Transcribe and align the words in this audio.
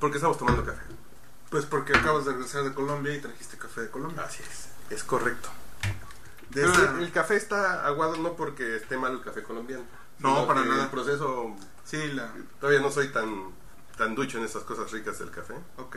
¿Por 0.00 0.10
qué 0.10 0.16
estamos 0.16 0.38
tomando 0.38 0.64
café? 0.64 0.82
Pues 1.50 1.64
porque 1.64 1.96
acabas 1.96 2.24
de 2.24 2.32
regresar 2.32 2.64
de 2.64 2.74
Colombia 2.74 3.14
y 3.14 3.20
trajiste 3.20 3.56
café 3.56 3.82
de 3.82 3.90
Colombia. 3.90 4.22
Así 4.24 4.42
es. 4.42 4.68
Es 4.90 5.04
correcto. 5.04 5.48
De 6.50 6.62
Pero 6.62 6.72
esa- 6.72 6.90
el, 6.96 7.02
el 7.04 7.12
café 7.12 7.36
está 7.36 7.86
aguado 7.86 8.16
no 8.16 8.34
porque 8.36 8.76
esté 8.76 8.96
mal 8.96 9.12
el 9.12 9.22
café 9.22 9.42
colombiano. 9.42 9.84
No, 10.18 10.34
sino 10.34 10.46
para 10.46 10.62
que 10.62 10.68
nada. 10.68 10.84
El 10.84 10.90
proceso, 10.90 11.54
Sí, 11.84 12.12
la... 12.12 12.32
todavía 12.60 12.80
no 12.80 12.90
soy 12.90 13.08
tan, 13.08 13.52
tan 13.96 14.14
ducho 14.14 14.38
en 14.38 14.44
esas 14.44 14.62
cosas 14.64 14.90
ricas 14.92 15.18
del 15.18 15.30
café. 15.30 15.54
Ok. 15.78 15.96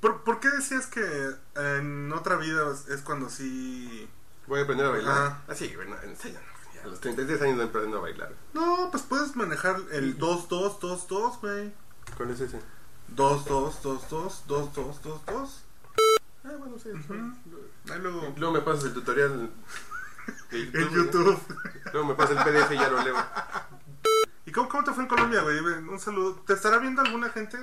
¿Por, 0.00 0.22
por 0.22 0.40
qué 0.40 0.48
decías 0.50 0.86
que 0.86 1.30
en 1.56 2.12
otra 2.12 2.36
vida 2.36 2.72
es 2.88 3.00
cuando 3.02 3.28
sí... 3.28 4.08
Voy 4.46 4.60
a 4.60 4.62
aprender 4.62 4.86
a 4.86 4.90
bailar. 4.90 5.16
Ajá. 5.16 5.42
Ah, 5.48 5.54
sí, 5.54 5.72
bueno, 5.76 5.94
enséñanos. 6.02 6.48
Ya 6.74 6.82
a 6.82 6.86
los 6.86 7.00
33 7.00 7.42
años 7.42 7.56
no 7.58 7.64
aprendo 7.64 7.98
a 7.98 8.00
bailar. 8.00 8.32
No, 8.54 8.88
pues 8.90 9.02
puedes 9.02 9.36
manejar 9.36 9.76
el 9.92 10.18
2-2-2-2, 10.18 11.40
güey. 11.40 11.72
¿Cuál 12.16 12.30
es 12.30 12.40
ese? 12.40 12.58
2-2-2-2, 13.16 14.42
2-2-2-2. 14.46 15.48
Ah, 16.44 16.50
bueno, 16.58 16.76
sí. 16.82 16.88
Ahí 17.92 17.98
luego... 18.00 18.32
Luego 18.36 18.54
me 18.54 18.60
pasas 18.60 18.84
el 18.84 18.94
tutorial 18.94 19.50
de 20.50 20.60
En 20.60 20.72
¿no? 20.72 20.90
YouTube. 20.90 21.38
Luego 21.92 22.08
me 22.08 22.14
pasas 22.14 22.36
el 22.38 22.44
PDF 22.52 22.70
y 22.72 22.76
ya 22.76 22.88
lo 22.88 23.02
leo. 23.02 23.16
¿Y 24.46 24.52
cómo, 24.52 24.68
cómo 24.68 24.84
te 24.84 24.92
fue 24.92 25.02
en 25.04 25.08
Colombia, 25.08 25.42
güey? 25.42 25.58
Un 25.58 25.98
saludo. 26.00 26.36
¿Te 26.46 26.54
estará 26.54 26.78
viendo 26.78 27.02
alguna 27.02 27.28
gente? 27.30 27.58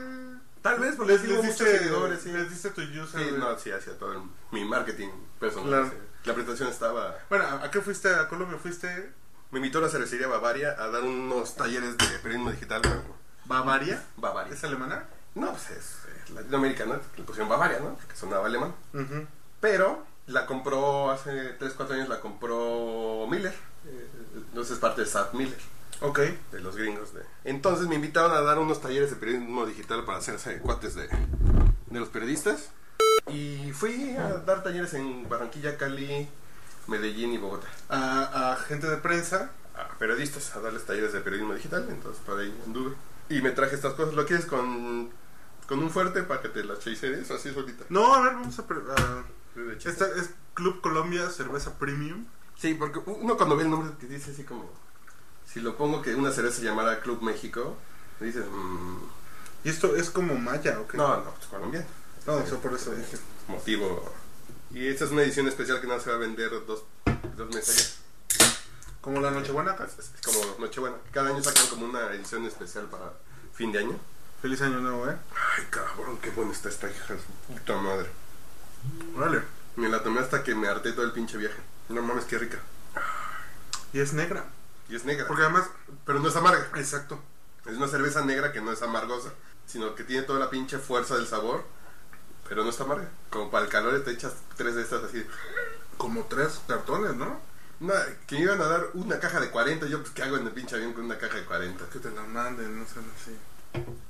Tal 0.62 0.80
vez, 0.80 0.96
porque 0.96 1.14
les, 1.14 1.22
les 1.24 1.32
muchos 1.38 1.46
diste, 1.48 1.78
seguidores, 1.80 2.22
sí. 2.22 2.32
les 2.32 2.50
diste 2.50 2.70
tu 2.72 2.82
user. 2.82 3.24
Sí, 3.26 3.36
no, 3.38 3.58
sí, 3.58 3.72
hacía 3.72 3.98
todo 3.98 4.14
el- 4.14 4.22
mi 4.52 4.64
marketing 4.66 5.10
personal. 5.40 5.70
Claro. 5.90 6.08
La 6.26 6.34
presentación 6.34 6.70
estaba... 6.70 7.16
Bueno, 7.30 7.46
¿a 7.46 7.64
a 7.64 7.72
qué 7.72 7.80
fuiste 7.82 8.10
a 8.14 8.28
Colombia? 8.28 8.58
¿Fuiste 8.58 9.14
Me 9.52 9.60
invitó 9.60 9.80
a 9.80 9.82
la 9.84 9.90
cervecería 9.90 10.28
Bavaria 10.28 10.76
a 10.78 10.88
dar 10.90 11.04
unos 11.04 11.56
talleres 11.56 11.98
de 11.98 12.06
periodismo 12.20 12.52
digital. 12.52 12.82
pero- 12.82 13.04
Bavaria? 13.46 14.04
Bavaria. 14.18 14.54
¿Es 14.54 14.64
alemana? 14.64 15.08
No, 15.38 15.52
pues 15.52 15.70
es, 15.72 15.96
es 16.26 16.30
Latinoamérica, 16.32 16.86
¿no? 16.86 16.96
Le 17.18 17.24
pusieron 17.24 17.50
Bavaria, 17.50 17.80
¿no? 17.80 17.96
Porque 17.96 18.16
sonaba 18.16 18.46
alemán. 18.48 18.74
Pero 19.62 20.04
la 20.28 20.46
compró 20.46 21.10
hace 21.12 21.32
3, 21.60 21.74
4 21.76 21.96
años, 21.96 22.10
la 22.10 22.20
compró 22.20 23.26
Miller. 23.30 23.54
Eh, 23.86 24.08
Entonces 24.36 24.74
es 24.74 24.80
parte 24.80 25.02
de 25.02 25.08
Sat 25.08 25.34
Miller, 25.34 25.58
Ok. 26.02 26.20
de 26.52 26.60
los 26.60 26.76
gringos. 26.76 27.14
De... 27.14 27.22
Entonces 27.46 27.88
me 27.88 27.96
invitaron 27.96 28.32
a 28.34 28.42
dar 28.42 28.60
unos 28.60 28.82
talleres 28.82 29.10
de 29.10 29.16
periodismo 29.16 29.66
digital 29.66 30.04
para 30.06 30.18
hacerse 30.18 30.60
cuates 30.60 30.96
de, 30.96 31.08
de 31.08 32.00
los 32.00 32.10
periodistas. 32.10 32.70
Y 33.28 33.72
fui 33.74 34.16
a 34.16 34.38
dar 34.40 34.64
talleres 34.64 34.94
en 34.94 35.28
Barranquilla, 35.30 35.78
Cali, 35.78 36.28
Medellín 36.88 37.34
y 37.34 37.38
Bogotá. 37.38 37.68
A, 37.90 38.54
a 38.54 38.56
gente 38.58 38.88
de 38.90 38.98
prensa. 38.98 39.52
A 39.76 39.98
periodistas, 40.00 40.56
a 40.56 40.60
darles 40.62 40.86
talleres 40.86 41.14
de 41.14 41.20
periodismo 41.22 41.54
digital. 41.54 41.86
Entonces 41.90 42.22
por 42.26 42.40
ahí 42.40 42.56
anduve. 42.66 42.96
Y 43.30 43.42
me 43.42 43.52
traje 43.52 43.76
estas 43.76 43.94
cosas. 43.94 44.14
¿Lo 44.14 44.26
quieres 44.26 44.46
con, 44.46 45.10
con 45.68 45.80
un 45.80 45.90
fuerte 45.90 46.24
para 46.24 46.42
que 46.42 46.50
te 46.50 46.64
las 46.64 46.80
chasees 46.80 47.30
así 47.30 47.54
solita? 47.54 47.86
No, 47.90 48.14
a 48.14 48.22
ver, 48.22 48.34
vamos 48.34 48.58
a... 48.60 48.64
Esta 49.86 50.08
es 50.16 50.32
Club 50.54 50.82
Colombia 50.82 51.30
Cerveza 51.30 51.78
Premium. 51.78 52.26
Sí, 52.58 52.74
porque 52.74 53.00
uno 53.06 53.38
cuando 53.38 53.56
ve 53.58 53.64
el 53.64 53.70
nombre 53.70 53.92
que 54.00 54.08
dice 54.08 54.32
así 54.32 54.44
como... 54.44 54.70
Si 55.46 55.60
lo 55.60 55.78
pongo 55.78 56.02
que 56.02 56.16
una 56.16 56.32
cerveza 56.32 56.58
se 56.58 56.66
llamara 56.66 57.02
Club 57.02 57.22
México, 57.22 57.78
dices... 58.20 58.46
mm, 58.46 58.98
¿Y 59.64 59.70
esto 59.70 59.96
es 59.96 60.10
como 60.10 60.36
maya 60.36 60.80
o 60.80 60.88
qué? 60.88 60.98
no, 60.98 61.18
no, 61.18 61.32
pues 61.32 61.48
colombiano. 61.48 61.86
No, 62.26 62.36
o 62.36 62.46
sea, 62.46 62.58
por 62.58 62.74
eso 62.74 62.92
dije. 62.92 63.18
Motivo... 63.48 64.14
Y 64.72 64.88
esta 64.88 65.06
es 65.06 65.12
una 65.12 65.22
edición 65.22 65.48
especial 65.48 65.80
que 65.80 65.88
no 65.88 66.00
se 66.00 66.10
va 66.10 66.18
a 66.18 66.20
vender 66.20 66.52
dos, 66.66 66.84
dos 67.38 67.56
meses. 67.56 68.00
Como 69.00 69.22
la 69.22 69.32
Nochebuena. 69.32 69.76
Es, 69.76 69.98
es 70.00 70.22
como 70.22 70.40
Nochebuena. 70.60 70.98
Cada 71.12 71.30
año 71.30 71.42
sacan 71.42 71.68
como 71.68 71.86
una 71.86 72.12
edición 72.14 72.46
especial 72.46 72.86
para 72.86 73.14
fin 73.54 73.72
de 73.72 73.80
año. 73.80 73.98
Feliz 74.42 74.62
año 74.62 74.80
nuevo, 74.80 75.10
¿eh? 75.10 75.16
Ay, 75.58 75.66
cabrón, 75.70 76.20
qué 76.22 76.30
buena 76.30 76.52
está 76.52 76.70
esta 76.70 76.90
hija 76.90 77.16
puta 77.48 77.78
madre. 77.78 78.10
Órale. 79.16 79.42
Me 79.76 79.90
la 79.90 80.04
tomé 80.04 80.20
hasta 80.20 80.44
que 80.44 80.56
me 80.56 80.68
harté 80.68 80.92
todo 80.92 81.06
el 81.06 81.12
pinche 81.12 81.38
viaje. 81.38 81.58
No 81.90 82.02
mames, 82.02 82.26
qué 82.26 82.38
rica. 82.38 82.60
Y 83.94 84.00
es 84.00 84.14
negra. 84.14 84.46
Y 84.90 84.96
es 84.96 85.06
negra. 85.06 85.28
Porque 85.28 85.44
además... 85.44 85.70
Pero 86.06 86.20
no 86.20 86.30
es 86.30 86.36
amarga. 86.36 86.68
Exacto. 86.76 87.20
Es 87.66 87.76
una 87.76 87.88
cerveza 87.88 88.24
negra 88.24 88.52
que 88.52 88.62
no 88.62 88.72
es 88.72 88.82
amargosa, 88.82 89.34
sino 89.66 89.94
que 89.94 90.04
tiene 90.04 90.24
toda 90.24 90.40
la 90.40 90.50
pinche 90.50 90.78
fuerza 90.78 91.16
del 91.16 91.28
sabor, 91.28 91.66
pero 92.48 92.64
no 92.64 92.70
está 92.70 92.84
amarga. 92.84 93.10
Como 93.30 93.52
para 93.52 93.66
el 93.66 93.72
calor 93.72 94.02
te 94.04 94.12
echas 94.12 94.34
tres 94.56 94.76
de 94.76 94.84
estas 94.84 95.04
así. 95.04 95.26
Como 95.98 96.24
tres 96.26 96.62
cartones, 96.66 97.16
¿no? 97.16 97.42
No, 97.80 97.94
que 98.26 98.36
me 98.36 98.42
iban 98.44 98.62
a 98.62 98.68
dar 98.68 98.88
una 98.94 99.20
caja 99.20 99.40
de 99.40 99.52
40, 99.52 99.86
yo 99.88 100.00
pues 100.00 100.12
¿qué 100.12 100.24
hago 100.24 100.38
en 100.38 100.48
el 100.48 100.54
pinche 100.54 100.76
avión 100.76 100.94
con 100.94 101.06
una 101.06 101.18
caja 101.18 101.36
de 101.36 101.46
40? 101.46 101.90
Que 101.90 102.00
te 102.00 102.10
la 102.10 102.24
manden, 102.24 102.80
no 102.80 102.86
sé, 102.86 103.00
así. 103.22 103.38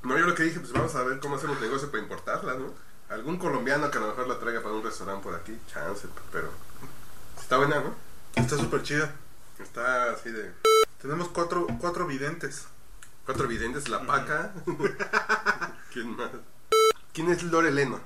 No, 0.03 0.17
yo 0.17 0.25
lo 0.25 0.35
que 0.35 0.43
dije, 0.43 0.59
pues 0.59 0.71
vamos 0.71 0.95
a 0.95 1.03
ver 1.03 1.19
cómo 1.19 1.35
hacemos 1.35 1.59
negocio 1.59 1.89
para 1.89 2.03
importarla, 2.03 2.53
¿no? 2.55 2.73
Algún 3.09 3.37
colombiano 3.37 3.89
que 3.89 3.97
a 3.97 4.01
lo 4.01 4.07
mejor 4.07 4.27
la 4.27 4.39
traiga 4.39 4.61
para 4.61 4.75
un 4.75 4.83
restaurante 4.83 5.23
por 5.23 5.35
aquí, 5.35 5.57
chance, 5.71 6.07
pero... 6.31 6.49
Está 7.39 7.57
buena, 7.57 7.79
¿no? 7.79 7.95
Está 8.35 8.57
súper 8.57 8.83
chida. 8.83 9.13
Está 9.59 10.11
así 10.11 10.31
de... 10.31 10.51
Tenemos 11.01 11.29
cuatro, 11.29 11.67
cuatro 11.79 12.05
videntes. 12.05 12.67
Cuatro 13.25 13.47
videntes, 13.47 13.89
la 13.89 14.05
paca. 14.05 14.53
¿Quién 15.93 16.15
más? 16.15 16.29
¿Quién 17.13 17.29
es 17.29 17.43
Loreleno? 17.43 17.99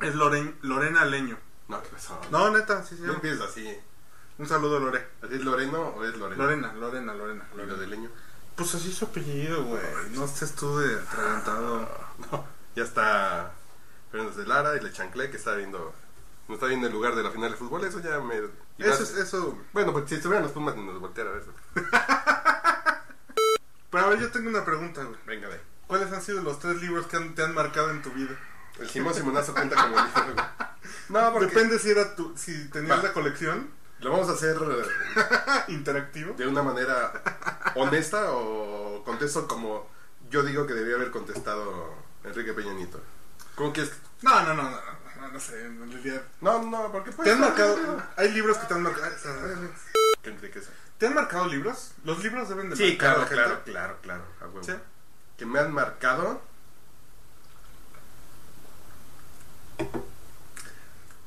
Es 0.00 0.14
Loren, 0.14 0.56
Lorena 0.62 1.04
Leño. 1.04 1.38
No, 1.68 1.82
¿qué 1.82 1.88
pasó? 1.88 2.20
No, 2.30 2.50
neta, 2.50 2.84
sí, 2.84 2.96
sí. 2.96 3.02
No 3.02 3.14
empieces 3.14 3.40
así. 3.40 3.76
Un 4.38 4.46
saludo, 4.46 4.78
Lore. 4.78 5.06
¿Así 5.22 5.34
es 5.34 5.44
Loreno 5.44 5.80
o 5.80 6.04
es 6.04 6.16
Loreno? 6.16 6.42
Lorena, 6.42 6.72
Lorena, 6.74 7.14
Lorena. 7.14 7.48
¿Y 7.52 7.56
lo 7.56 7.64
Lorena. 7.64 7.80
de 7.80 7.86
leño? 7.86 8.10
Pues 8.56 8.74
así 8.74 8.92
su 8.92 9.04
apellido, 9.04 9.64
güey. 9.64 9.82
No 10.12 10.24
estés 10.24 10.54
tú 10.54 10.78
de 10.78 10.98
atragantado. 11.00 11.88
No, 12.32 12.44
ya 12.74 12.82
está 12.84 13.52
Fernández 14.10 14.36
de 14.36 14.46
Lara 14.46 14.76
y 14.76 14.80
le 14.80 14.92
chanclé 14.92 15.30
que 15.30 15.36
está 15.36 15.54
viendo. 15.54 15.94
No 16.48 16.54
está 16.54 16.66
viendo 16.66 16.86
el 16.86 16.92
lugar 16.92 17.14
de 17.14 17.22
la 17.22 17.30
final 17.30 17.50
de 17.50 17.56
fútbol, 17.56 17.84
eso 17.84 18.00
ya 18.00 18.18
me. 18.20 18.36
Eso 18.78 19.02
es 19.02 19.14
eso. 19.16 19.58
Bueno, 19.72 19.92
pues 19.92 20.08
si 20.08 20.14
estuvieran 20.14 20.42
los 20.44 20.52
Pumas 20.52 20.76
nos 20.76 20.98
volteara 21.00 21.30
a 21.30 21.32
ver 21.34 21.42
eso. 21.42 21.52
Pero 23.90 24.04
a 24.04 24.08
ver, 24.10 24.18
yo 24.20 24.30
tengo 24.30 24.48
una 24.48 24.64
pregunta, 24.64 25.02
güey. 25.04 25.18
Venga, 25.26 25.48
de. 25.48 25.60
¿Cuáles 25.86 26.12
han 26.12 26.22
sido 26.22 26.42
los 26.42 26.58
tres 26.58 26.80
libros 26.82 27.06
que 27.06 27.16
han- 27.16 27.34
te 27.34 27.42
han 27.42 27.54
marcado 27.54 27.90
en 27.90 28.02
tu 28.02 28.10
vida? 28.10 28.36
El 28.78 28.88
Simón 28.90 29.14
Simonazo 29.14 29.54
cuenta 29.54 29.76
como 29.76 29.96
libro, 29.96 30.34
güey. 30.34 30.36
No, 31.08 31.32
porque 31.32 31.46
Depende 31.48 31.78
si 31.78 31.90
era 31.90 32.14
tu, 32.16 32.36
si 32.36 32.68
tenías 32.70 32.98
Va. 32.98 33.02
la 33.04 33.12
colección 33.12 33.70
lo 34.00 34.10
vamos 34.12 34.28
a 34.28 34.32
hacer 34.32 34.56
interactivo. 35.68 36.34
de 36.34 36.46
una 36.46 36.62
manera 36.62 37.22
honesta 37.74 38.30
o 38.32 39.02
contesto 39.04 39.46
como 39.48 39.88
yo 40.30 40.42
digo 40.42 40.66
que 40.66 40.74
debía 40.74 40.96
haber 40.96 41.10
contestado 41.10 41.94
Enrique 42.24 42.52
Peña 42.52 42.72
Nieto. 42.74 43.00
¿Cómo 43.54 43.72
quieres? 43.72 43.92
que- 43.92 43.98
No, 44.22 44.42
no, 44.42 44.54
no, 44.54 44.62
no, 44.64 44.70
no, 44.70 45.20
no, 45.22 45.28
no 45.32 45.40
sé, 45.40 45.64
en 45.64 45.90
realidad. 45.92 46.22
No, 46.40 46.62
no, 46.62 46.90
porque 46.92 47.12
pues. 47.12 47.26
¿Te 47.26 47.32
han 47.32 47.40
marcado? 47.40 48.02
Hay 48.16 48.32
libros 48.32 48.58
que 48.58 48.66
te 48.66 48.74
han 48.74 48.82
marcado. 48.82 49.12
¿Qué 50.22 50.30
enriquece? 50.30 50.68
¿Te 50.98 51.06
han 51.06 51.14
marcado 51.14 51.46
libros? 51.46 51.92
Los 52.04 52.22
libros 52.24 52.48
deben 52.48 52.70
de 52.70 52.76
Sí, 52.76 52.98
claro, 52.98 53.26
claro, 53.26 53.62
claro, 53.64 53.96
claro. 54.02 54.22
Que 55.36 55.46
me 55.46 55.58
han 55.60 55.72
marcado. 55.72 56.40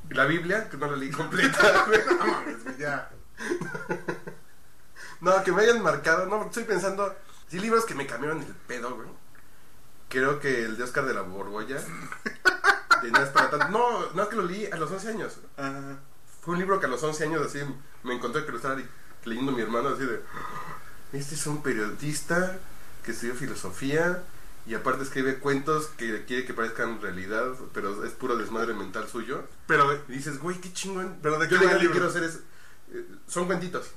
La 0.09 0.25
Biblia, 0.25 0.69
que 0.69 0.77
no 0.77 0.87
la 0.87 0.97
leí 0.97 1.11
completa, 1.11 1.85
güey. 1.87 1.99
No 2.05 2.25
mames, 2.25 2.63
güey, 2.63 2.77
ya. 2.77 3.09
No, 5.21 5.43
que 5.43 5.51
me 5.51 5.63
hayan 5.63 5.83
marcado. 5.83 6.27
No, 6.27 6.45
estoy 6.45 6.63
pensando. 6.63 7.13
Sí, 7.49 7.59
libros 7.59 7.83
que 7.83 7.93
me 7.93 8.07
cambiaron 8.07 8.41
el 8.41 8.55
pedo, 8.55 8.95
güey. 8.95 9.09
Creo 10.07 10.39
que 10.39 10.63
el 10.63 10.77
de 10.77 10.83
Oscar 10.83 11.05
de 11.05 11.13
la 11.13 11.21
Borgoya. 11.21 11.77
De 13.01 13.11
nada 13.11 13.25
es 13.25 13.31
para 13.31 13.49
tanto. 13.49 13.67
No, 13.69 14.11
no 14.11 14.23
es 14.23 14.29
que 14.29 14.35
lo 14.35 14.43
leí 14.43 14.65
a 14.65 14.75
los 14.77 14.91
11 14.91 15.09
años. 15.09 15.37
Ajá. 15.57 15.99
Fue 16.41 16.53
un 16.53 16.59
libro 16.59 16.79
que 16.79 16.85
a 16.85 16.89
los 16.89 17.01
11 17.03 17.23
años 17.25 17.45
así 17.45 17.59
me 18.03 18.15
encontré 18.15 18.45
que 18.45 18.51
lo 18.51 18.57
estaba 18.57 18.77
leyendo 19.25 19.51
mi 19.51 19.61
hermano 19.61 19.89
así 19.89 20.05
de... 20.05 20.21
Este 21.13 21.35
es 21.35 21.47
un 21.47 21.61
periodista 21.61 22.57
que 23.03 23.11
estudió 23.11 23.35
filosofía 23.35 24.23
y 24.69 24.75
aparte 24.75 25.01
escribe 25.01 25.39
cuentos 25.39 25.87
que 25.97 26.25
quiere 26.25 26.45
que 26.45 26.53
parezcan 26.53 27.01
realidad, 27.01 27.55
pero 27.73 28.05
es 28.05 28.11
puro 28.11 28.37
desmadre 28.37 28.75
mental 28.75 29.09
suyo. 29.09 29.43
Pero, 29.65 29.91
Y 30.07 30.11
dices, 30.11 30.37
güey, 30.39 30.61
qué 30.61 30.71
chingón. 30.71 31.17
¿Pero 31.23 31.39
de 31.39 31.49
Yo 31.49 31.59
qué 31.59 31.65
va 31.65 31.73
lo 31.73 31.79
que 31.79 31.89
quiero 31.89 32.05
hacer 32.05 32.23
es... 32.23 32.41
eh, 32.93 33.03
son 33.27 33.47
cuentitos. 33.47 33.87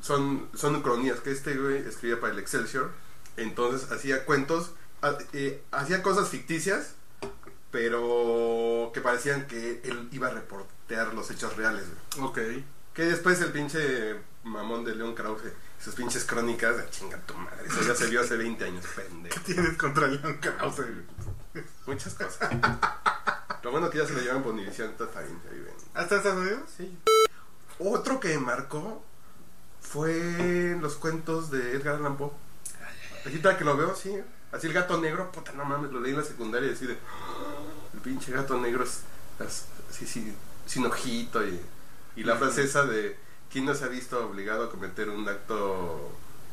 Son, 0.00 0.48
son 0.54 0.82
cronías 0.82 1.20
que 1.20 1.30
este 1.30 1.56
güey 1.56 1.76
escribía 1.86 2.20
para 2.20 2.32
el 2.32 2.40
Excelsior. 2.40 2.90
Entonces 3.36 3.92
hacía 3.92 4.24
cuentos, 4.24 4.72
eh, 5.32 5.62
hacía 5.70 6.02
cosas 6.02 6.30
ficticias, 6.30 6.96
pero 7.70 8.90
que 8.92 9.00
parecían 9.00 9.46
que 9.46 9.82
él 9.84 10.08
iba 10.10 10.26
a 10.26 10.32
reportear 10.32 11.14
los 11.14 11.30
hechos 11.30 11.56
reales. 11.56 11.84
güey. 12.16 12.26
ok. 12.28 12.64
Que 12.92 13.04
después 13.04 13.40
el 13.40 13.52
pinche 13.52 14.16
mamón 14.42 14.84
de 14.84 14.96
León 14.96 15.14
Krause, 15.14 15.52
sus 15.82 15.94
pinches 15.94 16.24
crónicas, 16.24 16.76
de 16.76 16.90
chinga 16.90 17.18
tu 17.18 17.34
madre. 17.34 17.66
Eso 17.66 17.82
ya 17.82 17.94
se 17.94 18.06
vio 18.06 18.20
hace 18.20 18.36
20 18.36 18.64
años, 18.64 18.84
pendejo. 18.94 19.34
¿Qué 19.34 19.52
tienes 19.54 19.76
contra 19.76 20.06
León 20.08 20.38
Krause? 20.40 20.82
Muchas 21.86 22.14
cosas. 22.14 22.50
Lo 23.62 23.70
bueno 23.70 23.88
que 23.90 23.98
ya 23.98 24.06
se 24.06 24.12
lo 24.12 24.20
llevan 24.20 24.42
por 24.42 24.52
Univisión, 24.52 24.92
todo 24.96 25.08
está 25.08 25.20
bien, 25.22 25.40
ahí 25.50 25.58
ven. 25.58 25.74
¿Hasta 25.94 26.16
Estados 26.16 26.38
Unidos? 26.40 26.60
Sí. 26.76 26.98
Otro 27.78 28.20
que 28.20 28.38
marcó 28.38 29.04
fue 29.80 30.76
los 30.80 30.96
cuentos 30.96 31.50
de 31.50 31.72
Edgar 31.72 31.96
Allan 31.96 32.16
Poe. 32.16 32.30
Ahorita 33.24 33.56
que 33.58 33.64
lo 33.64 33.76
veo, 33.76 33.94
sí. 33.94 34.16
Así 34.52 34.66
el 34.68 34.72
gato 34.72 35.00
negro, 35.00 35.30
puta, 35.32 35.52
no 35.52 35.64
mames, 35.64 35.90
lo 35.90 36.00
leí 36.00 36.12
en 36.12 36.18
la 36.18 36.24
secundaria 36.24 36.70
y 36.70 36.74
así 36.74 36.86
de. 36.86 36.96
El 37.94 38.00
pinche 38.00 38.32
gato 38.32 38.56
negro 38.58 38.84
es. 38.84 39.00
es- 39.40 39.64
sí, 39.90 40.06
sí, 40.06 40.34
sin 40.66 40.86
ojito 40.86 41.44
y. 41.46 41.60
Y 42.16 42.22
la 42.24 42.36
frase 42.36 42.62
esa 42.64 42.84
de. 42.84 43.16
¿Quién 43.56 43.64
no 43.64 43.74
se 43.74 43.86
ha 43.86 43.88
visto 43.88 44.22
obligado 44.26 44.64
a 44.64 44.70
cometer 44.70 45.08
un 45.08 45.26
acto. 45.26 46.12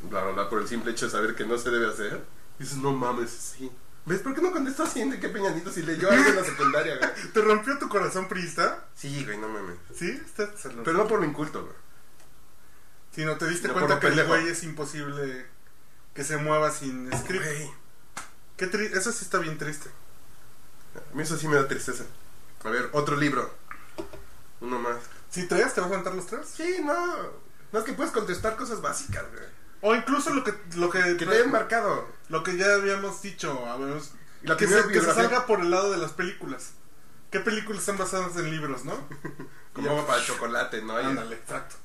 bla, 0.10 0.24
bla, 0.24 0.32
bla, 0.32 0.50
por 0.50 0.62
el 0.62 0.70
simple 0.70 0.92
hecho 0.94 1.08
de 1.08 1.12
saber 1.12 1.36
que 1.36 1.44
no 1.46 1.58
se 1.58 1.70
debe 1.70 1.92
hacer? 1.92 2.24
Y 2.58 2.64
dices, 2.64 2.78
no 2.78 2.94
mames, 2.94 3.30
sí. 3.30 3.70
¿Ves 4.06 4.22
por 4.22 4.34
qué 4.34 4.42
no 4.42 4.54
contestó 4.54 4.84
así 4.84 5.02
Enrique 5.02 5.28
Peñanito 5.28 5.70
si 5.70 5.82
leyó 5.82 6.10
algo 6.10 6.30
en 6.30 6.36
la 6.38 6.46
secundaria, 6.46 6.96
güey? 6.98 7.10
¿Te 7.34 7.42
rompió 7.42 7.78
tu 7.78 7.90
corazón 7.90 8.30
priista? 8.30 8.86
Sí, 8.96 9.26
güey, 9.26 9.38
no 9.38 9.50
mames. 9.50 9.76
¿Sí? 9.94 10.12
Está- 10.12 10.50
Pero 10.86 10.94
no 10.98 11.06
por 11.06 11.20
lo 11.20 11.26
inculto, 11.26 11.64
güey. 11.64 11.76
Si 13.14 13.26
no 13.26 13.36
te 13.36 13.50
diste 13.50 13.68
No, 13.68 13.74
cuenta 13.74 14.00
que 14.00 14.08
el 14.08 14.26
güey 14.26 14.48
es 14.48 14.64
imposible 14.64 15.46
que 16.14 16.24
se 16.24 16.38
mueva 16.38 16.72
sin 16.72 17.12
script. 17.18 17.44
Güey, 17.44 17.70
Qué 18.56 18.72
tri- 18.72 18.96
Eso 18.96 19.12
sí 19.12 19.26
está 19.26 19.40
bien 19.40 19.58
triste. 19.58 19.90
a 20.96 21.14
mí 21.14 21.22
eso 21.22 21.36
sí 21.36 21.50
me 21.50 21.58
da 21.58 21.68
tristeza. 21.68 22.06
A 22.64 22.70
ver, 22.70 22.88
otro 22.94 23.18
libro. 23.18 23.54
Uno 24.62 24.80
más. 24.80 25.00
Si 25.34 25.48
traes, 25.48 25.74
¿te 25.74 25.82
vas 25.82 25.90
a 25.90 25.94
contar 25.96 26.14
los 26.14 26.28
tres? 26.28 26.48
Sí, 26.48 26.78
no. 26.84 26.94
No 27.72 27.80
es 27.80 27.86
que 27.86 27.94
puedes 27.94 28.12
contestar 28.12 28.56
cosas 28.56 28.82
básicas, 28.82 29.24
güey. 29.32 29.44
O 29.82 29.96
incluso 29.96 30.30
lo 30.34 30.44
que, 30.44 30.54
lo 30.76 30.90
que, 30.92 31.18
Que 31.18 31.26
te 31.26 31.36
hayan 31.36 31.52
marcado. 31.52 32.08
lo 32.30 32.44
que 32.44 32.56
ya 32.56 32.76
habíamos 32.76 33.20
dicho, 33.24 33.60
Y 34.44 34.48
la 34.48 34.56
que, 34.58 34.68
se, 34.68 34.88
que 34.90 35.02
se 35.02 35.12
salga 35.14 35.48
por 35.48 35.60
el 35.62 35.72
lado 35.72 35.92
de 35.92 35.98
las 35.98 36.12
películas. 36.12 36.74
¿Qué 37.32 37.40
películas 37.40 37.80
están 37.80 37.98
basadas 37.98 38.38
en 38.38 38.52
libros, 38.52 38.86
no? 38.86 38.94
Como 39.74 40.06
para 40.06 40.24
chocolate, 40.24 40.84
¿no? 40.84 40.96
Ándale, 40.96 41.36
exacto. 41.36 41.78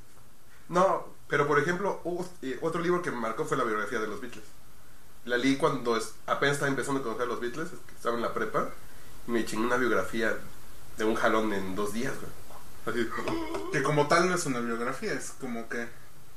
No, 0.69 1.07
pero 1.27 1.47
por 1.47 1.59
ejemplo, 1.59 2.03
eh, 2.43 2.59
otro 2.61 2.83
libro 2.83 3.01
que 3.01 3.11
me 3.11 3.17
marcó 3.17 3.47
fue 3.47 3.57
la 3.57 3.65
biografía 3.65 3.99
de 3.99 4.09
los 4.09 4.21
Beatles. 4.21 4.45
La 5.25 5.39
leí 5.39 5.57
cuando 5.57 5.97
es- 5.97 6.13
apenas 6.27 6.57
estaba 6.57 6.69
empezando 6.71 7.01
a 7.01 7.03
conocer 7.03 7.23
a 7.25 7.27
los 7.29 7.41
Beatles, 7.41 7.71
estaba 7.97 8.15
en 8.17 8.23
la 8.23 8.35
prepa, 8.35 8.69
y 9.27 9.31
me 9.31 9.45
chingué 9.47 9.67
una 9.67 9.77
biografía 9.79 10.37
de 10.99 11.05
un 11.05 11.15
jalón 11.15 11.55
en 11.55 11.75
dos 11.75 11.95
días, 11.95 12.13
güey. 12.21 12.31
Así, 12.87 13.09
Que 13.73 13.83
como 13.83 14.09
tal 14.09 14.29
no 14.29 14.35
es 14.35 14.47
una 14.47 14.61
biografía, 14.61 15.13
es 15.13 15.33
como 15.41 15.69
que 15.69 15.89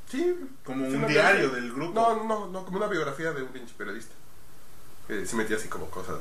sí. 0.09 0.35
como 0.63 0.85
un 0.85 1.07
diario 1.07 1.49
biografía. 1.49 1.61
del 1.61 1.73
grupo. 1.73 1.93
No, 1.93 2.23
no, 2.23 2.47
no, 2.47 2.65
como 2.65 2.77
una 2.77 2.87
biografía 2.87 3.31
de 3.31 3.43
un 3.43 3.49
pinche 3.49 3.73
periodista. 3.77 4.13
Que 5.07 5.25
sí 5.25 5.35
metía 5.35 5.57
así 5.57 5.67
como 5.67 5.89
cosas, 5.89 6.19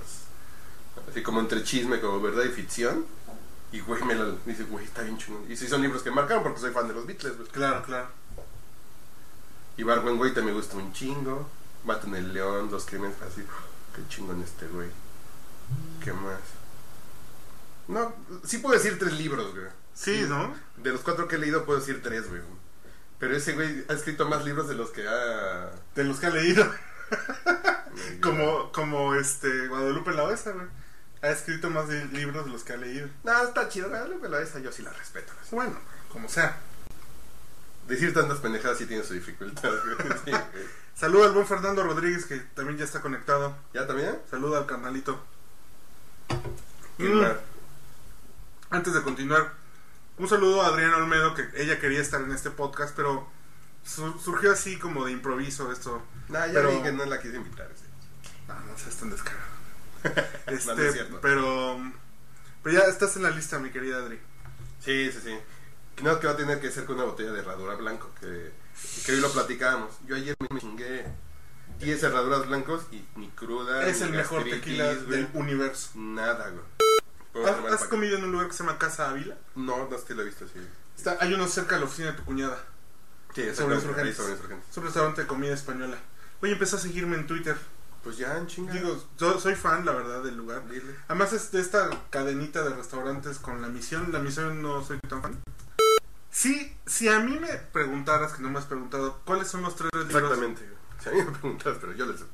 así 1.08 1.22
como 1.22 1.40
entre 1.40 1.62
chisme, 1.64 2.00
como 2.00 2.20
verdad 2.20 2.44
y 2.44 2.48
ficción. 2.48 3.04
Y 3.72 3.80
güey, 3.80 4.02
me 4.02 4.14
lo 4.14 4.32
dice, 4.46 4.64
güey, 4.64 4.84
está 4.84 5.02
bien 5.02 5.16
chingón. 5.18 5.44
Y 5.50 5.56
sí 5.56 5.68
son 5.68 5.82
libros 5.82 6.02
que 6.02 6.10
marcaron 6.10 6.42
porque 6.42 6.60
soy 6.60 6.72
fan 6.72 6.88
de 6.88 6.94
los 6.94 7.06
Beatles, 7.06 7.36
güey. 7.36 7.48
Claro, 7.48 7.82
claro. 7.84 8.08
Y 9.76 9.82
Barwen 9.84 10.16
güey 10.16 10.34
también 10.34 10.54
me 10.54 10.60
gusta 10.60 10.76
un 10.76 10.92
chingo. 10.92 11.48
Matan 11.84 12.14
el 12.14 12.32
león, 12.34 12.68
dos 12.68 12.84
crímenes, 12.84 13.16
así. 13.22 13.42
Qué 13.94 14.02
chingón 14.08 14.42
este 14.42 14.66
güey. 14.68 14.88
¿Qué 16.02 16.12
más? 16.12 16.40
No, 17.88 18.12
sí 18.44 18.58
puedo 18.58 18.74
decir 18.74 18.98
tres 18.98 19.12
libros, 19.14 19.52
güey. 19.52 19.66
Sí, 19.94 20.24
¿no? 20.28 20.54
De 20.76 20.90
los 20.92 21.00
cuatro 21.00 21.28
que 21.28 21.36
he 21.36 21.38
leído 21.38 21.64
puedo 21.64 21.78
decir 21.78 22.02
tres, 22.02 22.28
güey. 22.28 22.40
Pero 23.18 23.36
ese 23.36 23.52
güey 23.52 23.84
ha 23.88 23.92
escrito 23.92 24.28
más 24.28 24.44
libros 24.44 24.68
de 24.68 24.74
los 24.74 24.90
que 24.90 25.06
ha... 25.06 25.70
De 25.94 26.04
los 26.04 26.18
que 26.18 26.26
ha 26.26 26.30
leído. 26.30 26.64
como, 28.22 28.72
como 28.72 29.14
este 29.14 29.68
Guadalupe 29.68 30.12
la 30.12 30.24
Oesa, 30.24 30.52
güey. 30.52 30.66
Ha 31.22 31.28
escrito 31.28 31.68
más 31.68 31.88
de 31.88 32.06
libros 32.06 32.46
de 32.46 32.50
los 32.50 32.64
que 32.64 32.72
ha 32.72 32.76
leído. 32.78 33.08
No, 33.24 33.42
está 33.42 33.68
chido, 33.68 33.90
güey. 33.90 34.00
Pero 34.22 34.38
esa 34.38 34.58
yo 34.60 34.72
sí 34.72 34.82
la 34.82 34.92
respeto. 34.92 35.32
güey. 35.50 35.66
Bueno, 35.66 35.80
como 36.10 36.28
sea. 36.30 36.56
Decir 37.88 38.14
tantas 38.14 38.38
pendejadas 38.38 38.78
sí 38.78 38.86
tiene 38.86 39.04
su 39.04 39.14
dificultad, 39.14 39.70
güey. 39.70 39.96
Sí, 40.24 40.30
güey. 40.30 40.64
Saluda 40.94 41.26
al 41.26 41.32
buen 41.32 41.46
Fernando 41.46 41.82
Rodríguez 41.82 42.24
que 42.26 42.36
también 42.38 42.78
ya 42.78 42.84
está 42.84 43.00
conectado. 43.00 43.56
¿Ya 43.74 43.86
también? 43.86 44.18
Saluda 44.30 44.58
al 44.58 44.66
carnalito. 44.66 45.22
¿Quién 46.96 47.18
Mm. 47.18 47.36
Antes 48.70 48.94
de 48.94 49.02
continuar, 49.02 49.54
un 50.18 50.28
saludo 50.28 50.62
a 50.62 50.66
Adriana 50.68 50.96
Olmedo, 50.98 51.34
que 51.34 51.48
ella 51.56 51.78
quería 51.80 52.00
estar 52.00 52.20
en 52.20 52.32
este 52.32 52.50
podcast, 52.50 52.94
pero 52.94 53.28
su- 53.84 54.18
surgió 54.18 54.52
así 54.52 54.78
como 54.78 55.04
de 55.06 55.12
improviso 55.12 55.72
esto. 55.72 56.02
Nah, 56.28 56.46
ya 56.46 56.54
Pero- 56.54 56.70
vi 56.72 56.82
que 56.82 56.92
no 56.92 57.04
la 57.06 57.20
quise 57.20 57.36
invitar. 57.36 57.70
sí. 57.76 57.84
No, 58.48 58.54
no 58.60 58.78
seas 58.78 58.96
tan 58.96 59.10
descarado. 59.10 59.50
No, 60.02 60.10
no 60.10 60.52
es 60.56 60.66
Este, 60.68 60.92
cierto. 60.92 61.20
pero, 61.20 61.78
pero 62.62 62.78
ya 62.80 62.84
estás 62.88 63.16
en 63.16 63.22
la 63.22 63.30
lista, 63.30 63.58
mi 63.58 63.70
querida 63.70 63.98
Adri. 63.98 64.18
Sí, 64.84 65.10
sí, 65.12 65.18
sí. 65.22 65.38
No, 66.02 66.18
que 66.18 66.26
va 66.26 66.32
a 66.32 66.36
tener 66.36 66.60
que 66.60 66.70
ser 66.70 66.84
con 66.86 66.96
una 66.96 67.04
botella 67.04 67.32
de 67.32 67.40
herradura 67.40 67.74
blanco, 67.74 68.10
que, 68.20 68.50
que 69.04 69.12
hoy 69.12 69.20
lo 69.20 69.30
platicábamos. 69.30 69.92
Yo 70.06 70.16
ayer 70.16 70.34
me 70.50 70.58
chingué 70.60 71.04
10 71.78 72.02
herraduras 72.02 72.46
blancos 72.48 72.84
y 72.90 73.04
ni 73.16 73.28
cruda. 73.28 73.86
Es 73.86 74.00
ni 74.00 74.06
el 74.08 74.12
mejor 74.14 74.44
tequila 74.44 74.94
del 74.94 75.28
universo. 75.34 75.90
Nada, 75.96 76.48
güey. 76.48 76.64
¿Has, 77.70 77.84
comido 77.84 78.18
en 78.18 78.24
un 78.24 78.32
lugar 78.32 78.48
que 78.48 78.54
se 78.54 78.64
llama 78.64 78.78
Casa 78.78 79.10
Ávila? 79.10 79.36
No, 79.54 79.88
no 79.88 79.96
es 79.96 80.02
que 80.02 80.14
lo 80.14 80.22
he 80.22 80.24
visto, 80.24 80.46
sí. 80.48 80.60
Está, 80.96 81.16
hay 81.20 81.32
uno 81.32 81.46
cerca 81.46 81.76
de 81.76 81.80
la 81.80 81.86
oficina 81.86 82.10
de 82.10 82.16
tu 82.16 82.24
cuñada. 82.24 82.58
Sí, 83.34 83.42
Sobre 83.54 83.76
insurgentes. 83.76 84.16
sobre 84.16 84.32
insurgentes. 84.32 84.68
Es 84.70 84.76
un 84.76 84.84
restaurante 84.84 85.20
de 85.22 85.26
comida 85.26 85.54
española. 85.54 85.96
Oye, 86.42 86.52
empezó 86.52 86.76
a 86.76 86.80
seguirme 86.80 87.16
en 87.16 87.26
Twitter. 87.26 87.56
Pues 88.02 88.16
ya, 88.16 88.36
en 88.36 88.46
chinga. 88.46 88.72
Digo, 88.72 89.02
yo 89.18 89.38
soy 89.38 89.54
fan, 89.54 89.84
la 89.84 89.92
verdad, 89.92 90.22
del 90.22 90.36
lugar. 90.36 90.66
Dile. 90.68 90.96
Además 91.06 91.32
es 91.32 91.52
de 91.52 91.60
esta 91.60 91.90
cadenita 92.10 92.62
de 92.62 92.70
restaurantes 92.74 93.38
con 93.38 93.60
la 93.62 93.68
misión. 93.68 94.10
La 94.10 94.18
misión 94.18 94.62
no 94.62 94.82
soy 94.82 94.98
tan 95.00 95.22
fan. 95.22 95.38
Sí, 96.30 96.76
si 96.86 97.08
a 97.08 97.20
mí 97.20 97.38
me 97.38 97.48
preguntaras, 97.48 98.32
que 98.32 98.42
no 98.42 98.50
me 98.50 98.58
has 98.58 98.64
preguntado, 98.64 99.20
¿cuáles 99.24 99.48
son 99.48 99.62
los 99.62 99.76
tres 99.76 99.90
libros? 99.92 100.14
Exactamente. 100.14 100.68
Si 101.02 101.08
a 101.08 101.12
mí 101.12 101.18
me 101.22 101.30
preguntas, 101.30 101.76
pero 101.80 101.92
yo 101.92 102.06
les... 102.06 102.24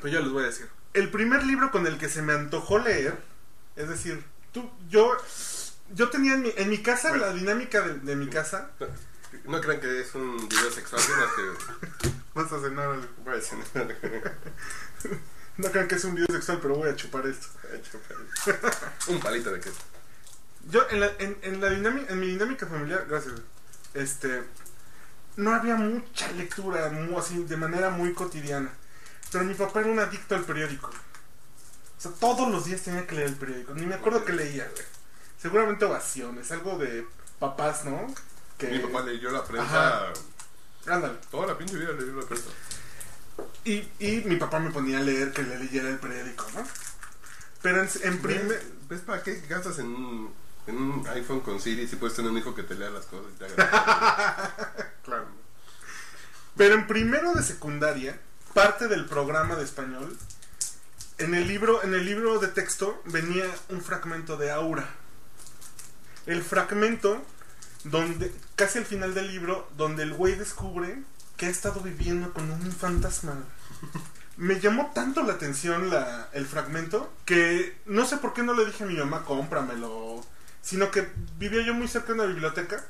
Pues 0.00 0.12
yo 0.12 0.20
les 0.20 0.30
voy 0.30 0.42
a 0.42 0.46
decir. 0.46 0.68
El 0.92 1.10
primer 1.10 1.44
libro 1.46 1.70
con 1.70 1.86
el 1.86 1.98
que 1.98 2.08
se 2.08 2.22
me 2.22 2.32
antojó 2.32 2.78
leer, 2.78 3.18
es 3.76 3.88
decir, 3.88 4.24
tú, 4.60 4.70
yo, 4.88 5.12
yo 5.94 6.08
tenía 6.08 6.34
en 6.34 6.42
mi, 6.42 6.52
en 6.56 6.70
mi 6.70 6.82
casa, 6.82 7.10
Bueno. 7.10 7.26
la 7.26 7.32
dinámica 7.34 7.82
de, 7.82 7.94
de 7.98 8.16
mi 8.16 8.28
casa, 8.28 8.70
No 9.44 9.60
crean 9.60 9.80
que 9.80 10.00
es 10.00 10.14
un 10.14 10.48
video 10.48 10.70
sexual, 10.70 11.02
que... 11.36 11.42
vas 12.34 12.50
a 12.52 12.60
cenar, 12.60 12.88
al- 12.88 13.08
Voy 13.24 13.34
a 13.34 13.40
no 15.58 15.70
crean 15.70 15.88
que 15.88 15.94
es 15.96 16.04
un 16.04 16.14
video 16.14 16.28
sexual, 16.34 16.58
pero 16.62 16.76
voy 16.76 16.88
a 16.88 16.96
chupar 16.96 17.26
esto. 17.26 17.48
un 19.08 19.20
palito 19.20 19.52
de 19.52 19.60
queso. 19.60 19.76
Yo, 20.70 20.86
en 20.90 21.00
la, 21.00 21.10
en, 21.18 21.36
en 21.42 21.60
la 21.60 21.68
dinámica, 21.70 22.12
en 22.12 22.20
mi 22.20 22.26
dinámica 22.28 22.66
familiar, 22.66 23.06
gracias, 23.08 23.34
este, 23.94 24.42
no 25.36 25.54
había 25.54 25.76
mucha 25.76 26.30
lectura, 26.32 26.90
así, 27.18 27.44
de 27.44 27.56
manera 27.56 27.90
muy 27.90 28.12
cotidiana. 28.14 28.70
Pero 29.30 29.44
mi 29.44 29.54
papá 29.54 29.80
era 29.80 29.90
un 29.90 29.98
adicto 29.98 30.34
al 30.34 30.44
periódico. 30.44 30.90
O 31.98 32.00
sea, 32.00 32.10
todos 32.12 32.50
los 32.50 32.64
días 32.64 32.82
tenía 32.82 33.06
que 33.06 33.14
leer 33.14 33.28
el 33.28 33.36
periódico. 33.36 33.74
Ni 33.74 33.86
me 33.86 33.94
acuerdo 33.94 34.24
qué 34.24 34.32
leía, 34.32 34.68
güey. 34.70 34.84
Seguramente 35.40 35.84
ovaciones, 35.84 36.50
algo 36.50 36.78
de 36.78 37.06
papás, 37.38 37.84
¿no? 37.84 38.06
Que... 38.58 38.68
Mi 38.68 38.78
papá 38.78 39.02
leyó 39.02 39.30
la 39.30 39.44
prensa... 39.44 40.12
Ándale. 40.86 41.18
Toda 41.30 41.46
la 41.48 41.58
pinche 41.58 41.76
vida 41.76 41.92
leyó 41.92 42.12
la 42.14 42.26
prensa. 42.26 42.48
Y, 43.64 43.88
y 43.98 44.22
mi 44.26 44.36
papá 44.36 44.60
me 44.60 44.70
ponía 44.70 44.98
a 44.98 45.02
leer 45.02 45.32
que 45.32 45.42
le 45.42 45.58
leyera 45.58 45.88
el 45.88 45.98
periódico, 45.98 46.46
¿no? 46.54 46.64
Pero 47.62 47.82
en, 47.82 47.88
en 48.02 48.22
primer... 48.22 48.46
¿Ves, 48.46 48.64
¿Ves 48.88 49.00
para 49.00 49.22
qué 49.22 49.40
gastas 49.48 49.78
en 49.78 49.86
un, 49.86 50.34
en 50.66 50.76
un 50.76 51.08
iPhone 51.08 51.40
con 51.40 51.60
Siri 51.60 51.86
si 51.88 51.96
puedes 51.96 52.14
tener 52.16 52.30
un 52.30 52.38
hijo 52.38 52.54
que 52.54 52.62
te 52.62 52.74
lea 52.74 52.90
las 52.90 53.06
cosas 53.06 53.32
y 53.34 53.38
te 53.38 53.44
haga... 53.46 54.84
Claro. 55.04 55.26
Pero 56.56 56.74
en 56.74 56.86
primero 56.86 57.32
de 57.34 57.42
secundaria, 57.42 58.18
parte 58.54 58.88
del 58.88 59.04
programa 59.06 59.56
de 59.56 59.64
español, 59.64 60.16
en 61.18 61.34
el 61.34 61.46
libro, 61.48 61.82
en 61.82 61.94
el 61.94 62.04
libro 62.04 62.38
de 62.38 62.48
texto 62.48 63.02
venía 63.06 63.46
un 63.70 63.80
fragmento 63.80 64.36
de 64.36 64.50
Aura. 64.50 64.86
El 66.26 66.42
fragmento 66.42 67.22
donde, 67.84 68.32
casi 68.56 68.78
al 68.78 68.84
final 68.84 69.14
del 69.14 69.28
libro, 69.28 69.68
donde 69.76 70.02
el 70.02 70.12
güey 70.12 70.34
descubre 70.34 71.02
que 71.36 71.46
ha 71.46 71.50
estado 71.50 71.80
viviendo 71.80 72.32
con 72.32 72.50
un 72.50 72.72
fantasma. 72.72 73.34
Me 74.36 74.60
llamó 74.60 74.90
tanto 74.94 75.22
la 75.22 75.34
atención 75.34 75.88
la, 75.88 76.28
el 76.32 76.46
fragmento 76.46 77.10
que 77.24 77.78
no 77.86 78.04
sé 78.04 78.18
por 78.18 78.34
qué 78.34 78.42
no 78.42 78.52
le 78.52 78.66
dije 78.66 78.84
a 78.84 78.86
mi 78.86 78.94
mamá, 78.94 79.24
cómpramelo. 79.24 80.22
Sino 80.60 80.90
que 80.90 81.08
vivía 81.38 81.62
yo 81.62 81.74
muy 81.74 81.88
cerca 81.88 82.08
de 82.08 82.14
una 82.14 82.24
biblioteca 82.24 82.84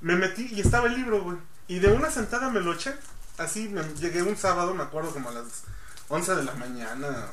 me 0.00 0.16
metí 0.16 0.48
y 0.52 0.60
estaba 0.60 0.88
el 0.88 0.96
libro, 0.96 1.22
güey. 1.22 1.38
Y 1.68 1.78
de 1.78 1.88
una 1.88 2.10
sentada 2.10 2.50
me 2.50 2.60
lo 2.60 2.74
eché. 2.74 2.92
Así, 3.38 3.68
me, 3.68 3.82
llegué 3.94 4.22
un 4.22 4.36
sábado, 4.36 4.74
me 4.74 4.82
acuerdo, 4.82 5.12
como 5.12 5.28
a 5.28 5.32
las 5.32 5.62
11 6.08 6.34
de 6.36 6.42
la 6.44 6.54
mañana. 6.54 7.26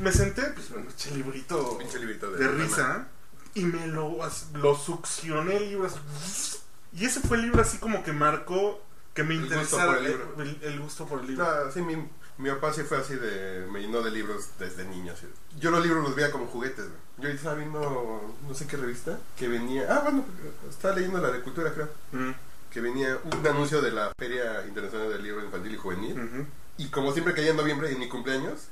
Me 0.00 0.12
senté, 0.12 0.42
pues 0.54 0.70
me 0.70 0.90
eché 0.90 1.10
el 1.10 1.18
librito 1.18 1.76
pinche 1.78 1.98
librito 1.98 2.30
de, 2.30 2.38
de 2.38 2.48
risa. 2.52 3.08
Y 3.54 3.64
me 3.64 3.86
lo, 3.88 4.16
lo 4.54 4.74
succioné 4.76 5.56
el 5.58 5.68
libro. 5.70 5.86
así, 5.86 6.58
y 6.94 7.04
ese 7.04 7.20
fue 7.20 7.36
el 7.36 7.42
libro 7.44 7.60
así 7.62 7.78
como 7.78 8.02
que 8.02 8.12
marcó 8.12 8.82
que 9.14 9.22
me 9.24 9.34
El 9.34 9.40
gusto 9.40 9.54
interesara 9.54 9.86
por 9.92 9.98
el 9.98 10.04
libro. 10.04 10.34
el, 10.42 10.58
el 10.62 10.80
gusto 10.80 11.06
por 11.06 11.20
el 11.20 11.26
libro. 11.26 11.64
No, 11.66 11.70
sí, 11.70 11.82
mi, 11.82 11.96
mi 12.38 12.48
papá 12.50 12.72
sí 12.72 12.82
fue 12.82 12.96
así 12.98 13.14
de... 13.16 13.66
Me 13.70 13.80
llenó 13.80 14.00
de 14.00 14.10
libros 14.10 14.48
desde 14.58 14.84
niño. 14.86 15.12
así. 15.12 15.26
Yo 15.60 15.70
los 15.70 15.82
libros 15.82 16.02
los 16.02 16.14
veía 16.14 16.30
como 16.30 16.46
juguetes. 16.46 16.86
Yo 17.18 17.28
estaba 17.28 17.56
viendo, 17.56 18.34
no 18.48 18.54
sé 18.54 18.66
qué 18.66 18.78
revista, 18.78 19.18
que 19.36 19.48
venía... 19.48 19.86
Ah, 19.90 20.00
bueno, 20.02 20.24
estaba 20.70 20.94
leyendo 20.94 21.20
la 21.20 21.30
de 21.30 21.40
cultura, 21.42 21.72
creo. 21.74 21.90
Mm, 22.12 22.30
Que 22.70 22.80
venía 22.80 23.18
un 23.22 23.46
anuncio 23.46 23.82
de 23.82 23.90
la 23.90 24.10
Feria 24.18 24.66
Internacional 24.66 25.10
del 25.10 25.22
Libro 25.22 25.44
Infantil 25.44 25.74
y 25.74 25.76
Juvenil. 25.76 26.46
Y 26.82 26.88
como 26.90 27.12
siempre 27.12 27.34
caía 27.34 27.50
en 27.50 27.56
noviembre, 27.56 27.90
en 27.92 27.98
mi 27.98 28.08
cumpleaños, 28.08 28.68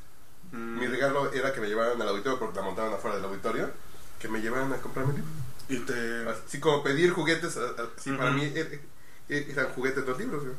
Mm. 0.52 0.80
Mi 0.80 0.86
regalo 0.88 1.32
era 1.32 1.52
que 1.52 1.60
me 1.60 1.68
llevaran 1.68 2.02
al 2.02 2.08
auditorio 2.08 2.36
porque 2.40 2.56
la 2.58 2.62
montaban 2.64 2.92
afuera 2.92 3.14
del 3.14 3.24
auditorio. 3.24 3.70
Que 4.18 4.26
me 4.28 4.40
llevaran 4.40 4.72
a 4.72 4.78
comprarme 4.78 5.12
libros. 5.12 5.30
Y 5.68 5.78
te... 5.78 6.28
Así 6.28 6.58
como 6.58 6.82
pedir 6.82 7.12
juguetes, 7.12 7.56
a- 7.56 7.60
a- 7.80 7.88
sí, 8.02 8.10
para 8.10 8.32
mí 8.32 8.42
er- 8.42 8.80
er- 9.28 9.48
eran 9.48 9.68
juguetes 9.74 10.04
los 10.04 10.18
libros. 10.18 10.42
güey. 10.42 10.56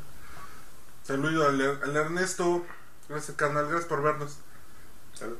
Saludo 1.04 1.46
al, 1.46 1.60
al 1.82 1.94
Ernesto. 1.96 2.64
Gracias, 3.10 3.36
carnal. 3.36 3.66
Gracias 3.66 3.86
por 3.86 4.02
vernos. 4.02 4.38
¿Sabes? 5.12 5.34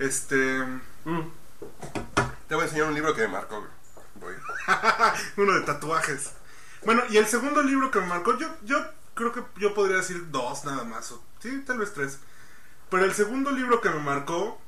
Este... 0.00 0.58
Mm. 1.04 1.30
Te 2.48 2.54
voy 2.56 2.62
a 2.62 2.66
enseñar 2.66 2.88
un 2.88 2.94
libro 2.94 3.14
que 3.14 3.22
me 3.22 3.28
marcó. 3.28 3.60
güey. 4.16 4.34
Voy. 4.34 4.34
Uno 5.36 5.52
de 5.54 5.60
tatuajes. 5.60 6.32
Bueno, 6.84 7.02
y 7.10 7.16
el 7.18 7.28
segundo 7.28 7.62
libro 7.62 7.92
que 7.92 8.00
me 8.00 8.06
marcó, 8.06 8.36
yo, 8.38 8.48
yo 8.64 8.84
creo 9.14 9.32
que 9.32 9.42
yo 9.60 9.72
podría 9.72 9.98
decir 9.98 10.32
dos 10.32 10.64
nada 10.64 10.82
más. 10.82 11.12
o- 11.12 11.22
sí, 11.50 11.62
tal 11.66 11.78
vez 11.78 11.92
tres. 11.94 12.18
Pero 12.90 13.04
el 13.04 13.12
segundo 13.14 13.50
libro 13.52 13.80
que 13.80 13.90
me 13.90 13.98
marcó 14.00 14.60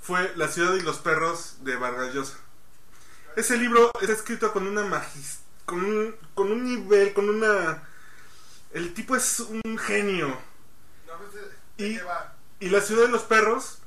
fue 0.00 0.32
La 0.36 0.48
ciudad 0.48 0.74
y 0.74 0.80
los 0.80 0.98
perros 0.98 1.56
de 1.64 1.76
Vargas 1.76 2.14
Llosa. 2.14 2.38
Ese 3.36 3.56
libro 3.56 3.90
está 4.00 4.12
escrito 4.12 4.52
con 4.52 4.66
una 4.66 4.84
magis 4.84 5.40
con 5.64 5.82
un, 5.84 6.14
con 6.34 6.50
un 6.52 6.64
nivel, 6.64 7.12
con 7.14 7.28
una... 7.28 7.82
El 8.72 8.92
tipo 8.94 9.14
es 9.16 9.40
un 9.40 9.78
genio. 9.78 10.36
Y- 11.78 11.98
Y 12.60 12.68
La 12.70 12.80
ciudad 12.80 13.02
de 13.06 13.08
los 13.08 13.22
perros 13.22 13.78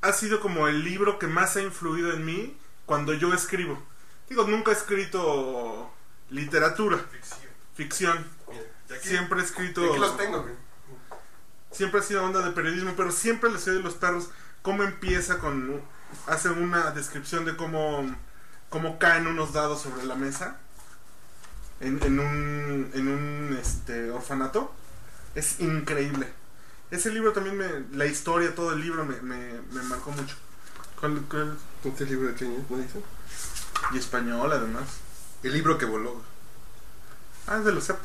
ha 0.00 0.12
sido 0.12 0.40
como 0.40 0.68
el 0.68 0.84
libro 0.84 1.18
que 1.18 1.26
más 1.26 1.56
ha 1.56 1.62
influido 1.62 2.12
en 2.12 2.24
mí 2.24 2.56
cuando 2.86 3.12
yo 3.14 3.32
escribo. 3.34 3.82
Digo, 4.28 4.44
nunca 4.44 4.70
he 4.70 4.74
escrito 4.74 5.92
literatura, 6.30 6.98
ficción. 7.74 8.26
Mira, 8.48 8.62
aquí- 8.98 9.08
Siempre 9.08 9.40
he 9.40 9.44
escrito... 9.44 9.84
Aquí 9.90 9.98
los 9.98 10.16
tengo. 10.16 10.42
güey. 10.42 10.54
Siempre 11.72 12.00
ha 12.00 12.02
sido 12.02 12.24
onda 12.24 12.40
de 12.44 12.52
periodismo, 12.52 12.92
pero 12.96 13.10
siempre 13.12 13.50
La 13.50 13.58
ciudad 13.58 13.78
de 13.78 13.84
los 13.84 13.94
perros, 13.94 14.28
cómo 14.62 14.82
empieza 14.82 15.38
con... 15.38 15.80
Hace 16.26 16.50
una 16.50 16.90
descripción 16.90 17.46
de 17.46 17.56
cómo, 17.56 18.14
cómo 18.68 18.98
caen 18.98 19.26
unos 19.26 19.52
dados 19.54 19.80
sobre 19.80 20.04
la 20.04 20.14
mesa 20.14 20.58
en, 21.80 22.02
en 22.02 22.20
un, 22.20 22.90
en 22.92 23.08
un 23.08 23.58
este, 23.60 24.10
orfanato. 24.10 24.72
Es 25.34 25.60
increíble. 25.60 26.28
Ese 26.90 27.10
libro 27.10 27.32
también 27.32 27.56
me... 27.56 27.96
La 27.96 28.04
historia, 28.04 28.54
todo 28.54 28.72
el 28.74 28.80
libro 28.82 29.06
me, 29.06 29.20
me, 29.22 29.52
me 29.72 29.82
marcó 29.84 30.10
mucho. 30.10 30.36
¿Cuál- 31.00 31.22
cuál? 31.30 31.56
¿Este 31.84 32.04
libro 32.04 32.28
de 32.28 32.34
qué 32.34 32.44
año? 32.44 32.64
¿No 32.68 32.76
dice? 32.76 33.00
Y 33.92 33.98
español, 33.98 34.52
además. 34.52 34.84
El 35.42 35.54
libro 35.54 35.78
que 35.78 35.86
voló. 35.86 36.20
Ah, 37.46 37.56
es 37.58 37.64
de 37.64 37.72
los 37.72 37.86
CEP. 37.86 37.96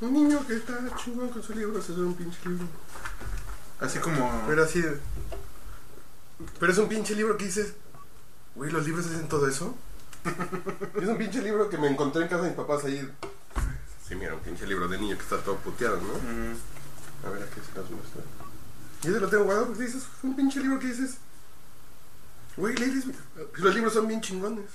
Un 0.00 0.12
niño 0.12 0.46
que 0.46 0.56
está 0.56 0.74
chingón 0.96 1.28
con 1.30 1.42
su 1.42 1.54
libro, 1.54 1.80
se 1.82 1.92
hace 1.92 2.00
un 2.02 2.14
pinche 2.14 2.38
libro. 2.48 2.66
Así 3.80 3.98
como... 3.98 4.44
Pero 4.46 4.64
así 4.64 4.82
de- 4.82 4.98
Pero 6.60 6.72
es 6.72 6.78
un 6.78 6.88
pinche 6.88 7.14
libro 7.14 7.36
que 7.36 7.46
dices, 7.46 7.72
güey, 8.54 8.70
¿los 8.70 8.84
libros 8.86 9.06
hacen 9.06 9.28
todo 9.28 9.48
eso? 9.48 9.74
es 11.00 11.08
un 11.08 11.16
pinche 11.18 11.40
libro 11.40 11.68
que 11.70 11.78
me 11.78 11.88
encontré 11.88 12.22
en 12.22 12.28
casa 12.28 12.42
de 12.42 12.48
mis 12.48 12.56
papás 12.56 12.84
ahí. 12.84 13.10
Sí, 14.06 14.14
mira, 14.14 14.34
un 14.34 14.40
pinche 14.40 14.66
libro 14.66 14.86
de 14.88 14.98
niño 14.98 15.16
que 15.16 15.22
está 15.22 15.38
todo 15.38 15.56
puteado, 15.56 15.96
¿no? 15.96 16.14
Mm, 16.14 16.56
A 17.26 17.30
ver, 17.30 17.42
aquí 17.44 17.60
se 17.60 17.78
los 17.78 17.90
muestra. 17.90 18.22
Y 19.02 19.08
ese 19.08 19.20
lo 19.20 19.28
tengo 19.28 19.44
guardado 19.44 19.66
porque 19.68 19.82
dices, 19.84 20.02
es 20.02 20.24
un 20.24 20.36
pinche 20.36 20.60
libro 20.60 20.78
que 20.78 20.88
dices, 20.88 21.16
güey, 22.56 22.74
lees, 22.76 23.04
los 23.54 23.74
libros 23.74 23.92
son 23.94 24.06
bien 24.08 24.20
chingones. 24.20 24.66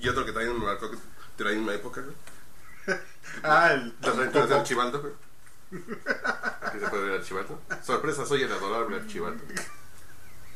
Y 0.00 0.08
otro 0.08 0.24
que 0.24 0.32
también 0.32 0.58
me 0.58 0.64
marcó 0.64 0.90
que 0.90 0.98
trae 1.36 1.54
en 1.54 1.60
una 1.62 1.74
época, 1.74 2.00
güey. 2.00 2.14
Ah, 3.42 3.72
el... 3.72 3.92
Las 4.00 4.14
aventuras 4.14 4.48
de 4.48 4.54
Archibaldo, 4.54 5.00
güey. 5.00 5.12
Aquí 6.62 6.78
se 6.78 6.86
puede 6.88 7.04
ver 7.04 7.20
Archibaldo. 7.20 7.60
Sorpresa, 7.82 8.24
soy 8.24 8.42
el 8.42 8.52
adorable 8.52 8.96
Archibaldo. 8.96 9.42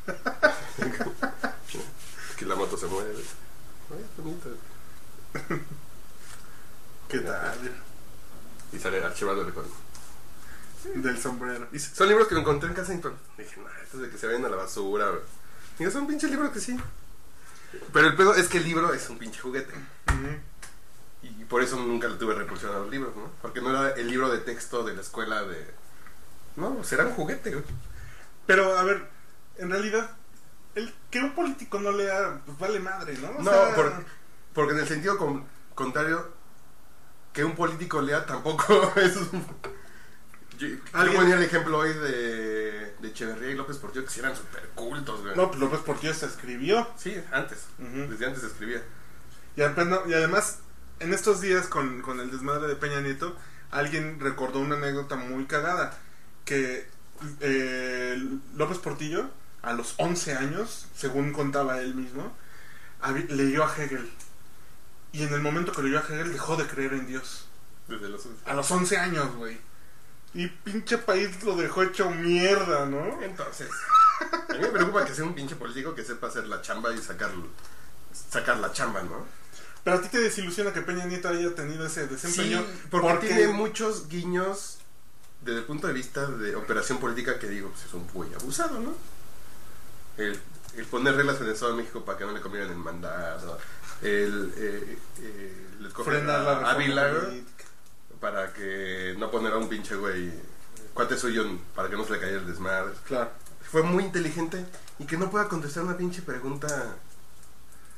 que 2.37 2.45
la 2.45 2.55
moto 2.55 2.77
se 2.77 2.85
mueve. 2.87 3.13
Ay. 3.91 4.05
¿Qué 7.09 7.19
tal? 7.19 7.57
Y 8.71 8.79
sale 8.79 9.03
Archibaldo 9.03 9.43
de 9.43 9.51
con. 9.51 9.65
Del 11.01 11.19
sombrero. 11.19 11.67
Y 11.73 11.79
son 11.79 12.07
libros 12.07 12.27
que 12.27 12.35
encontré 12.35 12.69
en 12.69 12.75
casa 12.75 12.93
y 12.93 12.97
dije, 12.97 13.59
no, 13.59 13.67
estos 13.83 14.01
de 14.01 14.09
que 14.09 14.17
se 14.17 14.27
vayan 14.27 14.45
a 14.45 14.49
la 14.49 14.55
basura. 14.55 15.09
güey". 15.09 15.21
Digo, 15.77 15.91
son 15.91 16.07
pinches 16.07 16.31
libros 16.31 16.51
que 16.51 16.61
sí. 16.61 16.79
Pero 17.93 18.07
el 18.07 18.15
pedo 18.15 18.33
es 18.35 18.47
que 18.47 18.59
el 18.59 18.63
libro 18.63 18.93
es 18.93 19.09
un 19.09 19.17
pinche 19.17 19.41
juguete. 19.41 19.73
Ujú. 19.73 20.39
Y 21.21 21.43
por 21.45 21.61
eso 21.61 21.75
nunca 21.75 22.07
le 22.07 22.15
tuve 22.15 22.33
repulsión 22.35 22.71
a 22.73 22.79
los 22.79 22.89
libros, 22.89 23.15
¿no? 23.15 23.29
Porque 23.41 23.61
no 23.61 23.69
era 23.71 23.95
el 23.95 24.07
libro 24.07 24.29
de 24.29 24.37
texto 24.39 24.83
de 24.83 24.93
la 24.95 25.01
escuela 25.01 25.43
de. 25.43 25.65
No, 26.55 26.83
será 26.83 27.05
un 27.05 27.13
juguete, 27.13 27.51
güey. 27.51 27.63
Pero, 28.45 28.77
a 28.77 28.83
ver, 28.83 29.07
en 29.57 29.69
realidad, 29.69 30.11
el 30.75 30.93
que 31.11 31.19
un 31.19 31.35
político 31.35 31.79
no 31.79 31.91
lea, 31.91 32.41
pues 32.45 32.57
vale 32.57 32.79
madre, 32.79 33.17
¿no? 33.17 33.29
O 33.31 33.41
No, 33.43 33.51
sea, 33.51 33.75
por- 33.75 34.05
porque 34.53 34.73
en 34.73 34.79
el 34.79 34.87
sentido 34.87 35.17
con- 35.17 35.45
contrario, 35.75 36.33
que 37.33 37.43
un 37.43 37.55
político 37.55 38.01
lea 38.01 38.25
tampoco 38.25 38.93
es. 38.95 39.15
Yo, 40.57 40.67
yo 40.67 41.13
ponía 41.15 41.35
el 41.35 41.43
ejemplo 41.43 41.77
hoy 41.77 41.93
de, 41.93 42.93
de 42.99 43.07
Echeverría 43.07 43.51
y 43.51 43.55
López 43.55 43.77
Portillo, 43.77 44.03
que 44.05 44.11
sí 44.11 44.19
eran 44.19 44.35
súper 44.35 44.67
cultos, 44.75 45.21
güey. 45.21 45.35
No, 45.35 45.47
pues 45.47 45.59
López 45.59 45.79
Portillo 45.81 46.13
se 46.13 46.25
escribió. 46.25 46.85
Sí, 46.97 47.21
antes. 47.31 47.65
Desde 47.77 48.25
antes 48.25 48.43
escribía. 48.43 48.81
Y, 49.55 49.61
y 49.61 50.13
además, 50.13 50.59
en 50.99 51.13
estos 51.13 51.41
días 51.41 51.67
con, 51.67 52.01
con 52.01 52.19
el 52.19 52.31
desmadre 52.31 52.67
de 52.67 52.75
Peña 52.75 53.01
Nieto, 53.01 53.35
alguien 53.71 54.19
recordó 54.19 54.59
una 54.59 54.75
anécdota 54.75 55.15
muy 55.15 55.45
cagada. 55.45 55.97
Que 56.45 56.87
eh, 57.41 58.21
López 58.55 58.77
Portillo, 58.79 59.29
a 59.61 59.73
los 59.73 59.95
11 59.97 60.35
años, 60.35 60.87
según 60.95 61.33
contaba 61.33 61.79
él 61.81 61.95
mismo, 61.95 62.35
leyó 63.29 63.65
a 63.65 63.75
Hegel. 63.75 64.09
Y 65.11 65.23
en 65.23 65.33
el 65.33 65.41
momento 65.41 65.71
que 65.71 65.83
leyó 65.83 65.99
a 65.99 66.01
Hegel 66.01 66.31
dejó 66.31 66.55
de 66.55 66.67
creer 66.67 66.93
en 66.93 67.07
Dios. 67.07 67.47
Desde 67.87 68.09
los... 68.09 68.27
A 68.45 68.53
los 68.53 68.69
11 68.69 68.97
años, 68.97 69.35
güey. 69.35 69.57
Y 70.33 70.47
pinche 70.47 70.97
país 70.99 71.43
lo 71.43 71.55
dejó 71.55 71.83
hecho 71.83 72.09
mierda, 72.11 72.85
¿no? 72.85 73.21
Entonces, 73.23 73.69
a 74.49 74.53
mí 74.53 74.59
me 74.59 74.67
preocupa 74.67 75.05
que 75.05 75.13
sea 75.15 75.25
un 75.25 75.33
pinche 75.33 75.55
político 75.55 75.95
que 75.95 76.03
sepa 76.03 76.27
hacer 76.27 76.47
la 76.47 76.61
chamba 76.61 76.93
y 76.93 76.99
sacar, 76.99 77.31
sacar 78.11 78.57
la 78.57 78.71
chamba, 78.71 79.01
¿no? 79.01 79.25
Pero 79.83 79.97
a 79.97 80.01
ti 80.01 80.09
te 80.09 80.19
desilusiona 80.19 80.73
que 80.73 80.81
Peña 80.81 81.05
Nieto 81.05 81.29
haya 81.29 81.53
tenido 81.55 81.85
ese 81.85 82.07
desempeño. 82.07 82.59
Sí, 82.59 82.87
porque, 82.89 83.27
tiene 83.27 83.47
muchos 83.47 84.07
guiños 84.09 84.77
desde 85.41 85.59
el 85.59 85.65
punto 85.65 85.87
de 85.87 85.93
vista 85.93 86.25
de 86.25 86.55
operación 86.55 86.99
política 86.99 87.39
que 87.39 87.47
digo, 87.47 87.69
pues 87.69 87.85
es 87.85 87.93
un 87.93 88.05
muy 88.13 88.33
abusado, 88.33 88.79
¿no? 88.79 88.93
El, 90.17 90.39
el 90.75 90.85
poner 90.85 91.15
reglas 91.15 91.37
en 91.37 91.45
el 91.45 91.53
Estado 91.53 91.71
de 91.71 91.77
México 91.77 92.03
para 92.03 92.17
que 92.17 92.25
no 92.25 92.31
le 92.33 92.41
comieran 92.41 92.69
el 92.69 92.75
mandado, 92.75 93.57
el, 94.01 94.53
eh, 94.57 94.97
eh, 95.21 95.67
el 95.79 95.91
frenar 95.91 96.41
la 96.41 96.71
Ávila 96.71 97.31
para 98.19 98.53
que 98.53 99.15
no 99.17 99.31
poner 99.31 99.53
a 99.53 99.57
un 99.57 99.69
pinche 99.69 99.95
güey, 99.95 100.31
cuate 100.93 101.17
suyo, 101.17 101.45
para 101.73 101.89
que 101.89 101.95
no 101.95 102.05
se 102.05 102.13
le 102.13 102.19
caiga 102.19 102.37
el 102.37 102.47
desmadre. 102.47 102.93
Claro. 103.07 103.31
Fue 103.71 103.83
muy 103.83 104.03
inteligente 104.03 104.65
y 104.97 105.05
que 105.05 105.17
no 105.17 105.29
pueda 105.29 105.47
contestar 105.47 105.83
una 105.83 105.95
pinche 105.95 106.21
pregunta 106.21 106.97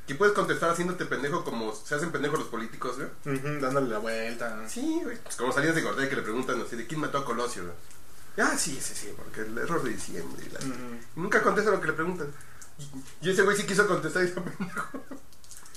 que 0.06 0.14
puedes 0.14 0.34
contestar 0.34 0.70
haciéndote 0.70 1.06
pendejo 1.06 1.44
como 1.44 1.74
se 1.74 1.94
hacen 1.94 2.10
pendejos 2.12 2.38
los 2.40 2.48
políticos, 2.48 2.96
güey. 3.24 3.38
Dándole 3.60 3.88
la 3.88 3.98
vuelta. 3.98 4.68
Sí, 4.68 5.00
güey. 5.02 5.16
Pues 5.22 5.36
como 5.36 5.52
Salinas 5.52 5.74
de 5.76 5.82
Gortari 5.82 6.08
que 6.08 6.16
le 6.16 6.22
preguntan 6.22 6.60
así 6.60 6.76
de 6.76 6.86
quién 6.86 7.00
mató 7.00 7.18
a 7.18 7.24
Colosio, 7.24 7.62
güey. 7.64 7.74
Ah, 8.48 8.56
sí, 8.58 8.78
sí, 8.80 8.94
sí, 8.94 9.12
porque 9.16 9.42
el 9.42 9.56
error 9.58 9.82
de 9.82 9.90
diciembre. 9.90 10.44
la- 10.52 10.58
nunca 11.16 11.42
contesta 11.42 11.70
lo 11.70 11.80
que 11.80 11.86
le 11.88 11.92
preguntan. 11.92 12.28
Y, 13.20 13.30
ese 13.30 13.42
güey 13.42 13.56
sí 13.56 13.64
quiso 13.64 13.86
contestar 13.86 14.22
y 14.24 14.26
dijo 14.28 14.42
pendejo. 14.42 14.88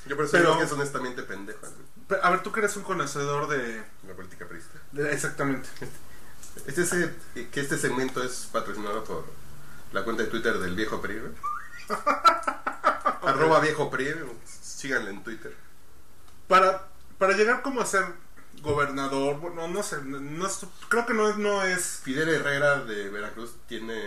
Yo 0.08 0.16
por 0.16 0.26
eso 0.26 0.32
Pero- 0.34 0.46
digo 0.50 0.60
que 0.60 0.66
es 0.66 0.72
honestamente 0.72 1.24
pendejo. 1.24 1.60
Pero, 2.08 2.24
A 2.24 2.30
ver, 2.32 2.44
tú 2.44 2.52
que 2.52 2.60
eres 2.62 2.76
un 2.78 2.84
conocedor 2.84 3.48
de... 3.50 3.84
La 4.08 4.14
política 4.16 4.48
prista. 4.48 4.80
de- 4.92 5.12
exactamente. 5.14 5.68
Este 6.66 6.82
es, 6.84 6.94
eh, 6.94 7.14
que 7.52 7.60
este 7.60 7.78
segmento 7.78 8.24
es 8.24 8.48
patrocinado 8.52 9.04
por 9.04 9.26
la 9.92 10.04
cuenta 10.04 10.24
de 10.24 10.30
Twitter 10.30 10.58
del 10.60 10.76
viejo 10.76 11.02
PRI, 11.02 11.20
güey. 11.20 11.32
Arroba 13.28 13.60
viejo 13.60 13.90
PRI, 13.90 14.14
síganle 14.46 15.12
en 15.12 15.24
Twitter. 15.24 15.56
Para, 16.48 16.88
para 17.18 17.34
llegar 17.36 17.62
como 17.62 17.82
a 17.82 17.86
ser 17.86 18.06
gobernador, 18.62 19.38
bueno, 19.40 19.68
no 19.68 19.84
sé, 19.84 20.02
no 20.04 20.48
es- 20.48 20.66
creo 20.90 21.06
que 21.06 21.14
no 21.14 21.28
es, 21.30 21.38
no 21.38 21.64
es 21.64 22.00
Fidel 22.04 22.30
Herrera 22.30 22.84
de 22.84 23.10
Veracruz 23.10 23.56
tiene, 23.68 24.02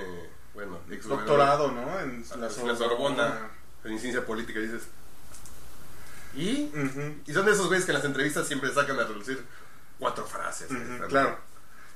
bueno, 0.55 0.79
ex 0.91 1.07
doctorado, 1.07 1.71
¿no? 1.73 2.01
En 2.01 2.25
En 2.33 2.41
la 2.41 2.49
Sorbona, 2.51 3.51
en 3.85 3.99
ciencia 3.99 4.25
política, 4.25 4.59
dices. 4.61 4.85
¿Y? 6.35 6.71
Y 7.27 7.33
son 7.33 7.47
de 7.47 7.53
esos 7.53 7.67
güeyes 7.67 7.85
que 7.85 7.91
en 7.93 7.97
las 7.99 8.05
entrevistas 8.05 8.47
siempre 8.47 8.73
sacan 8.73 8.99
a 9.01 9.05
relucir 9.05 9.45
cuatro 9.99 10.25
frases. 10.27 10.69
claro. 11.09 11.39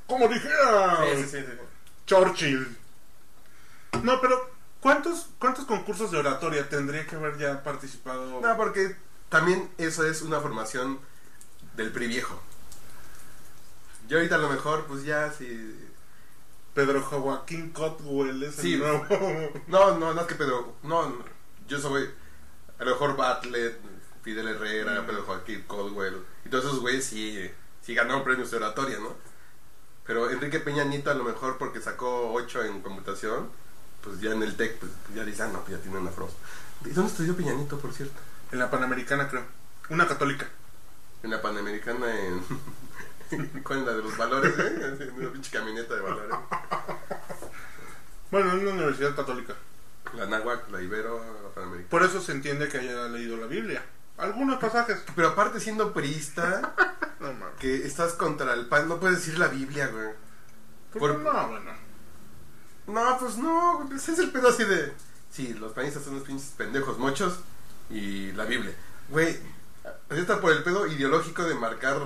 Como 0.06 0.26
dijera 0.28 0.98
Sí, 1.14 1.22
sí, 1.22 1.28
sí, 1.30 1.38
sí. 1.46 1.58
Churchill. 2.06 2.76
No, 4.02 4.20
pero 4.20 4.50
¿cuántos, 4.82 5.28
¿cuántos 5.38 5.64
concursos 5.64 6.10
de 6.10 6.18
oratoria 6.18 6.68
tendría 6.68 7.06
que 7.06 7.16
haber 7.16 7.38
ya 7.38 7.62
participado? 7.62 8.40
No, 8.42 8.56
porque 8.58 8.94
también 9.30 9.70
eso 9.78 10.04
es 10.04 10.20
una 10.20 10.40
formación 10.40 10.98
del 11.76 11.90
PRI 11.92 12.08
viejo. 12.08 12.38
Yo 14.08 14.18
ahorita 14.18 14.34
a 14.34 14.38
lo 14.38 14.50
mejor, 14.50 14.84
pues 14.86 15.04
ya 15.04 15.32
si... 15.32 15.78
Pedro 16.74 17.02
Joaquín 17.02 17.70
Cotwell 17.70 18.42
es 18.42 18.54
Sí. 18.56 18.74
el 18.74 18.80
nuevo. 18.80 19.06
No, 19.68 19.98
no, 19.98 20.14
no 20.14 20.20
es 20.22 20.26
que 20.26 20.34
Pedro. 20.34 20.74
No, 20.82 21.06
no, 21.08 21.24
yo 21.68 21.78
soy. 21.78 22.08
A 22.78 22.84
lo 22.84 22.92
mejor 22.92 23.14
Bartlett, 23.14 23.78
Fidel 24.22 24.48
Herrera, 24.48 25.04
Pedro 25.06 25.22
Joaquín 25.24 25.64
Caldwell. 25.68 26.24
Y 26.46 26.48
todos 26.48 26.64
esos 26.64 26.80
güeyes 26.80 27.04
sí, 27.04 27.50
sí 27.82 27.94
ganaron 27.94 28.24
premios 28.24 28.50
de 28.50 28.56
oratoria, 28.56 28.98
¿no? 28.98 29.14
Pero 30.06 30.30
Enrique 30.30 30.60
Peña 30.60 30.84
Nieto, 30.84 31.10
a 31.10 31.14
lo 31.14 31.24
mejor 31.24 31.58
porque 31.58 31.80
sacó 31.82 32.32
8 32.32 32.64
en 32.64 32.80
computación, 32.80 33.50
pues 34.02 34.20
ya 34.20 34.32
en 34.32 34.42
el 34.42 34.56
TEC, 34.56 34.78
pues 34.78 34.92
ya 35.14 35.24
dice, 35.24 35.42
ah, 35.42 35.48
no, 35.52 35.60
pues 35.60 35.76
ya 35.76 35.82
tiene 35.82 35.98
una 35.98 36.10
frost. 36.10 36.36
¿Y 36.84 36.90
dónde 36.90 37.10
estudió 37.10 37.36
Peña 37.36 37.52
Nieto, 37.54 37.78
por 37.78 37.92
cierto? 37.92 38.18
En 38.50 38.58
la 38.58 38.70
Panamericana, 38.70 39.28
creo. 39.28 39.44
Una 39.88 40.06
católica. 40.06 40.46
En 41.22 41.30
la 41.30 41.40
Panamericana, 41.40 42.06
en. 42.18 42.42
¿Cuál 43.62 43.78
es 43.80 43.86
la 43.86 43.92
de 43.92 44.02
los 44.02 44.16
valores, 44.16 44.52
eh? 44.58 44.96
En 45.00 45.12
una 45.14 45.30
pinche 45.32 45.50
camioneta 45.50 45.94
de 45.94 46.00
valores. 46.00 46.36
Bueno, 48.30 48.52
en 48.52 48.60
una 48.60 48.70
universidad 48.72 49.14
católica. 49.14 49.54
La 50.14 50.26
Náhuac, 50.26 50.70
la 50.70 50.82
Ibero, 50.82 51.24
la 51.42 51.48
Panamericana. 51.54 51.90
Por 51.90 52.02
eso 52.02 52.20
se 52.20 52.32
entiende 52.32 52.68
que 52.68 52.78
haya 52.78 53.08
leído 53.08 53.36
la 53.36 53.46
Biblia. 53.46 53.82
Algunos 54.18 54.58
pasajes. 54.58 55.02
Pero 55.14 55.28
aparte, 55.28 55.60
siendo 55.60 55.92
priista. 55.92 56.74
No 57.22 57.30
que 57.60 57.86
estás 57.86 58.14
contra 58.14 58.52
el 58.52 58.66
pan, 58.66 58.88
no 58.88 58.98
puedes 58.98 59.18
decir 59.18 59.38
la 59.38 59.46
Biblia, 59.46 59.86
güey. 59.86 60.08
¿Por 60.92 61.00
Por- 61.00 61.18
no, 61.20 61.48
bueno. 61.48 61.70
No, 62.86 63.18
pues 63.18 63.36
no, 63.36 63.88
ese 63.94 64.12
es 64.12 64.18
el 64.18 64.30
pedo 64.30 64.48
así 64.48 64.64
de. 64.64 64.92
Sí, 65.30 65.54
los 65.54 65.72
panistas 65.72 66.04
son 66.04 66.14
unos 66.14 66.26
pinches 66.26 66.50
pendejos 66.56 66.98
mochos 66.98 67.38
y 67.88 68.32
la 68.32 68.44
Biblia. 68.44 68.74
Güey, 69.08 69.38
así 70.10 70.20
está 70.20 70.40
por 70.40 70.52
el 70.52 70.62
pedo 70.62 70.86
ideológico 70.86 71.44
de 71.44 71.54
marcar 71.54 71.98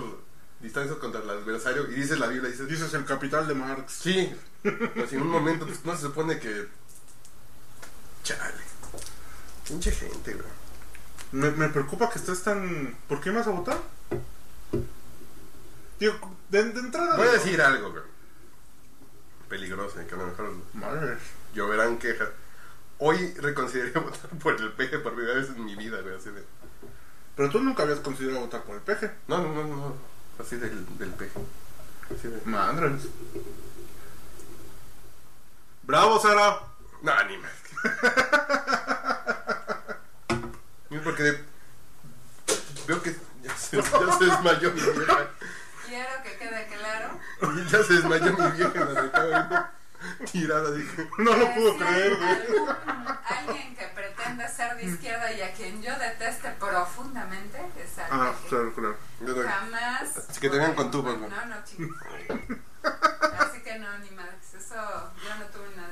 distancia 0.61 0.99
contra 0.99 1.23
el 1.23 1.31
adversario 1.31 1.91
y 1.91 1.95
dices 1.95 2.19
la 2.19 2.29
Biblia, 2.29 2.51
dices. 2.51 2.69
Dices 2.69 2.93
el 2.95 3.05
capital 3.05 3.49
de 3.49 3.55
Marx. 3.55 3.93
Sí, 3.93 4.33
pues 4.63 5.13
en 5.13 5.23
un 5.23 5.31
momento, 5.31 5.67
pues 5.67 5.85
no 5.85 5.95
se 5.97 6.03
supone 6.03 6.39
que. 6.39 6.69
Chale. 8.23 8.65
Pinche 9.67 9.91
gente, 9.91 10.35
güey. 10.35 10.47
Me, 11.33 11.51
me 11.51 11.69
preocupa 11.69 12.09
que 12.09 12.19
estés 12.21 12.43
tan... 12.45 12.97
¿Por 13.09 13.21
qué 13.21 13.31
me 13.31 13.39
vas 13.39 13.49
a 13.49 13.51
votar? 13.51 13.79
Digo, 15.99 16.37
de, 16.51 16.65
de 16.71 16.81
entrada... 16.81 17.17
Voy 17.17 17.27
a 17.27 17.33
decir 17.33 17.61
algo, 17.61 17.91
güey. 17.91 18.03
Peligroso, 19.49 19.97
que 20.09 20.15
a 20.15 20.19
lo 20.19 20.27
mejor 20.27 20.53
Madre. 20.75 21.19
lloverán 21.55 21.99
quejas. 21.99 22.29
Hoy 22.99 23.35
reconsideré 23.35 23.91
votar 24.01 24.31
por 24.43 24.61
el 24.61 24.73
PG 24.73 25.03
por 25.03 25.15
primera 25.15 25.35
vez 25.35 25.49
en 25.51 25.65
mi 25.65 25.77
vida, 25.77 26.01
güey, 26.01 26.17
así 26.17 26.31
de... 26.31 26.43
Pero 27.37 27.51
tú 27.51 27.61
nunca 27.61 27.83
habías 27.83 28.01
considerado 28.01 28.41
votar 28.41 28.63
por 28.63 28.77
el 28.77 28.81
peje. 28.83 29.11
No, 29.29 29.39
no, 29.43 29.53
no, 29.53 29.65
no, 29.65 29.95
así 30.43 30.57
del, 30.57 30.87
del 30.99 31.11
PG. 31.11 31.31
Así 32.19 32.29
de... 32.29 32.41
Madre. 32.47 32.91
Bravo, 35.83 36.19
Sara. 36.19 36.61
No, 37.03 37.25
ni 37.25 37.37
más. 37.39 37.51
Es 40.91 41.01
porque 41.03 41.23
de- 41.25 41.45
veo 42.87 43.03
que 43.03 43.15
ya 43.43 43.55
se, 43.57 43.77
ya 43.77 43.83
se 43.83 44.25
desmayó 44.25 44.73
mi 44.73 44.81
vieja. 44.81 45.29
Quiero 45.87 46.23
que 46.23 46.37
quede 46.39 46.67
claro. 46.67 47.19
Ya 47.71 47.83
se 47.85 47.93
desmayó 47.95 48.33
mi 48.33 48.51
vieja 48.57 48.73
en 48.81 48.95
la 48.95 49.01
recámara. 49.03 49.73
Tirada, 50.31 50.71
dije. 50.73 51.09
No 51.19 51.35
lo 51.37 51.55
puedo 51.55 51.73
si 51.73 51.79
creer, 51.79 52.13
algún- 52.13 52.69
alguien 53.25 53.77
que 53.77 53.87
pretende 53.95 54.49
ser 54.49 54.77
de 54.77 54.85
izquierda 54.85 55.33
y 55.33 55.41
a 55.43 55.53
quien 55.55 55.83
yo 55.83 55.99
deteste 55.99 56.51
profundamente 56.61 57.59
es 57.83 57.99
al 57.99 58.07
Ah, 58.11 58.33
claro, 58.49 58.75
claro. 58.75 58.97
Yo 59.21 59.35
Jamás. 59.43 60.17
Así 60.29 60.41
que 60.41 60.51
te 60.51 60.59
vean 60.59 60.75
con 60.75 60.91
tubos, 60.91 61.19
No, 61.19 61.29
¿no? 61.29 61.47
no, 61.47 61.65
chicos. 61.65 61.97
Así 63.39 63.61
que 63.63 63.79
no, 63.79 63.99
ni 63.99 64.11
madres. 64.11 64.55
Eso 64.57 64.75
yo 64.75 65.35
no 65.39 65.45
tuve 65.47 65.75
nada 65.77 65.89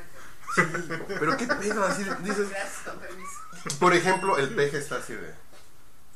que 0.55 0.63
ver. 0.63 1.19
Pero 1.19 1.37
qué 1.37 1.47
pedo, 1.47 1.85
así 1.85 2.05
de- 2.05 2.15
dices. 2.17 2.51
Gracias, 2.51 2.83
con 2.85 2.99
permiso. 2.99 3.79
Por 3.81 3.95
ejemplo, 3.95 4.39
el 4.39 4.55
peje 4.55 4.79
está 4.79 4.97
así 4.97 5.15
de. 5.15 5.35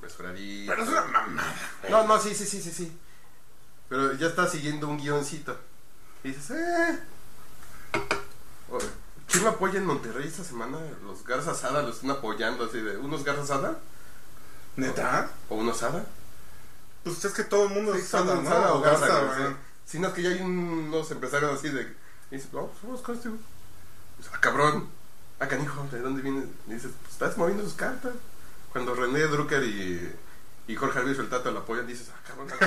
Mesuradito. 0.02 0.70
Pero 0.72 0.82
es 0.84 0.88
una 0.90 1.02
mamada. 1.04 1.54
No, 1.88 2.06
no, 2.06 2.20
sí, 2.20 2.34
sí, 2.34 2.44
sí, 2.46 2.60
sí, 2.62 2.70
sí. 2.70 2.98
Pero 3.88 4.12
ya 4.14 4.26
está 4.26 4.46
siguiendo 4.48 4.88
un 4.88 4.98
guioncito. 4.98 5.56
Y 6.24 6.28
dices, 6.28 6.50
eh. 6.50 6.98
O- 8.70 8.78
¿Quién 9.30 9.44
lo 9.44 9.50
apoya 9.50 9.78
en 9.78 9.86
Monterrey 9.86 10.26
esta 10.26 10.42
semana? 10.44 10.78
Los 11.04 11.22
Garza 11.24 11.54
Sada 11.54 11.82
lo 11.82 11.90
están 11.90 12.10
apoyando 12.10 12.64
así 12.64 12.80
de. 12.80 12.96
¿Unos 12.96 13.24
Garza 13.24 13.46
Sada? 13.46 13.78
¿Neta? 14.76 15.30
¿O 15.48 15.56
unos 15.56 15.76
Sada? 15.78 16.04
Pues 17.04 17.24
es 17.24 17.32
que 17.32 17.44
todo 17.44 17.64
el 17.64 17.70
mundo 17.74 17.92
Sí, 17.94 18.00
es 18.00 18.08
Sada, 18.08 18.36
¿no? 18.36 18.48
Sada 18.48 18.72
o 18.74 18.80
Garza, 18.80 19.06
Garza, 19.06 19.48
sí. 19.48 19.54
Si 19.86 19.98
no 19.98 20.08
es 20.08 20.14
que 20.14 20.22
ya 20.22 20.30
hay 20.30 20.40
unos 20.40 21.10
empresarios 21.10 21.58
así 21.58 21.68
de. 21.70 21.82
Y 22.30 22.36
dices, 22.36 22.52
no, 22.52 22.66
pues 22.66 22.80
somos 22.80 23.02
güey. 23.02 23.38
Dices, 24.18 24.32
Ah, 24.34 24.40
cabrón. 24.40 24.88
Ah, 25.40 25.46
canijo, 25.48 25.86
¿de 25.92 26.00
dónde 26.00 26.20
viene? 26.22 26.46
Y 26.66 26.72
dices, 26.74 26.90
pues 27.00 27.12
estás 27.12 27.36
moviendo 27.38 27.62
sus 27.64 27.74
cartas. 27.74 28.12
Cuando 28.72 28.94
René 28.94 29.20
Drucker 29.20 29.62
y, 29.64 30.12
y 30.68 30.76
Jorge 30.76 30.98
Alvis 31.00 31.18
el 31.18 31.28
Tato 31.30 31.50
lo 31.50 31.60
apoyan, 31.60 31.86
dices, 31.86 32.10
ah, 32.14 32.18
cabrón, 32.26 32.48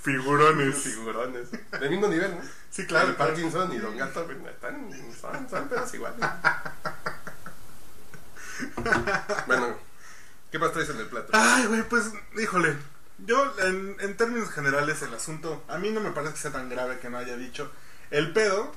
Figurones. 0.00 0.76
figurones. 0.76 1.48
Del 1.80 1.90
mismo 1.90 2.06
nivel, 2.08 2.36
¿no? 2.36 2.42
Sí, 2.70 2.86
claro. 2.86 3.08
El 3.08 3.16
Parkinson 3.16 3.72
y 3.72 3.78
Don 3.78 3.96
Gato 3.96 4.24
pues, 4.26 4.38
están, 4.46 4.88
son, 5.20 5.50
son 5.50 5.68
pedos 5.68 5.92
iguales. 5.94 6.20
bueno, 9.46 9.76
¿qué 10.52 10.58
más 10.58 10.72
traes 10.72 10.90
en 10.90 10.98
el 10.98 11.06
plato? 11.06 11.28
Ay, 11.32 11.66
güey, 11.66 11.82
pues, 11.88 12.12
híjole. 12.40 12.76
Yo, 13.18 13.52
en, 13.60 13.96
en 14.00 14.16
términos 14.16 14.50
generales, 14.50 15.02
el 15.02 15.14
asunto, 15.14 15.64
a 15.68 15.78
mí 15.78 15.90
no 15.90 16.00
me 16.00 16.12
parece 16.12 16.34
que 16.34 16.40
sea 16.40 16.52
tan 16.52 16.68
grave 16.68 17.00
que 17.00 17.10
no 17.10 17.18
haya 17.18 17.36
dicho. 17.36 17.72
El 18.10 18.32
pedo 18.32 18.72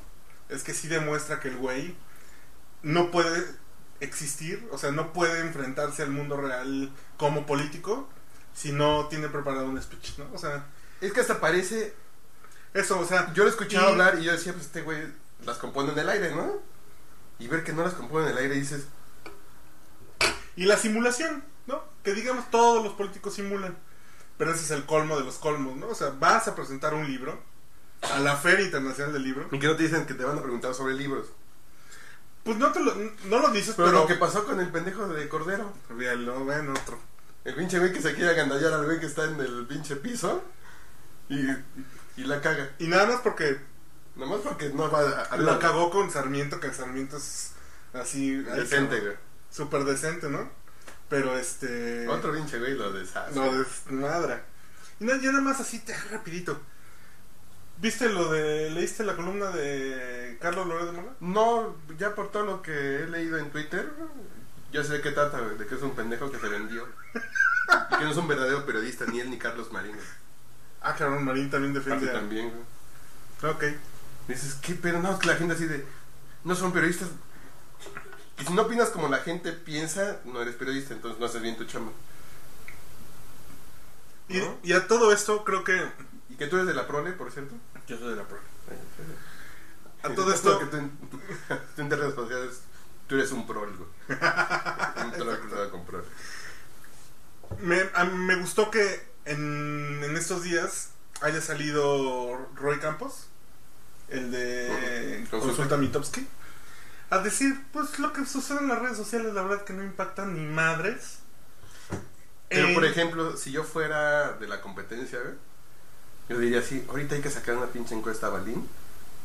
es 0.49 0.63
que 0.63 0.73
sí 0.73 0.87
demuestra 0.87 1.39
que 1.39 1.49
el 1.49 1.57
güey 1.57 1.95
no 2.81 3.11
puede 3.11 3.45
existir, 3.99 4.67
o 4.71 4.77
sea, 4.77 4.91
no 4.91 5.13
puede 5.13 5.39
enfrentarse 5.41 6.03
al 6.03 6.11
mundo 6.11 6.37
real 6.37 6.91
como 7.17 7.45
político 7.45 8.07
si 8.53 8.71
no 8.71 9.07
tiene 9.07 9.27
preparado 9.29 9.65
un 9.67 9.81
speech, 9.81 10.17
¿no? 10.19 10.25
O 10.33 10.37
sea, 10.37 10.65
Es 11.01 11.13
que 11.13 11.21
hasta 11.21 11.39
parece. 11.39 11.93
eso, 12.73 12.99
o 12.99 13.05
sea, 13.05 13.33
Yo 13.33 13.43
lo 13.43 13.49
escuchaba 13.49 13.87
Y- 13.89 13.91
hablar 13.91 14.19
y 14.19 14.23
yo 14.25 14.31
decía, 14.31 14.53
pues 14.53 14.65
este 14.65 14.81
güey 14.81 14.99
las 15.45 15.57
compone 15.57 15.91
en 15.93 15.99
el 15.99 16.09
aire, 16.09 16.35
¿no? 16.35 16.61
Y 17.39 17.47
ver 17.47 17.63
que 17.63 17.73
no 17.73 17.83
las 17.83 17.93
compone 17.93 18.25
en 18.25 18.31
el 18.31 18.37
aire 18.39 18.55
y 18.55 18.59
dices, 18.61 18.85
Y 20.55 20.65
la 20.65 20.77
simulación, 20.77 21.43
¿no? 21.67 21.83
Que 22.03 22.13
digamos 22.13 22.49
todos 22.49 22.83
los 22.83 22.93
políticos 22.93 23.35
simulan. 23.35 23.77
Pero 24.37 24.51
ese 24.51 24.63
es 24.63 24.71
el 24.71 24.85
colmo 24.85 25.17
de 25.17 25.23
los 25.25 25.35
colmos, 25.37 25.75
¿no? 25.77 25.87
O 25.87 25.95
sea, 25.95 26.09
vas 26.19 26.47
a 26.47 26.55
presentar 26.55 26.93
un 26.93 27.05
libro 27.07 27.39
a 28.01 28.19
la 28.19 28.35
Feria 28.37 28.65
Internacional 28.65 29.13
del 29.13 29.23
Libro. 29.23 29.47
y 29.51 29.59
que 29.59 29.67
no 29.67 29.75
te 29.75 29.83
dicen 29.83 30.05
que 30.05 30.13
te 30.15 30.23
van 30.23 30.37
a 30.37 30.41
preguntar 30.41 30.73
sobre 30.73 30.93
libros. 30.95 31.27
Pues 32.47 32.57
no 32.57 32.71
te 32.71 32.79
lo, 32.79 32.95
no 33.25 33.39
lo 33.39 33.49
dices, 33.49 33.75
Pero 33.77 33.89
pero... 33.89 33.99
lo 34.01 34.07
que 34.07 34.15
pasó 34.15 34.43
con 34.45 34.59
el 34.59 34.69
pendejo 34.69 35.07
de 35.07 35.29
Cordero. 35.29 35.71
Ven 35.89 36.69
otro. 36.69 36.99
El 37.45 37.53
pinche 37.53 37.77
güey 37.77 37.93
que 37.93 38.01
se 38.01 38.15
quiere 38.15 38.31
agandallar 38.31 38.73
al 38.73 38.85
güey 38.85 38.99
que 38.99 39.05
está 39.05 39.25
en 39.25 39.39
el 39.39 39.65
pinche 39.67 39.95
piso 39.97 40.43
y, 41.29 41.39
y 42.17 42.23
la 42.23 42.41
caga. 42.41 42.71
Y 42.79 42.87
nada 42.87 43.05
más 43.05 43.21
porque 43.21 43.59
Nomás 44.17 44.41
porque 44.41 44.69
no 44.69 44.89
va 44.89 45.01
a, 45.01 45.21
a 45.25 45.37
la 45.37 45.59
cagó 45.59 45.91
con 45.91 46.09
Sarmiento, 46.09 46.59
que 46.59 46.73
Sarmiento 46.73 47.17
es 47.17 47.51
así... 47.93 48.35
Decente, 48.35 48.99
güey. 48.99 49.15
Súper 49.51 49.83
decente, 49.83 50.27
¿no? 50.27 50.49
Pero 51.07 51.37
este... 51.37 52.07
Otro 52.07 52.33
pinche 52.33 52.57
güey 52.57 52.73
lo 52.73 52.91
deshace. 52.91 53.35
No, 53.35 53.51
desmadra. 53.53 54.43
Y 54.99 55.05
nada, 55.05 55.19
ya 55.21 55.31
nada 55.31 55.43
más 55.43 55.59
así, 55.59 55.79
te 55.79 55.95
rapidito. 56.11 56.59
¿Viste 57.79 58.09
lo 58.09 58.31
de... 58.31 58.71
¿Leíste 58.71 59.03
la 59.03 59.15
columna 59.15 59.51
de 59.51 60.37
Carlos 60.41 60.65
Loret 60.67 60.87
de 60.87 60.91
Mola? 60.93 61.13
No, 61.19 61.75
ya 61.99 62.15
por 62.15 62.31
todo 62.31 62.43
lo 62.43 62.61
que 62.61 62.71
he 63.03 63.07
leído 63.07 63.37
en 63.37 63.51
Twitter, 63.51 63.91
yo 64.71 64.83
sé 64.83 64.93
de 64.93 65.01
qué 65.01 65.11
trata, 65.11 65.39
güey, 65.41 65.57
de 65.57 65.67
que 65.67 65.75
es 65.75 65.81
un 65.81 65.95
pendejo 65.95 66.31
que 66.31 66.39
se 66.39 66.47
vendió. 66.49 66.87
y 67.91 67.95
que 67.97 68.03
no 68.03 68.11
es 68.11 68.17
un 68.17 68.27
verdadero 68.27 68.65
periodista, 68.65 69.05
ni 69.05 69.19
él 69.19 69.29
ni 69.29 69.37
Carlos 69.37 69.71
Marín. 69.71 69.93
güey. 69.93 70.05
Ah, 70.81 70.95
Carlos 70.97 71.21
Marín 71.21 71.49
también 71.51 71.73
defiende 71.73 72.05
Aparte 72.05 72.17
a- 72.17 72.21
también, 72.21 72.51
güey. 72.51 73.53
Ok. 73.53 73.63
Dices, 74.27 74.55
¿qué 74.55 74.73
pero 74.73 74.99
No, 74.99 75.11
es 75.13 75.19
que 75.19 75.27
la 75.27 75.35
gente 75.35 75.53
así 75.53 75.65
de. 75.65 75.85
No 76.43 76.55
son 76.55 76.71
periodistas. 76.73 77.09
Y 78.39 78.43
si 78.45 78.53
no 78.53 78.63
opinas 78.63 78.89
como 78.89 79.07
la 79.07 79.17
gente 79.19 79.51
piensa, 79.51 80.17
no 80.25 80.41
eres 80.41 80.55
periodista, 80.55 80.93
entonces 80.93 81.19
no 81.19 81.25
haces 81.27 81.41
bien 81.41 81.57
tu 81.57 81.65
chamba. 81.65 81.91
Y, 84.29 84.37
¿No? 84.39 84.57
y 84.63 84.73
a 84.73 84.87
todo 84.87 85.11
esto 85.13 85.43
creo 85.43 85.63
que... 85.63 85.87
Y 86.29 86.35
que 86.35 86.47
tú 86.47 86.55
eres 86.57 86.67
de 86.67 86.73
la 86.73 86.87
prole, 86.87 87.11
por 87.13 87.31
cierto. 87.31 87.55
Yo 87.87 87.97
soy 87.97 88.09
de 88.09 88.15
la 88.17 88.23
prueba. 88.23 88.45
A 90.03 90.09
todo 90.13 90.33
esto... 90.33 90.59
que 90.59 90.65
tú, 90.65 90.77
tú- 91.09 91.21
redes 91.95 92.13
tú 93.07 93.15
eres 93.15 93.31
un 93.31 93.47
prol, 93.47 93.75
güey. 93.75 93.89
un 95.05 95.11
troll 95.13 95.61
a 95.61 95.69
comprar. 95.69 96.03
Me, 97.61 97.81
a- 97.93 98.05
me 98.05 98.35
gustó 98.35 98.69
que 98.71 99.07
en, 99.25 100.01
en 100.03 100.17
estos 100.17 100.43
días 100.43 100.89
haya 101.21 101.41
salido 101.41 102.37
Roy 102.55 102.79
Campos, 102.79 103.27
el 104.09 104.31
de. 104.31 105.25
Consulta. 105.31 105.47
Consulta 105.47 105.77
Mitowski, 105.77 106.27
a 107.09 107.19
decir, 107.19 107.59
pues 107.71 107.97
lo 107.99 108.11
que 108.13 108.25
sucede 108.25 108.59
en 108.59 108.67
las 108.67 108.79
redes 108.79 108.97
sociales, 108.97 109.33
la 109.33 109.41
verdad 109.43 109.63
que 109.63 109.73
no 109.73 109.83
impactan 109.83 110.35
ni 110.35 110.45
madres. 110.45 111.19
Pero 112.49 112.67
Eh, 112.67 112.73
por 112.73 112.85
ejemplo, 112.85 113.35
si 113.37 113.51
yo 113.51 113.63
fuera 113.63 114.33
de 114.33 114.47
la 114.47 114.61
competencia, 114.61 115.19
güey, 115.21 115.35
Yo 116.29 116.37
diría 116.37 116.59
así, 116.59 116.85
ahorita 116.89 117.15
hay 117.15 117.21
que 117.21 117.29
sacar 117.29 117.55
una 117.55 117.67
pinche 117.67 117.95
encuesta 117.95 118.27
a 118.27 118.31
Balín 118.31 118.67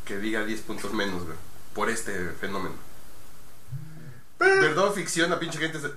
que 0.04 0.18
diga 0.18 0.44
10 0.44 0.60
puntos 0.62 0.92
menos, 0.92 1.24
güey, 1.24 1.36
por 1.74 1.90
este 1.90 2.30
fenómeno. 2.30 2.74
Verdad 4.38 4.86
o 4.86 4.92
ficción, 4.92 5.30
la 5.30 5.38
pinche 5.38 5.58
gente 5.58 5.80
se... 5.80 5.90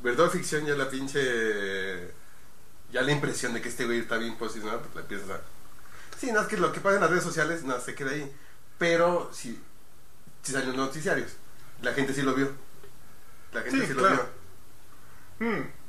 Verdad 0.00 0.26
o 0.26 0.30
ficción 0.30 0.64
ya 0.66 0.74
la 0.74 0.88
pinche... 0.88 2.10
Ya 2.92 3.02
la 3.02 3.12
impresión 3.12 3.54
de 3.54 3.62
que 3.62 3.68
este 3.68 3.84
güey 3.86 4.00
está 4.00 4.16
bien 4.18 4.36
posicionado, 4.36 4.80
pues 4.80 4.94
la 4.94 5.00
empiezas 5.00 5.30
a... 5.30 5.40
Sí, 6.18 6.30
no, 6.30 6.40
es 6.40 6.46
que 6.46 6.56
lo 6.56 6.72
que 6.72 6.80
pasa 6.80 6.96
en 6.96 7.00
las 7.00 7.10
redes 7.10 7.24
sociales, 7.24 7.64
no, 7.64 7.80
se 7.80 7.94
queda 7.94 8.10
ahí. 8.10 8.30
Pero 8.78 9.30
si, 9.32 9.60
si 10.42 10.52
salen 10.52 10.68
los 10.68 10.76
noticiarios, 10.76 11.32
la 11.80 11.94
gente 11.94 12.14
sí 12.14 12.22
lo 12.22 12.34
vio. 12.34 12.52
La 13.52 13.62
gente 13.62 13.80
Sí, 13.80 13.86
sí, 13.86 13.94
claro. 13.94 14.28
lo 15.40 15.46
vio. 15.46 15.58
Hmm. 15.58 15.81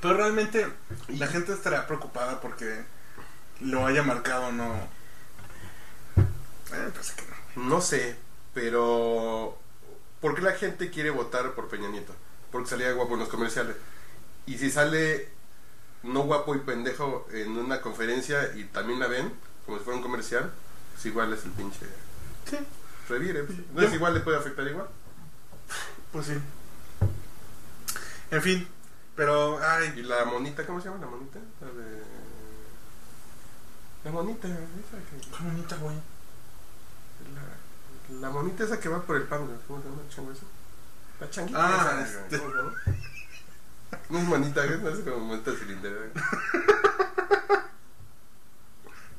Pero 0.00 0.14
realmente 0.16 0.66
la 1.08 1.26
gente 1.26 1.52
estará 1.52 1.86
preocupada 1.86 2.40
porque 2.40 2.84
lo 3.60 3.86
haya 3.86 4.02
marcado 4.02 4.46
o 4.46 4.52
no. 4.52 4.74
Eh, 6.16 6.90
que 7.16 7.22
no. 7.56 7.64
No 7.68 7.80
sé, 7.80 8.16
pero 8.54 9.58
¿por 10.20 10.34
qué 10.34 10.42
la 10.42 10.52
gente 10.52 10.90
quiere 10.90 11.10
votar 11.10 11.52
por 11.52 11.68
Peña 11.68 11.88
Nieto? 11.88 12.14
Porque 12.50 12.70
salía 12.70 12.92
guapo 12.92 13.14
en 13.14 13.20
los 13.20 13.28
comerciales. 13.28 13.76
Y 14.46 14.58
si 14.58 14.70
sale 14.70 15.28
no 16.02 16.22
guapo 16.22 16.54
y 16.54 16.58
pendejo 16.60 17.28
en 17.32 17.56
una 17.56 17.80
conferencia 17.80 18.52
y 18.56 18.64
también 18.64 18.98
la 18.98 19.06
ven, 19.06 19.32
como 19.66 19.78
si 19.78 19.84
fuera 19.84 19.96
un 19.98 20.02
comercial, 20.02 20.50
pues 20.94 21.06
igual 21.06 21.32
es 21.32 21.44
el 21.44 21.52
pinche 21.52 21.86
Sí, 22.50 22.56
revire. 23.08 23.44
pues. 23.44 23.58
No 23.72 23.82
es 23.82 23.92
igual, 23.94 24.14
le 24.14 24.20
puede 24.20 24.38
afectar 24.38 24.66
igual. 24.66 24.88
pues 26.10 26.26
sí. 26.26 26.34
En 28.30 28.42
fin, 28.42 28.66
pero, 29.16 29.58
Y 29.60 29.62
ay, 29.62 30.02
la 30.02 30.24
monita, 30.24 30.64
¿cómo 30.66 30.80
se 30.80 30.88
llama 30.88 31.00
la 31.04 31.10
monita? 31.10 31.38
La 31.60 31.66
de... 31.68 32.02
La 34.04 34.10
monita, 34.10 34.48
esa 34.48 34.98
que... 35.10 35.20
qué 35.30 35.42
bonita, 35.44 35.76
güey. 35.76 35.96
La, 37.34 38.20
la 38.20 38.30
monita 38.30 38.64
esa 38.64 38.80
que 38.80 38.88
va 38.88 39.02
por 39.02 39.16
el 39.16 39.24
pan, 39.24 39.46
güey. 39.46 39.58
¿cómo 39.68 39.80
se 39.82 39.88
llama? 39.88 40.02
¿Chango 40.08 40.32
esa? 40.32 40.42
La 41.20 41.30
changuita 41.30 41.60
Ah, 41.62 42.02
esa, 42.02 42.20
este. 42.22 42.38
¿cómo 42.38 42.50
se 42.50 42.56
llama? 42.58 42.74
No 44.08 44.18
es 44.18 44.28
manita, 44.28 44.64
güey, 44.66 44.78
no 44.80 44.88
es 44.88 44.98
como 45.00 45.18
monita 45.20 45.52
cilindrera. 45.52 46.08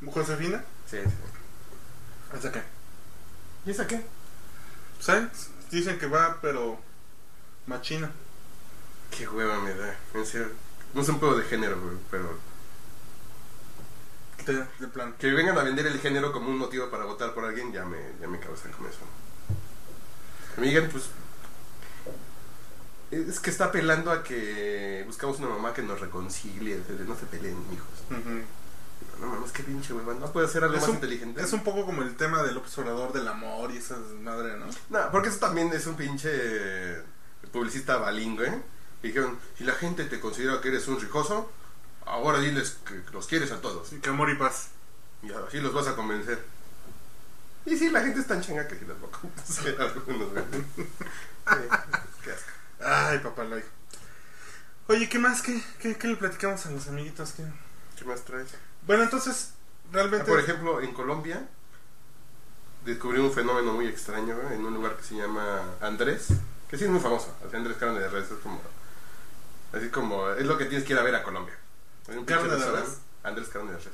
¿Josefina? 0.12 0.64
Sí, 0.90 0.98
sí. 0.98 2.38
¿Esa 2.38 2.52
qué? 2.52 2.62
¿Y 3.66 3.72
esa 3.72 3.88
qué? 3.88 4.04
¿Sabes? 5.00 5.50
Dicen 5.72 5.98
que 5.98 6.08
va, 6.08 6.40
pero 6.42 6.78
machina. 7.68 8.12
Qué 9.18 9.28
hueva 9.28 9.60
me 9.60 9.74
da, 9.74 9.96
en 10.14 10.26
serio. 10.26 10.50
No 10.94 11.02
es 11.02 11.10
un 11.10 11.20
pedo 11.20 11.38
de 11.38 11.44
género, 11.46 11.80
güey, 11.80 11.96
pero... 12.12 12.38
De, 14.46 14.66
de 14.80 14.88
plan. 14.88 15.14
Que 15.18 15.32
vengan 15.32 15.58
a 15.58 15.64
vender 15.64 15.88
el 15.88 16.00
género 16.00 16.32
como 16.34 16.50
un 16.50 16.58
motivo 16.58 16.90
para 16.90 17.06
votar 17.06 17.34
por 17.34 17.46
alguien, 17.46 17.72
ya 17.72 17.86
me, 17.86 17.98
ya 18.20 18.28
me 18.28 18.40
causan 18.40 18.72
con 18.74 18.86
eso. 18.88 19.00
Que 20.56 20.62
me 20.62 20.68
digan, 20.68 20.90
pues... 20.92 21.06
Es 23.12 23.40
que 23.40 23.52
está 23.52 23.66
apelando 23.66 24.12
a 24.12 24.24
que 24.24 25.04
buscamos 25.06 25.38
una 25.40 25.50
mamá 25.50 25.74
que 25.74 25.84
nos 25.84 26.00
reconcilie, 26.00 26.82
no 27.08 27.16
se 27.16 27.26
peleen, 27.28 27.58
hijos. 27.72 27.88
Ujú. 28.10 28.42
No 29.22 29.28
mames, 29.28 29.52
qué 29.52 29.62
pinche 29.64 29.94
hueva, 29.94 30.16
no 30.16 30.32
puede 30.32 30.48
ser 30.48 30.64
algo 30.64 30.76
Es 30.76 30.82
más 30.82 30.90
un, 30.90 30.96
inteligente. 30.96 31.42
es 31.42 31.54
un 31.54 31.64
poco 31.64 31.86
como 31.86 32.02
el 32.02 32.16
tema 32.16 32.42
del 32.42 32.58
observador 32.58 33.14
del 33.14 33.28
amor 33.28 33.72
y 33.72 33.78
esa 33.78 33.98
madre, 34.22 34.58
¿no? 34.58 34.66
No, 34.90 35.12
porque 35.12 35.30
eso 35.30 35.38
también 35.38 35.72
es 35.74 35.86
un 35.86 35.96
pinche 35.96 37.02
publicista 37.52 37.98
balingüe. 37.98 38.52
Y 39.04 39.08
dijeron, 39.08 39.38
si 39.58 39.66
la 39.66 39.74
gente 39.74 40.06
te 40.06 40.20
considera 40.20 40.62
que 40.62 40.70
eres 40.70 40.88
un 40.88 41.00
rijoso, 41.00 41.52
ahora 42.06 42.40
diles 42.40 42.78
que 42.88 43.04
los 43.12 43.28
quieres 43.28 43.52
a 43.52 43.62
todos. 43.62 43.90
Que 44.02 44.10
amor 44.10 44.30
y 44.30 44.36
paz. 44.36 44.70
Y 45.22 45.32
así 45.32 45.60
los 45.60 45.74
vas 45.74 45.88
a 45.88 45.96
convencer. 45.96 46.44
Y 47.66 47.78
sí, 47.78 47.90
la 47.90 48.02
gente 48.02 48.22
es 48.22 48.28
tan 48.28 48.42
changa 48.42 48.68
que 48.68 48.76
sí 48.76 48.86
las 48.86 48.98
va 48.98 49.08
a 49.08 49.12
convencer 49.12 49.76
qué 52.24 52.32
asco. 52.32 52.52
Ay, 52.80 53.20
papá 53.20 53.44
Loy. 53.44 53.64
Oye, 54.88 55.08
¿qué 55.08 55.20
más? 55.20 55.42
¿Qué, 55.42 55.62
qué, 55.80 55.98
qué 55.98 56.08
le 56.08 56.16
platicamos 56.16 56.66
a 56.66 56.72
los 56.72 56.88
amiguitos? 56.88 57.32
¿Qué? 57.32 57.44
¿Qué 57.98 58.06
más 58.06 58.24
traes? 58.24 58.50
Bueno, 58.86 59.04
entonces, 59.04 59.52
realmente... 59.92 60.30
Por 60.30 60.40
ejemplo, 60.40 60.82
en 60.82 60.94
Colombia 60.94 61.48
descubrí 62.86 63.20
un 63.20 63.32
fenómeno 63.32 63.74
muy 63.74 63.88
extraño 63.88 64.36
en 64.52 64.66
un 64.66 64.74
lugar 64.74 64.98
que 64.98 65.04
se 65.04 65.16
llama 65.16 65.62
Andrés, 65.82 66.28
que 66.70 66.78
sí 66.78 66.86
es 66.86 66.90
muy 66.90 67.00
famoso. 67.00 67.36
Andrés 67.54 67.78
Carne 67.78 68.00
de 68.00 68.10
Res 68.10 68.32
es 68.32 68.40
como. 68.40 68.62
Así 69.74 69.90
como. 69.90 70.30
Es 70.30 70.46
lo 70.46 70.58
que 70.58 70.66
tienes 70.66 70.86
que 70.86 70.94
ir 70.94 71.00
a 71.00 71.04
ver 71.04 71.16
a 71.16 71.24
Colombia. 71.24 71.56
Hay 72.08 72.18
un 72.18 72.26
¿Carne 72.26 72.44
pinche 72.44 72.56
de 72.58 72.72
restaurante, 72.72 72.90
res? 72.90 73.00
Andrés 73.24 73.54
de 73.54 73.78
Res. 73.78 73.88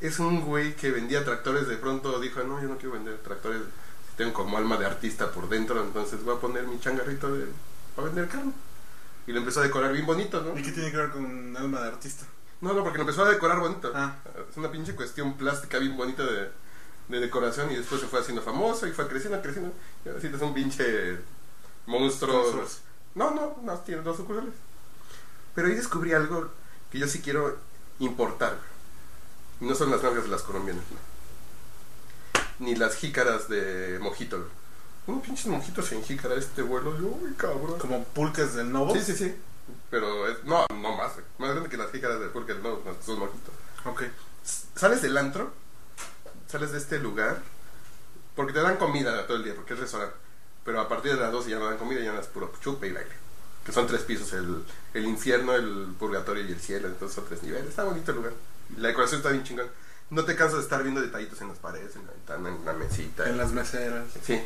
Es 0.00 0.18
un 0.18 0.42
güey 0.42 0.76
que 0.76 0.90
vendía 0.90 1.24
tractores. 1.24 1.66
De 1.66 1.76
pronto 1.76 2.20
dijo: 2.20 2.42
No, 2.42 2.60
yo 2.60 2.68
no 2.68 2.76
quiero 2.76 2.92
vender 2.92 3.18
tractores. 3.18 3.62
Tengo 4.16 4.32
como 4.32 4.56
alma 4.56 4.76
de 4.76 4.86
artista 4.86 5.32
por 5.32 5.48
dentro, 5.48 5.82
entonces 5.82 6.22
voy 6.22 6.36
a 6.36 6.40
poner 6.40 6.68
mi 6.68 6.78
changarrito 6.78 7.32
de, 7.32 7.46
para 7.96 8.06
vender 8.06 8.28
carne. 8.28 8.52
Y 9.26 9.32
lo 9.32 9.38
empezó 9.38 9.60
a 9.60 9.64
decorar 9.64 9.92
bien 9.92 10.06
bonito, 10.06 10.40
¿no? 10.40 10.56
¿Y 10.56 10.62
qué 10.62 10.70
tiene 10.70 10.92
que 10.92 10.98
ver 10.98 11.10
con 11.10 11.56
alma 11.56 11.80
de 11.80 11.88
artista? 11.88 12.24
No, 12.60 12.72
no, 12.74 12.84
porque 12.84 12.98
lo 12.98 13.02
empezó 13.02 13.24
a 13.24 13.30
decorar 13.30 13.58
bonito. 13.58 13.90
Ah. 13.94 14.16
Es 14.48 14.56
una 14.56 14.70
pinche 14.70 14.94
cuestión 14.94 15.34
plástica 15.36 15.78
bien 15.78 15.96
bonita 15.96 16.22
de, 16.22 16.50
de 17.08 17.20
decoración 17.20 17.72
y 17.72 17.76
después 17.76 18.00
se 18.00 18.06
fue 18.06 18.20
haciendo 18.20 18.42
famoso 18.42 18.86
y 18.86 18.92
fue 18.92 19.08
creciendo, 19.08 19.40
creciendo. 19.42 19.72
Y 20.04 20.08
ahora 20.08 20.20
sí 20.20 20.30
es 20.32 20.40
un 20.40 20.54
pinche 20.54 21.18
monstruo. 21.86 22.64
No, 23.14 23.30
no, 23.30 23.56
no, 23.62 23.78
tiene 23.80 24.02
dos 24.02 24.16
sucursales. 24.16 24.54
Pero 25.54 25.68
ahí 25.68 25.74
descubrí 25.74 26.12
algo 26.12 26.50
que 26.90 26.98
yo 26.98 27.06
sí 27.06 27.20
quiero 27.20 27.58
importar. 27.98 28.58
No 29.60 29.74
son 29.74 29.90
las 29.90 30.02
nalgas 30.02 30.24
de 30.24 30.30
las 30.30 30.42
colombianas, 30.42 30.84
no. 30.90 32.66
Ni 32.66 32.74
las 32.76 32.96
jícaras 32.96 33.48
de 33.48 33.98
mojito. 34.00 34.48
Unos 35.06 35.22
pinches 35.22 35.46
mojitos 35.46 35.92
en 35.92 36.02
jícara 36.02 36.34
este 36.34 36.62
vuelo. 36.62 36.98
Yo, 36.98 37.08
uy, 37.08 37.34
cabrón. 37.36 37.78
Como 37.78 38.04
pulques 38.04 38.54
del 38.54 38.72
Novo. 38.72 38.94
Sí, 38.94 39.02
sí, 39.02 39.14
sí. 39.14 39.34
Pero 39.90 40.28
es, 40.28 40.44
no, 40.44 40.66
no 40.70 40.96
más, 40.96 41.14
güey. 41.14 41.26
Más 41.38 41.50
grande 41.50 41.68
que 41.68 41.76
las 41.76 41.90
jícaras 41.90 42.20
de 42.20 42.28
pulque, 42.28 42.54
no, 42.54 42.80
no, 42.84 42.96
son 43.04 43.18
mojitos. 43.18 43.54
Ok. 43.84 44.02
Sales 44.74 45.02
del 45.02 45.16
antro, 45.16 45.52
sales 46.48 46.72
de 46.72 46.78
este 46.78 46.98
lugar, 46.98 47.40
porque 48.34 48.52
te 48.52 48.60
dan 48.60 48.76
comida 48.76 49.26
todo 49.26 49.36
el 49.36 49.44
día, 49.44 49.54
porque 49.54 49.74
es 49.74 49.80
restaurante. 49.80 50.16
Pero 50.64 50.80
a 50.80 50.88
partir 50.88 51.14
de 51.14 51.20
las 51.20 51.32
12 51.32 51.50
ya 51.50 51.58
no 51.58 51.66
dan 51.66 51.78
comida, 51.78 52.00
ya 52.00 52.12
no 52.12 52.20
es 52.20 52.26
puro 52.26 52.52
chupe 52.60 52.88
y 52.88 52.92
baile. 52.92 53.23
Que 53.64 53.72
son 53.72 53.86
tres 53.86 54.02
pisos, 54.02 54.32
el, 54.34 54.62
el 54.92 55.04
infierno, 55.06 55.54
el 55.54 55.94
purgatorio 55.98 56.44
y 56.44 56.52
el 56.52 56.60
cielo, 56.60 56.88
entonces 56.88 57.14
son 57.14 57.24
tres 57.26 57.42
niveles. 57.42 57.68
Está 57.68 57.84
bonito 57.84 58.10
el 58.10 58.18
lugar. 58.18 58.32
La 58.76 58.88
decoración 58.88 59.20
está 59.20 59.30
bien 59.30 59.44
chingón. 59.44 59.66
No 60.10 60.24
te 60.24 60.36
cansas 60.36 60.58
de 60.58 60.64
estar 60.64 60.82
viendo 60.82 61.00
detallitos 61.00 61.40
en 61.40 61.48
las 61.48 61.58
paredes, 61.58 61.96
en 61.96 62.06
la 62.06 62.12
ventana, 62.12 62.48
en 62.50 62.64
la 62.64 62.72
mesita. 62.74 63.28
En 63.28 63.38
las 63.38 63.52
meseras. 63.52 64.04
Sí. 64.22 64.40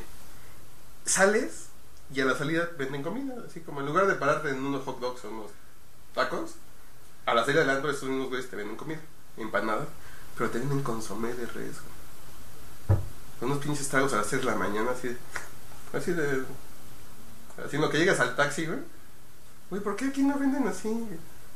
Sales 1.05 1.69
y 2.15 2.21
a 2.21 2.25
la 2.25 2.37
salida 2.37 2.71
venden 2.79 3.03
comida, 3.03 3.35
así 3.47 3.61
como 3.61 3.81
en 3.81 3.87
lugar 3.87 4.07
de 4.07 4.15
pararte 4.15 4.51
en 4.51 4.65
unos 4.65 4.85
hot 4.85 5.01
dogs 5.01 5.25
o 5.25 5.31
unos 5.31 5.51
tacos, 6.15 6.53
a 7.27 7.35
la 7.35 7.45
salida 7.45 7.61
del 7.61 7.71
antro 7.71 7.91
estos 7.91 8.09
unos 8.09 8.29
güeyes 8.29 8.49
te 8.49 8.57
venden 8.57 8.77
comida, 8.77 9.01
empanada, 9.37 9.87
pero 10.37 10.51
te 10.51 10.59
venden 10.59 10.83
consomé 10.83 11.35
de 11.35 11.47
res. 11.47 11.77
Unos 13.41 13.59
pinches 13.59 13.89
tragos 13.89 14.13
a 14.15 14.17
las 14.17 14.27
6 14.27 14.43
de 14.43 14.51
la 14.51 14.57
mañana, 14.57 14.91
así 14.93 15.09
de, 15.09 15.17
así 15.93 16.13
de, 16.13 16.43
así 17.65 17.77
en 17.77 17.83
lo 17.83 17.91
que 17.91 17.99
llegas 17.99 18.19
al 18.21 18.35
taxi, 18.35 18.67
güey. 18.67 18.79
Güey, 19.71 19.83
¿por 19.83 19.97
qué 19.97 20.07
aquí 20.07 20.23
no 20.23 20.39
venden 20.39 20.67
así? 20.67 20.89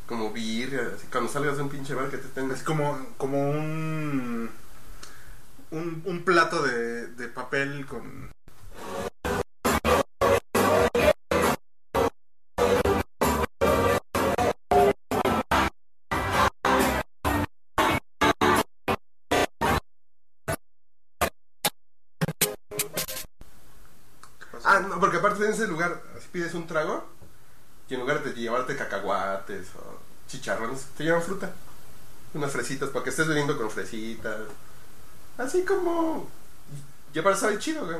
Como 0.06 0.32
birria, 0.32 0.92
así 0.94 1.06
cuando 1.10 1.30
salgas 1.30 1.56
de 1.56 1.62
un 1.62 1.70
pinche 1.70 1.94
bar 1.94 2.10
que 2.10 2.18
te 2.18 2.26
estén 2.26 2.50
Es 2.50 2.62
como, 2.62 2.98
como 3.16 3.50
un, 3.50 4.50
un. 5.70 6.02
Un 6.04 6.22
plato 6.24 6.62
de, 6.62 7.06
de 7.06 7.28
papel 7.28 7.86
con. 7.86 8.30
Ah, 24.64 24.80
no, 24.80 25.00
porque 25.00 25.16
aparte 25.16 25.44
en 25.44 25.52
ese 25.52 25.66
lugar, 25.66 26.02
si 26.20 26.28
pides 26.28 26.54
un 26.54 26.66
trago, 26.66 27.04
y 27.88 27.94
en 27.94 28.00
lugar 28.00 28.22
de 28.24 28.32
llevarte 28.32 28.76
cacahuates 28.76 29.68
o 29.76 29.98
chicharrones, 30.28 30.86
te 30.96 31.04
llevan 31.04 31.22
fruta. 31.22 31.52
Unas 32.34 32.50
fresitas, 32.52 32.88
para 32.90 33.04
que 33.04 33.10
estés 33.10 33.28
bebiendo 33.28 33.56
con 33.58 33.70
fresitas. 33.70 34.36
Así 35.38 35.64
como. 35.64 36.28
Ya 37.12 37.22
para 37.22 37.36
saber 37.36 37.58
chido, 37.58 37.84
güey. 37.84 37.98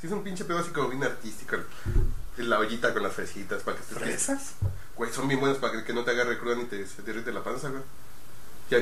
Si 0.00 0.06
es 0.06 0.12
un 0.12 0.22
pinche 0.22 0.44
pedo 0.44 0.58
así 0.58 0.70
como 0.70 0.88
bien 0.88 1.02
artístico. 1.02 1.56
La 2.36 2.58
ollita 2.58 2.92
con 2.92 3.02
las 3.02 3.12
fresitas, 3.14 3.62
para 3.62 3.76
que 3.76 3.82
estés. 3.82 3.98
¿Fresas? 3.98 4.52
Güey, 4.96 5.12
son 5.12 5.26
bien 5.26 5.40
buenas 5.40 5.58
para 5.58 5.84
que, 5.84 5.92
no 5.92 6.04
te 6.04 6.12
agarre 6.12 6.38
cruda 6.38 6.54
ni 6.56 6.64
te, 6.64 6.86
se 6.86 7.02
te 7.02 7.10
irrite 7.10 7.32
la 7.32 7.42
panza, 7.42 7.68
güey. 7.68 7.82
Ya- 8.70 8.78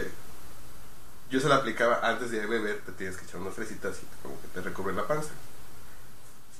yo 1.30 1.40
se 1.40 1.48
la 1.48 1.56
aplicaba 1.56 2.00
antes 2.02 2.30
de 2.30 2.44
beber, 2.46 2.82
te 2.84 2.92
tienes 2.92 3.16
que 3.16 3.24
echar 3.24 3.40
unas 3.40 3.54
fresitas 3.54 3.96
y 4.02 4.22
como 4.22 4.38
que 4.42 4.48
te 4.48 4.60
recubre 4.60 4.92
la 4.94 5.06
panza. 5.06 5.30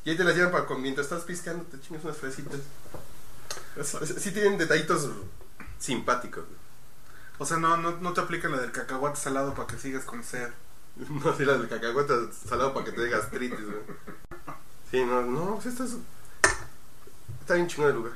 Y 0.04 0.10
ahí 0.10 0.16
te 0.16 0.24
las 0.24 0.34
llevan 0.34 0.50
para 0.52 0.64
cuando 0.64 0.82
mientras 0.82 1.04
estás 1.06 1.24
piscando 1.24 1.64
te 1.64 1.78
chingas 1.80 2.04
unas 2.04 2.16
fresitas. 2.16 2.60
Sí 3.82 4.32
tienen 4.32 4.58
detallitos 4.58 5.08
simpáticos. 5.78 6.44
O 7.38 7.46
sea, 7.46 7.56
no, 7.56 7.76
no, 7.76 7.96
no 7.98 8.12
te 8.12 8.20
aplican 8.20 8.52
la 8.52 8.60
del 8.60 8.72
cacahuate 8.72 9.18
salado 9.18 9.54
para 9.54 9.66
que 9.66 9.78
sigas 9.78 10.04
con 10.04 10.22
sed. 10.22 10.48
No, 11.08 11.34
sí, 11.34 11.44
la 11.44 11.54
del 11.54 11.68
cacahuete 11.68 12.14
salado 12.46 12.74
para 12.74 12.84
que 12.84 12.92
te 12.92 13.00
dé 13.00 13.08
gastritis, 13.08 13.64
güey. 13.64 13.78
Sí, 14.90 15.04
no, 15.04 15.22
no, 15.22 15.54
pues 15.54 15.66
esto 15.66 15.84
es... 15.84 15.96
Está 17.40 17.54
bien 17.54 17.66
chingón 17.66 17.90
el 17.90 17.96
lugar. 17.96 18.12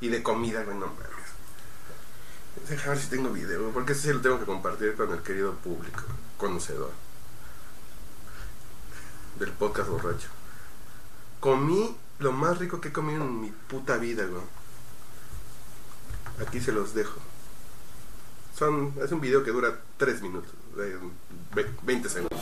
Y 0.00 0.08
de 0.08 0.22
comida, 0.22 0.62
güey, 0.62 0.76
no 0.76 0.86
mames. 0.86 1.08
Deja 2.68 2.90
ver 2.90 2.98
si 2.98 3.08
tengo 3.08 3.30
video, 3.30 3.70
porque 3.70 3.92
eso 3.92 4.02
sí 4.02 4.12
lo 4.12 4.20
tengo 4.20 4.38
que 4.38 4.44
compartir 4.44 4.94
con 4.94 5.10
el 5.10 5.22
querido 5.22 5.54
público, 5.54 6.02
conocedor. 6.36 6.90
Del 9.38 9.50
podcast 9.52 9.88
borracho. 9.88 10.28
Comí 11.40 11.96
lo 12.18 12.30
más 12.30 12.58
rico 12.58 12.80
que 12.80 12.88
he 12.88 12.92
comido 12.92 13.24
en 13.24 13.40
mi 13.40 13.50
puta 13.50 13.96
vida, 13.96 14.24
güey. 14.26 14.42
Aquí 16.46 16.60
se 16.60 16.72
los 16.72 16.94
dejo. 16.94 17.20
Son, 18.58 18.92
es 19.02 19.10
un 19.12 19.20
video 19.20 19.42
que 19.44 19.50
dura 19.50 19.78
3 19.96 20.22
minutos, 20.22 20.50
de 20.76 20.96
ve- 21.54 21.70
20 21.82 22.08
segundos. 22.08 22.40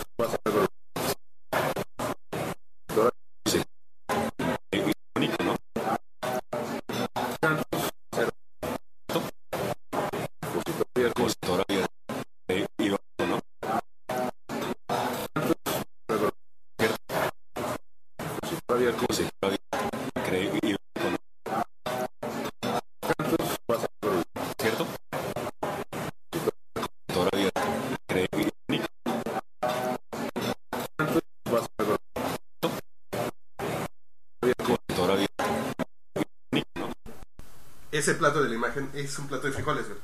Plato 38.20 38.40
de 38.42 38.48
la 38.48 38.54
imagen 38.54 38.88
es 38.94 39.18
un 39.18 39.26
plato 39.26 39.48
de 39.48 39.52
frijoles, 39.52 39.86
güey. 39.88 39.98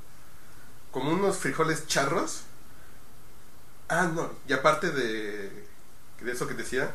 Como 0.91 1.13
unos 1.13 1.37
frijoles 1.39 1.87
charros. 1.87 2.43
Ah, 3.89 4.11
no. 4.13 4.33
Y 4.49 4.53
aparte 4.53 4.91
de, 4.91 5.69
de 6.21 6.33
eso 6.33 6.49
que 6.49 6.55
decía, 6.55 6.91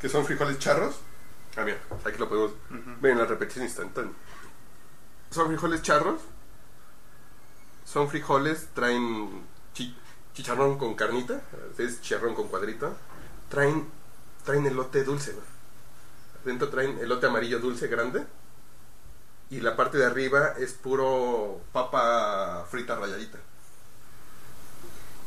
que 0.00 0.08
son 0.08 0.24
frijoles 0.24 0.58
charros. 0.60 0.94
Ah, 1.56 1.64
mira, 1.64 1.78
aquí 2.04 2.18
lo 2.18 2.28
podemos 2.28 2.52
ver 3.00 3.12
en 3.12 3.18
la 3.18 3.24
repetición 3.26 3.64
instantánea. 3.64 4.12
Son 5.30 5.48
frijoles 5.48 5.82
charros. 5.82 6.20
Son 7.84 8.08
frijoles, 8.08 8.68
traen 8.74 9.42
chi- 9.74 9.96
chicharrón 10.34 10.78
con 10.78 10.94
carnita. 10.94 11.42
Es 11.78 12.00
chicharrón 12.00 12.34
con 12.34 12.48
cuadrito. 12.48 12.94
Traen, 13.50 13.88
traen 14.44 14.66
elote 14.66 15.04
dulce, 15.04 15.32
güey. 15.32 15.44
Dentro 16.44 16.68
traen 16.68 16.98
elote 16.98 17.26
amarillo 17.26 17.58
dulce 17.58 17.88
grande. 17.88 18.24
Y 19.52 19.60
la 19.60 19.76
parte 19.76 19.98
de 19.98 20.06
arriba 20.06 20.54
es 20.58 20.72
puro 20.72 21.60
papa 21.74 22.64
frita 22.70 22.96
rayadita. 22.96 23.36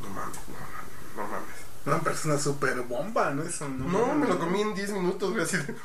No 0.01 0.09
mames, 0.09 0.39
no 0.47 0.53
mames, 0.55 1.15
no 1.15 1.27
mames. 1.27 1.55
Una 1.85 1.99
persona 1.99 2.39
súper 2.39 2.81
bomba, 2.81 3.29
¿no? 3.29 3.43
Eso, 3.43 3.69
¿no? 3.69 3.85
No, 3.87 4.15
me 4.15 4.27
lo 4.27 4.39
comí 4.39 4.61
en 4.61 4.73
10 4.73 4.93
minutos, 4.93 5.29
güey, 5.29 5.43
así 5.43 5.57
de... 5.57 5.75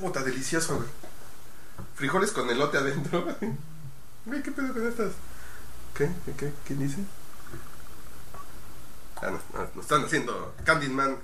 Puta, 0.00 0.22
delicioso, 0.22 0.76
güey. 0.76 0.88
Frijoles 1.96 2.30
con 2.30 2.48
elote 2.48 2.78
adentro. 2.78 3.26
Güey, 4.24 4.40
¿qué 4.40 4.52
pedo 4.52 4.72
con 4.72 4.86
estas? 4.86 5.12
¿Qué? 5.94 6.08
¿Qué? 6.24 6.32
¿Qué? 6.32 6.52
¿Quién 6.64 6.78
dice? 6.78 6.98
Ah, 9.16 9.30
no, 9.32 9.40
no, 9.52 9.68
nos 9.74 9.84
están 9.84 10.04
haciendo 10.04 10.54
Candyman. 10.64 11.18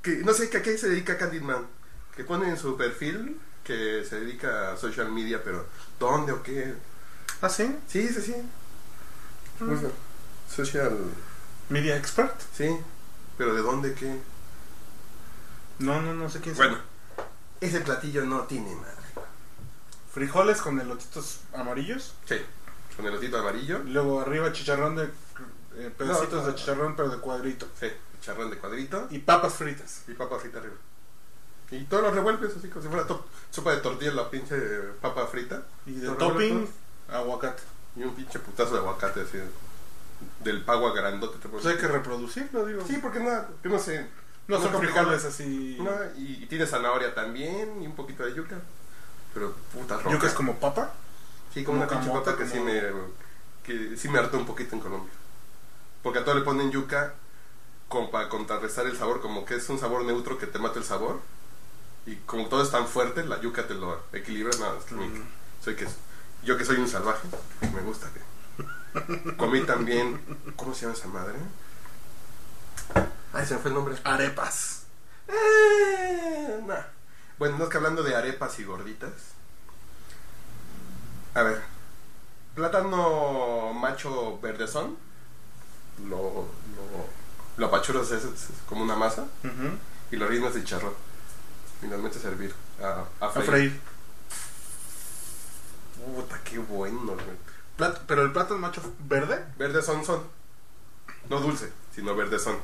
Que, 0.00 0.18
no 0.18 0.32
sé, 0.32 0.56
¿a 0.56 0.62
qué 0.62 0.78
se 0.78 0.88
dedica 0.88 1.18
Candyman? 1.18 1.66
Que 2.16 2.24
pone 2.24 2.48
en 2.48 2.56
su 2.56 2.76
perfil 2.76 3.40
que 3.64 4.04
se 4.08 4.20
dedica 4.20 4.72
a 4.72 4.76
social 4.76 5.10
media, 5.10 5.42
pero 5.42 5.66
¿dónde 5.98 6.32
o 6.32 6.42
qué? 6.42 6.74
¿Ah, 7.40 7.48
sí? 7.48 7.74
Sí, 7.88 8.08
sí, 8.08 8.20
sí. 8.20 8.34
¿Cómo 9.58 9.76
se 9.76 9.82
llama? 9.82 9.94
Social... 10.54 10.98
¿Media 11.70 11.96
expert? 11.96 12.38
Sí, 12.54 12.68
pero 13.38 13.54
¿de 13.54 13.62
dónde 13.62 13.94
qué? 13.94 14.20
No, 15.78 16.00
no, 16.02 16.14
no 16.14 16.28
sé 16.30 16.40
quién 16.40 16.54
Bueno, 16.56 16.74
sea. 17.16 17.26
ese 17.60 17.80
platillo 17.80 18.24
no 18.24 18.42
tiene 18.42 18.74
madre. 18.76 18.92
Frijoles 20.12 20.60
con 20.60 20.78
elotitos 20.80 21.40
amarillos. 21.54 22.14
Sí, 22.28 22.36
con 22.96 23.06
el 23.06 23.14
otito 23.14 23.38
amarillo. 23.38 23.80
Luego 23.86 24.20
arriba 24.20 24.52
chicharrón 24.52 24.94
de... 24.96 25.04
eh, 25.76 25.90
pedacitos 25.96 26.32
No, 26.34 26.42
no, 26.42 26.46
de 26.48 26.54
chicharrón, 26.54 26.94
pero 26.96 27.08
de 27.08 27.18
cuadrito. 27.18 27.66
Sí, 27.80 27.88
charrón 28.20 28.50
de 28.50 28.58
cuadrito 28.58 29.08
Y 29.10 29.18
papas 29.20 29.54
fritas. 29.54 30.02
y 30.06 30.12
papa 30.12 30.38
frita 30.38 30.58
arriba. 30.58 30.74
Y 31.76 31.84
todo 31.84 32.02
lo 32.02 32.10
revuelves 32.10 32.56
así 32.56 32.68
como 32.68 32.82
si 32.82 32.88
fuera 32.88 33.06
sopa 33.50 33.72
de 33.72 33.80
tortilla, 33.80 34.12
la 34.12 34.30
pinche 34.30 34.56
papa 35.00 35.26
frita. 35.26 35.62
Y 35.86 35.92
de 35.92 36.08
topping, 36.10 36.68
aguacate. 37.10 37.62
Y 37.96 38.02
un 38.02 38.14
pinche 38.14 38.38
putazo 38.38 38.74
de 38.74 38.78
aguacate 38.78 39.22
así. 39.22 39.38
Del 40.40 40.62
pagua 40.62 40.94
grandote. 40.94 41.38
te 41.38 41.48
Pues 41.48 41.66
hay 41.66 41.76
que 41.76 41.88
reproducirlo, 41.88 42.66
digo. 42.66 42.82
Sí, 42.86 42.98
porque 43.02 43.20
no, 43.20 43.30
que 43.62 43.68
no 43.68 43.78
sé. 43.78 44.06
no 44.48 44.60
son 44.60 44.72
complicado. 44.72 45.06
frijoles 45.06 45.24
así. 45.24 45.78
No, 45.80 45.90
y, 46.16 46.44
y 46.44 46.46
tiene 46.46 46.66
zanahoria 46.66 47.14
también 47.14 47.82
y 47.82 47.86
un 47.86 47.94
poquito 47.94 48.24
de 48.24 48.34
yuca. 48.34 48.56
Pero 49.32 49.52
puta 49.72 49.96
roja. 49.96 50.10
Yuca 50.10 50.26
es 50.26 50.34
como 50.34 50.54
papa. 50.58 50.92
Sí, 51.52 51.64
como 51.64 51.78
una 51.78 51.88
pinche 51.88 52.06
camote, 52.08 52.30
papa 52.30 52.38
que 52.42 52.48
sí 52.48 52.60
me 52.60 52.82
que 53.64 53.96
sí 53.96 54.08
me 54.08 54.18
hartó 54.18 54.36
un 54.38 54.46
poquito 54.46 54.76
en 54.76 54.80
Colombia. 54.80 55.12
Porque 56.02 56.18
a 56.18 56.24
todo 56.24 56.34
le 56.34 56.42
ponen 56.42 56.70
yuca 56.70 57.14
como 57.88 58.10
para 58.10 58.28
contrarrestar 58.28 58.86
el 58.86 58.96
sabor, 58.96 59.20
como 59.20 59.44
que 59.44 59.56
es 59.56 59.68
un 59.68 59.78
sabor 59.78 60.04
neutro 60.04 60.38
que 60.38 60.46
te 60.46 60.58
mata 60.58 60.78
el 60.78 60.84
sabor. 60.84 61.20
Y 62.06 62.16
como 62.26 62.48
todo 62.48 62.62
es 62.62 62.70
tan 62.70 62.86
fuerte, 62.86 63.24
la 63.24 63.40
yuca 63.40 63.66
te 63.66 63.74
lo 63.74 64.00
equilibra. 64.12 64.56
No, 64.58 64.76
es 64.78 64.92
mi- 64.92 65.22
soy 65.62 65.74
que 65.76 65.86
yo 66.42 66.56
que 66.58 66.64
soy 66.64 66.76
un 66.76 66.88
salvaje, 66.88 67.26
me 67.74 67.80
gusta 67.80 68.08
que 68.12 69.32
comí 69.36 69.62
también, 69.62 70.20
¿cómo 70.56 70.74
se 70.74 70.82
llama 70.82 70.94
esa 70.94 71.08
madre? 71.08 71.34
Ay, 73.32 73.46
se 73.46 73.54
me 73.54 73.60
fue 73.60 73.70
el 73.70 73.74
nombre. 73.74 73.96
Arepas. 74.04 74.82
Eh, 75.28 76.60
nah. 76.66 76.82
Bueno, 77.38 77.56
no 77.58 77.64
es 77.64 77.70
que 77.70 77.76
hablando 77.78 78.02
de 78.02 78.14
arepas 78.14 78.58
y 78.58 78.64
gorditas. 78.64 79.10
A 81.34 81.42
ver, 81.42 81.62
plátano 82.54 83.72
macho 83.72 84.38
verdezón. 84.40 84.96
Lo, 86.08 86.18
lo, 86.18 87.06
lo 87.56 87.66
apachuras 87.66 88.10
es, 88.10 88.24
es 88.24 88.48
como 88.68 88.82
una 88.82 88.96
masa 88.96 89.26
y 90.10 90.16
lo 90.16 90.26
rellenas 90.28 90.54
de 90.54 90.64
charrón. 90.64 90.92
Finalmente 91.84 92.18
servir 92.18 92.54
a, 92.82 93.04
a 93.20 93.26
A 93.28 93.30
freír. 93.30 93.46
freír. 93.50 93.80
Puta, 96.16 96.40
qué 96.42 96.56
bueno. 96.58 97.14
Plat- 97.76 98.00
pero 98.06 98.22
el 98.22 98.32
plátano 98.32 98.58
macho 98.58 98.80
verde. 99.00 99.44
Verde 99.58 99.82
son 99.82 100.02
son. 100.02 100.22
No 101.28 101.40
dulce, 101.40 101.70
sino 101.94 102.16
verde 102.16 102.38
son. 102.38 102.56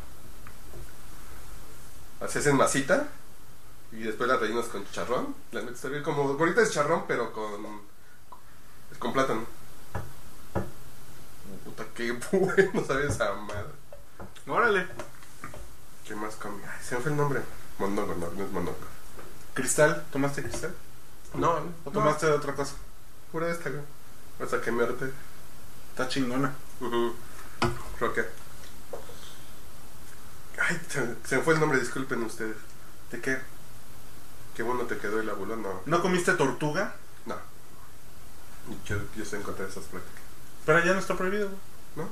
Haces 2.22 2.46
en 2.46 2.56
masita 2.56 3.08
y 3.92 3.98
después 4.04 4.26
la 4.26 4.38
rellenas 4.38 4.66
con 4.66 4.86
chicharrón. 4.86 5.34
La 5.52 5.60
metes 5.60 5.84
a 5.84 5.88
hervir 5.88 6.02
como 6.02 6.32
bolitas 6.38 6.64
de 6.64 6.70
chicharrón, 6.70 7.04
pero 7.06 7.30
con, 7.34 7.82
con 8.98 9.12
plátano. 9.12 9.44
Puta, 11.64 11.84
qué 11.94 12.12
bueno, 12.32 12.84
¿sabes? 12.86 13.10
Esa 13.12 13.34
madre. 13.34 13.66
Órale. 14.46 14.86
¿Qué 16.08 16.14
más 16.14 16.36
comí? 16.36 16.62
Ay, 16.64 16.82
se 16.82 16.94
me 16.96 17.02
fue 17.02 17.10
el 17.10 17.18
nombre. 17.18 17.42
Mondongo, 17.78 18.14
no, 18.14 18.30
no 18.30 18.44
es 18.44 18.50
mondongo. 18.50 18.78
Cristal. 19.60 20.04
¿Tomaste 20.12 20.42
cristal? 20.42 20.74
No, 21.34 21.60
¿O 21.84 21.90
tomaste 21.90 22.26
de 22.26 22.32
otra 22.32 22.54
cosa? 22.54 22.74
Pura 23.32 23.48
esta, 23.50 23.70
güey. 23.70 23.82
Hasta 24.42 24.60
que 24.60 24.72
me 24.72 24.82
harté. 24.84 25.10
Está 25.92 26.08
chingona. 26.08 26.52
Ujú. 26.80 27.14
Roque. 28.00 28.24
Ay, 30.60 30.80
se, 30.88 31.16
se 31.24 31.36
me 31.36 31.42
fue 31.42 31.54
el 31.54 31.60
nombre, 31.60 31.78
disculpen 31.78 32.22
ustedes. 32.22 32.56
¿De 33.10 33.20
qué? 33.20 33.38
Qué 34.54 34.62
bueno 34.62 34.84
te 34.84 34.98
quedó 34.98 35.20
el 35.20 35.30
abuelo, 35.30 35.56
no. 35.56 35.80
¿No 35.86 36.02
comiste 36.02 36.32
tortuga? 36.34 36.94
No. 37.26 37.36
Yo, 38.84 38.96
yo 39.16 39.22
estoy 39.22 39.38
en 39.38 39.44
contra 39.44 39.64
de 39.64 39.70
esas 39.70 39.84
prácticas. 39.84 40.20
Pero 40.66 40.84
ya 40.84 40.92
no 40.92 40.98
está 40.98 41.16
prohibido. 41.16 41.48
güey. 41.48 41.60
¿No? 41.96 42.08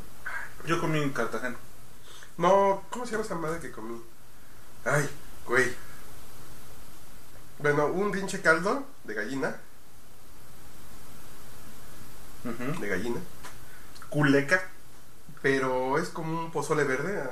Yo 0.66 0.80
comí 0.80 1.00
en 1.00 1.10
Cartagena. 1.10 1.56
No, 2.36 2.82
¿cómo 2.90 3.04
se 3.04 3.12
llama 3.12 3.24
esa 3.24 3.34
madre 3.34 3.60
que 3.60 3.70
comí? 3.70 4.00
Ay, 4.84 5.08
güey. 5.46 5.74
Bueno, 7.58 7.86
un 7.86 8.12
pinche 8.12 8.40
caldo 8.40 8.84
de 9.04 9.14
gallina. 9.14 9.56
De 12.80 12.88
gallina. 12.88 13.20
Culeca. 14.08 14.62
Pero 15.42 15.98
es 15.98 16.08
como 16.08 16.38
un 16.40 16.50
pozole 16.50 16.84
verde. 16.84 17.20
ah, 17.22 17.30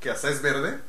Que 0.00 0.10
hasta 0.10 0.28
es 0.30 0.42
verde. 0.42 0.80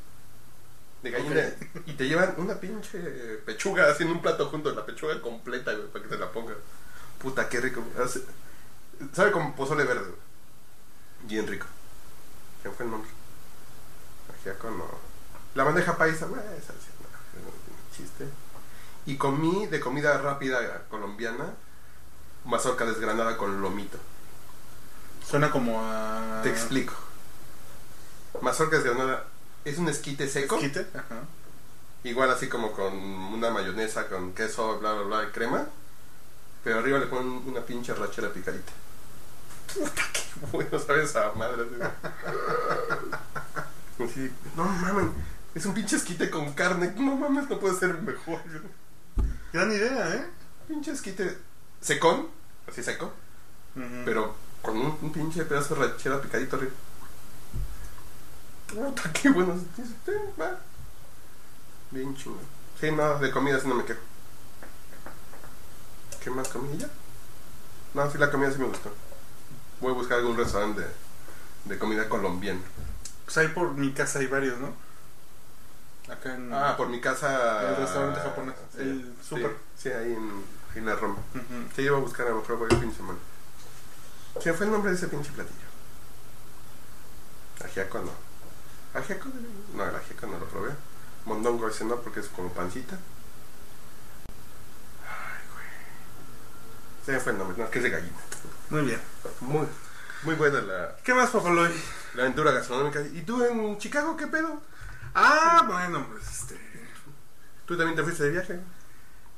De 1.03 1.11
gallina. 1.11 1.41
Y 1.85 1.93
te 1.93 2.07
llevan 2.07 2.33
una 2.37 2.55
pinche 2.59 2.99
pechuga 3.45 3.95
en 3.99 4.09
un 4.09 4.21
plato 4.21 4.47
junto. 4.49 4.73
La 4.73 4.85
pechuga 4.85 5.21
completa, 5.21 5.73
güey, 5.73 5.87
para 5.87 6.03
que 6.03 6.09
te 6.09 6.17
la 6.17 6.31
pongas. 6.31 6.57
Puta, 7.21 7.47
qué 7.49 7.61
rico. 7.61 7.83
Hace- 8.03 8.23
Sabe 9.13 9.31
como 9.31 9.55
pozole 9.55 9.83
verde, 9.83 10.01
güey. 10.05 10.21
Bien 11.23 11.47
rico. 11.47 11.65
¿Qué 12.61 12.69
fue 12.69 12.85
el 12.85 12.91
nombre? 12.91 13.09
Ajiaco 14.39 14.69
no. 14.71 14.85
La 15.55 15.63
bandeja 15.63 15.97
paisa, 15.97 16.25
güey, 16.25 16.41
esa 16.57 16.73
chiste. 17.95 18.27
Y 19.05 19.17
comí 19.17 19.67
de 19.67 19.79
comida 19.79 20.17
rápida 20.17 20.83
colombiana 20.89 21.53
mazorca 22.45 22.85
desgranada 22.85 23.37
con 23.37 23.61
lomito. 23.61 23.97
Suena 25.25 25.49
como 25.51 25.81
a. 25.81 26.41
Te 26.43 26.49
explico. 26.49 26.93
Mazorca 28.41 28.77
desgranada 28.77 29.25
es 29.63 29.77
un 29.77 29.87
esquite 29.89 30.27
seco. 30.27 30.59
¿Quite? 30.59 30.87
Ajá. 30.93 31.21
Igual 32.03 32.29
así 32.31 32.49
como 32.49 32.73
con 32.73 32.93
una 32.93 33.49
mayonesa, 33.49 34.09
con 34.09 34.33
queso, 34.33 34.79
bla, 34.79 34.93
bla, 34.93 35.03
bla, 35.03 35.31
crema. 35.31 35.65
Pero 36.63 36.79
arriba 36.79 36.99
le 36.99 37.07
ponen 37.07 37.43
una 37.47 37.61
pinche 37.61 37.93
rachera 37.93 38.29
picadita. 38.29 38.73
Puta, 39.73 40.03
qué 40.11 40.21
bueno, 40.51 40.79
¿sabes? 40.85 41.15
A 41.15 41.31
madre. 41.33 41.65
no 44.57 44.65
mames, 44.65 45.05
es 45.55 45.65
un 45.65 45.73
pinche 45.73 45.95
esquite 45.95 46.29
con 46.29 46.53
carne. 46.53 46.93
No 46.97 47.15
mames, 47.15 47.49
no 47.49 47.59
puede 47.59 47.77
ser 47.77 48.01
mejor. 48.01 48.41
Gran 49.51 49.71
idea, 49.71 50.15
¿eh? 50.15 50.25
Pinche 50.67 50.91
esquite 50.91 51.37
secón, 51.81 52.27
así 52.67 52.81
seco, 52.81 53.11
pero 54.05 54.35
con 54.61 54.77
un, 54.77 54.97
un 55.01 55.11
pinche 55.11 55.43
pedazo 55.43 55.75
de 55.75 55.87
rachera 55.87 56.21
picadito 56.21 56.55
arriba. 56.55 56.71
Puta, 58.67 59.11
qué 59.13 59.29
bueno. 59.29 59.59
Bien 61.91 62.15
chingón. 62.15 62.39
Sí, 62.79 62.91
no, 62.91 63.19
de 63.19 63.29
comida 63.29 63.59
sí 63.59 63.67
no 63.67 63.75
me 63.75 63.85
quejo. 63.85 63.99
¿Qué 66.23 66.29
más 66.29 66.47
comí 66.47 66.77
ya? 66.77 66.89
No, 67.93 68.09
sí, 68.09 68.17
la 68.17 68.31
comida 68.31 68.51
sí 68.51 68.57
me 68.57 68.65
gustó. 68.65 68.91
Voy 69.81 69.91
a 69.91 69.95
buscar 69.95 70.17
algún 70.19 70.37
restaurante 70.37 70.81
de, 70.81 70.87
de 71.65 71.77
comida 71.77 72.09
colombiana. 72.09 72.61
Pues 73.25 73.37
ahí 73.37 73.49
por 73.49 73.73
mi 73.73 73.91
casa 73.91 74.19
hay 74.19 74.27
varios, 74.27 74.57
¿no? 74.59 74.73
Acá 76.11 76.35
en. 76.35 76.53
Ah, 76.53 76.75
por 76.77 76.89
mi 76.89 76.99
casa. 76.99 77.69
El 77.69 77.75
restaurante 77.77 78.19
japonés, 78.19 78.55
Sí, 78.75 78.81
el 78.81 79.15
sí, 79.21 79.27
súper. 79.29 79.55
Sí, 79.77 79.89
ahí 79.89 80.13
en, 80.13 80.43
en 80.75 80.85
la 80.85 80.95
Roma. 80.95 81.17
Sí, 81.75 81.81
iba 81.83 81.97
a 81.97 82.01
buscar 82.01 82.27
a 82.27 82.31
lo 82.31 82.37
mejor 82.41 82.57
voy 82.57 82.67
el 82.71 82.77
fin 82.79 82.89
de 82.89 82.95
semana. 82.95 83.19
¿Qué 84.41 84.53
fue 84.53 84.65
el 84.65 84.71
nombre 84.71 84.91
de 84.91 84.97
ese 84.97 85.07
pinche 85.07 85.31
platillo? 85.31 85.59
Ajiaco 87.63 87.99
no. 87.99 88.99
¿Ajiaco? 88.99 89.29
No, 89.75 89.83
el 89.87 89.95
ajiaco 89.95 90.27
no 90.27 90.39
lo 90.39 90.45
probé. 90.47 90.71
Mondongo 91.25 91.67
ese 91.69 91.85
no, 91.85 91.95
porque 91.97 92.19
es 92.19 92.27
como 92.27 92.49
pancita. 92.51 92.95
Ay, 95.03 95.41
güey. 95.53 95.65
Se 97.05 97.11
me 97.13 97.19
fue 97.19 97.31
el 97.31 97.37
nombre, 97.37 97.57
no, 97.63 97.69
que 97.69 97.77
es 97.79 97.83
de 97.83 97.89
gallina. 97.89 98.17
Muy 98.69 98.81
bien. 98.81 98.99
Muy, 99.41 99.67
muy 100.23 100.35
buena 100.35 100.61
la, 100.61 100.95
¿Qué 101.03 101.13
más, 101.13 101.29
Papaloy? 101.29 101.71
la 102.15 102.23
aventura 102.23 102.51
gastronómica. 102.51 103.01
¿Y 103.01 103.21
tú 103.21 103.43
en 103.45 103.77
Chicago 103.77 104.17
qué 104.17 104.27
pedo? 104.27 104.61
Ah, 105.15 105.63
bueno, 105.67 106.07
pues 106.09 106.23
este. 106.29 106.59
¿Tú 107.65 107.77
también 107.77 107.95
te 107.95 108.03
fuiste 108.03 108.23
de 108.23 108.31
viaje? 108.31 108.59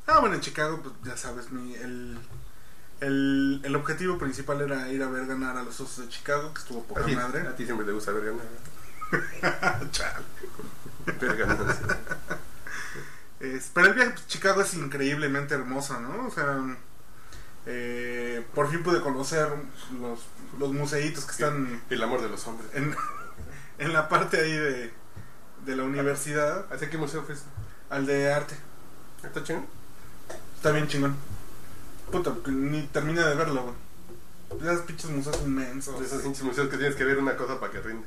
Ah, 0.07 0.19
bueno, 0.19 0.35
en 0.35 0.41
Chicago, 0.41 0.81
pues 0.81 0.95
ya 1.03 1.17
sabes, 1.17 1.51
mi, 1.51 1.73
el, 1.75 2.17
el, 3.01 3.61
el 3.63 3.75
objetivo 3.75 4.17
principal 4.17 4.61
era 4.61 4.89
ir 4.91 5.03
a 5.03 5.07
ver 5.09 5.25
ganar 5.27 5.57
a 5.57 5.63
los 5.63 5.79
Osos 5.79 6.05
de 6.05 6.09
Chicago, 6.09 6.53
que 6.53 6.61
estuvo 6.61 6.83
poca 6.83 7.03
ti, 7.05 7.15
madre. 7.15 7.41
a 7.47 7.55
ti 7.55 7.65
siempre 7.65 7.85
te 7.85 7.91
gusta 7.91 8.11
ver 8.11 8.25
ganar. 8.25 9.89
Chale. 9.91 10.25
Ver 11.19 11.38
ganar. 11.38 11.77
Es- 13.39 13.69
pero 13.73 13.88
el 13.88 13.93
viaje 13.93 14.11
a 14.11 14.27
Chicago 14.27 14.61
es 14.61 14.73
increíblemente 14.75 15.53
hermoso, 15.55 15.99
¿no? 15.99 16.27
O 16.27 16.31
sea, 16.31 16.57
eh, 17.65 18.45
por 18.53 18.69
fin 18.69 18.83
pude 18.83 19.01
conocer 19.01 19.49
los, 19.99 20.19
los 20.59 20.71
museitos 20.71 21.25
que 21.25 21.31
están 21.31 21.81
El 21.89 22.01
amor 22.03 22.21
de 22.21 22.29
los 22.29 22.45
hombres. 22.47 22.69
en, 22.73 22.95
en 23.79 23.93
la 23.93 24.07
parte 24.07 24.38
ahí 24.39 24.53
de, 24.53 24.93
de 25.65 25.75
la 25.75 25.84
universidad, 25.84 26.71
¿Hacia 26.71 26.89
qué 26.89 26.97
museo 26.97 27.23
fuiste? 27.23 27.45
al 27.89 28.06
de 28.06 28.32
arte. 28.34 28.56
¿Está 29.23 29.43
chingón? 29.43 29.65
Está 30.56 30.71
bien 30.71 30.88
chingón. 30.88 31.15
Puta, 32.12 32.34
ni 32.47 32.84
termina 32.88 33.28
de 33.28 33.36
verlo, 33.36 33.63
güey. 33.63 34.62
Esos 34.62 34.86
pinches 34.86 35.10
museos 35.10 35.39
inmensos. 35.43 35.99
De 35.99 36.06
esos 36.06 36.21
pinches 36.21 36.43
museos 36.43 36.69
que 36.69 36.78
tienes 36.78 36.95
que 36.95 37.04
ver 37.04 37.17
una 37.17 37.36
cosa 37.36 37.60
para 37.60 37.71
que 37.71 37.82
rinde. 37.82 38.06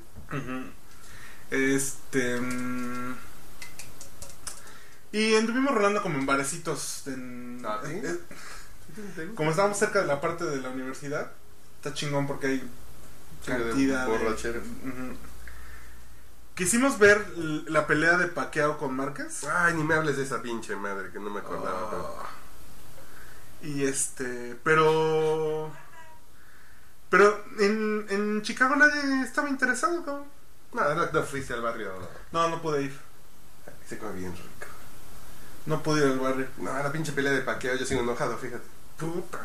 Este. 1.50 2.40
mm, 2.40 3.14
y 5.12 5.34
anduvimos 5.36 5.74
rolando 5.74 6.02
como 6.02 6.18
en 6.18 6.26
barecitos. 6.26 7.06
En, 7.06 7.62
¿Ah, 7.66 7.80
sí? 7.84 8.02
como 9.34 9.50
estábamos 9.50 9.78
cerca 9.78 10.00
de 10.00 10.06
la 10.06 10.20
parte 10.20 10.44
de 10.44 10.58
la 10.60 10.70
universidad, 10.70 11.32
está 11.76 11.94
chingón 11.94 12.26
porque 12.26 12.46
hay 12.48 12.58
de 12.58 12.66
cantidad 13.46 14.06
de. 14.06 14.60
Quisimos 16.58 16.98
ver 16.98 17.24
la 17.68 17.86
pelea 17.86 18.16
de 18.18 18.26
Paqueado 18.26 18.78
con 18.78 18.92
Márquez. 18.94 19.44
Ay, 19.44 19.74
ni 19.74 19.84
me 19.84 19.94
hables 19.94 20.16
de 20.16 20.24
esa 20.24 20.42
pinche 20.42 20.74
madre 20.74 21.10
que 21.12 21.20
no 21.20 21.30
me 21.30 21.38
acordaba. 21.38 21.82
Ah. 21.84 22.30
pero- 23.60 23.72
Y 23.72 23.84
este, 23.84 24.58
pero. 24.64 25.70
Pero 27.10 27.44
en, 27.60 28.06
en 28.10 28.42
Chicago 28.42 28.74
nadie 28.74 29.22
estaba 29.22 29.48
interesado, 29.48 30.04
cabrón. 30.04 30.26
No, 30.72 30.94
no, 30.96 31.06
no 31.12 31.22
fuiste 31.22 31.54
al 31.54 31.62
barrio. 31.62 31.92
No, 32.32 32.48
no 32.48 32.60
pude 32.60 32.82
ir. 32.82 32.98
Se 33.88 33.96
come 33.96 34.12
bien 34.18 34.32
rico. 34.32 34.66
No 35.66 35.80
pude 35.82 36.00
ir 36.04 36.12
al 36.12 36.18
barrio. 36.18 36.48
No, 36.58 36.72
la 36.72 36.90
pinche 36.90 37.12
pelea 37.12 37.32
de 37.32 37.42
paqueo, 37.42 37.76
yo 37.76 37.86
sigo 37.86 38.00
enojado, 38.02 38.36
fíjate. 38.36 38.64
Puta. 38.98 39.38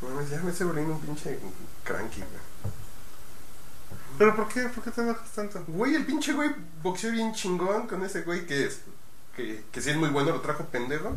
No, 0.00 0.20
ya 0.26 0.40
me 0.40 0.50
estoy 0.50 0.66
volviendo 0.66 0.94
un 0.94 1.00
pinche 1.02 1.38
cranky, 1.84 2.20
güey. 2.20 2.51
¿Pero 4.22 4.36
por 4.36 4.46
qué? 4.46 4.60
¿Por 4.68 4.84
qué 4.84 4.92
te 4.92 5.00
enojas 5.00 5.28
tanto? 5.30 5.64
Güey, 5.66 5.96
el 5.96 6.06
pinche 6.06 6.32
güey 6.32 6.54
boxeó 6.80 7.10
bien 7.10 7.34
chingón 7.34 7.88
con 7.88 8.04
ese 8.04 8.22
güey 8.22 8.46
que 8.46 8.66
es. 8.66 8.82
Que, 9.34 9.64
que 9.72 9.82
sí 9.82 9.90
es 9.90 9.96
muy 9.96 10.10
bueno, 10.10 10.30
lo 10.30 10.40
trajo 10.40 10.64
pendejo. 10.66 11.16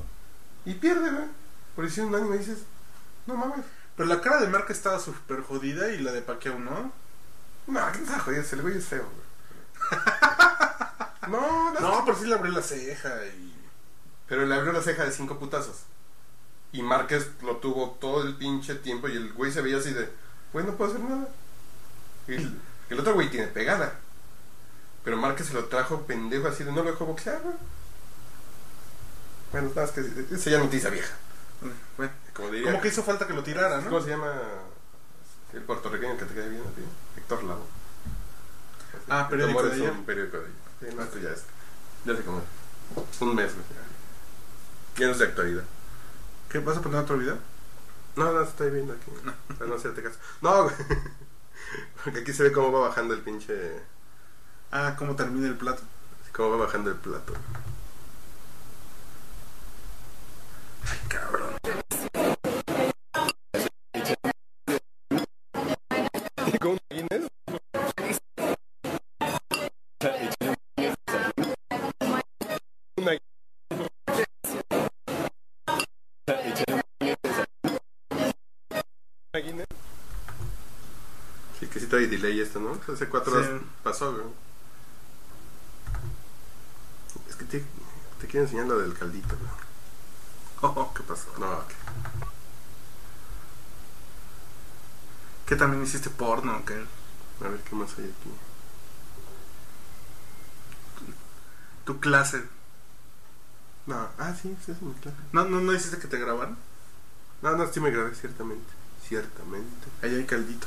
Y 0.65 0.73
pierde, 0.73 1.11
güey. 1.11 1.27
Por 1.75 1.85
decir 1.85 2.03
un 2.03 2.15
año 2.15 2.25
me 2.25 2.39
dices, 2.39 2.63
no 3.27 3.35
mames. 3.35 3.63
Pero 3.95 4.09
la 4.09 4.21
cara 4.21 4.41
de 4.41 4.47
Márquez 4.47 4.77
estaba 4.77 4.97
súper 4.99 5.43
jodida 5.43 5.91
y 5.91 5.99
la 5.99 6.13
de 6.13 6.23
Paqueo 6.23 6.57
no. 6.57 6.91
No, 7.67 7.91
¿qué 7.91 7.99
te 7.99 8.05
vas 8.05 8.15
a 8.15 8.19
joder? 8.21 8.43
El 8.51 8.61
güey 8.63 8.77
es 8.77 8.85
feo, 8.87 9.03
güey. 9.03 10.01
No, 11.29 11.73
no, 11.73 11.79
No, 11.79 12.05
pero 12.05 12.17
sí 12.17 12.25
le 12.25 12.33
abrió 12.33 12.53
la 12.53 12.63
ceja 12.63 13.23
y. 13.27 13.53
Pero 14.27 14.47
le 14.47 14.55
abrió 14.55 14.73
la 14.73 14.81
ceja 14.81 15.05
de 15.05 15.11
cinco 15.11 15.37
putazos. 15.37 15.83
Y 16.71 16.81
Márquez 16.81 17.29
lo 17.43 17.57
tuvo 17.57 17.97
todo 18.01 18.23
el 18.23 18.35
pinche 18.35 18.73
tiempo 18.73 19.07
y 19.07 19.15
el 19.15 19.31
güey 19.33 19.51
se 19.51 19.61
veía 19.61 19.77
así 19.77 19.93
de, 19.93 20.11
güey, 20.51 20.65
no 20.65 20.73
puedo 20.73 20.89
hacer 20.89 21.03
nada. 21.03 21.27
Y 22.27 22.37
el, 22.89 22.99
otro 22.99 23.13
güey 23.13 23.29
tiene 23.29 23.47
pegada. 23.47 23.99
Pero 25.03 25.17
Márquez 25.17 25.47
se 25.47 25.53
lo 25.53 25.65
trajo 25.65 26.01
pendejo 26.01 26.47
así 26.47 26.63
de, 26.63 26.71
no 26.71 26.83
lo 26.83 26.91
dejó 26.91 27.05
boxear, 27.05 27.41
güey. 27.41 27.55
Bueno, 29.51 29.69
nada 29.69 29.81
más 29.83 29.91
que 29.91 30.01
esa 30.35 30.49
ya 30.49 30.59
noticia 30.59 30.89
vieja. 30.89 31.13
Bueno, 31.97 32.11
Como 32.33 32.49
diría. 32.49 32.71
como 32.71 32.81
que 32.81 32.87
hizo 32.89 33.03
falta 33.03 33.25
que 33.27 33.33
lo 33.33 33.43
tirara, 33.43 33.77
¿Cómo 33.77 33.91
¿no? 33.99 34.01
se 34.01 34.09
llama 34.09 34.33
el 35.53 35.61
puertorriqueño 35.61 36.17
que 36.17 36.25
te 36.25 36.33
queda 36.33 36.47
bien 36.47 36.61
a 36.61 36.75
ti? 36.75 36.81
Héctor 37.17 37.43
Lavo. 37.43 37.65
Ah, 39.07 39.27
periódico 39.29 39.63
de 39.63 39.69
es 39.69 39.73
ayer. 39.75 39.91
un 39.91 40.05
periódico 40.05 40.37
de 40.37 40.45
ayer. 40.45 40.55
Sí, 40.81 40.95
no, 40.95 41.03
esto 41.03 41.19
ya 41.19 41.29
es. 41.29 41.43
Ya 42.05 42.15
sé 42.15 42.23
cómo. 42.23 42.41
Un 43.21 43.35
mes, 43.35 43.53
güey. 43.53 43.65
Ya 44.97 45.05
no 45.07 45.11
es 45.13 45.19
de 45.19 45.25
actualidad. 45.25 45.63
¿Qué 46.49 46.59
vas 46.59 46.77
a 46.77 46.81
poner 46.81 46.99
otro 47.01 47.17
video? 47.17 47.37
No, 48.15 48.31
no, 48.31 48.41
estoy 48.41 48.71
viendo 48.71 48.93
aquí. 48.93 49.11
Para 49.57 49.69
no 49.69 49.75
hacerte 49.75 50.01
caso. 50.03 50.17
No, 50.41 50.63
güey. 50.63 50.75
Porque 52.03 52.19
aquí 52.21 52.33
se 52.33 52.43
ve 52.43 52.51
cómo 52.51 52.71
va 52.71 52.87
bajando 52.87 53.13
el 53.13 53.21
pinche. 53.21 53.53
Ah, 54.71 54.95
cómo 54.97 55.15
termina 55.15 55.47
el 55.47 55.55
plato. 55.55 55.81
Cómo 56.31 56.51
va 56.51 56.65
bajando 56.65 56.91
el 56.91 56.97
plato. 56.97 57.33
Ay, 60.83 60.99
cabrón. 61.07 61.55
¿No? 82.87 82.93
Hace 82.93 83.07
cuatro 83.09 83.31
Sí. 83.33 83.37
horas 83.49 83.61
pasó, 83.83 84.11
güey. 84.13 84.25
Es 87.29 87.35
que 87.35 87.45
te, 87.45 87.63
te 88.19 88.27
quiero 88.27 88.45
enseñar 88.45 88.67
lo 88.67 88.77
del 88.79 88.93
caldito, 88.97 89.35
güey. 89.37 89.51
Oh, 90.75 90.93
¿Qué 90.93 91.03
pasó? 91.03 91.27
No, 91.37 91.67
que- 91.67 91.75
¿Qué 95.45 95.55
también 95.55 95.83
hiciste 95.83 96.09
porno 96.09 96.57
o 96.57 96.65
qué? 96.65 96.73
a 97.43 97.47
ver 97.49 97.59
qué 97.61 97.75
más 97.75 97.89
hay 97.99 98.05
aquí. 98.05 98.31
Tu 101.85 101.99
clase. 101.99 102.43
No, 103.85 104.07
ah, 104.17 104.33
sí, 104.41 104.55
sí, 104.65 104.71
es 104.71 104.81
mi 104.81 104.93
clase. 104.95 105.17
¿No, 105.33 105.45
no, 105.45 105.59
no 105.61 105.73
hiciste 105.73 105.99
que 105.99 106.07
te 106.07 106.17
grabaran? 106.17 106.57
No, 107.43 107.55
no, 107.55 107.71
sí 107.71 107.79
me 107.79 107.91
grabé, 107.91 108.15
ciertamente. 108.15 108.65
Ciertamente. 109.07 109.87
Ahí 110.01 110.15
hay 110.15 110.25
caldito. 110.25 110.65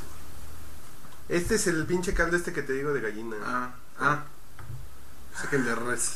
Este 1.29 1.55
es 1.55 1.67
el 1.67 1.85
pinche 1.85 2.15
caldo 2.15 2.35
este 2.35 2.51
que 2.51 2.63
te 2.63 2.73
digo 2.73 2.91
de 2.91 3.01
gallina. 3.01 3.35
Ah, 3.43 3.71
ah. 3.99 4.23
Sé 5.39 5.47
que 5.47 5.57
el 5.57 5.65
de 5.65 5.75
res. 5.75 6.15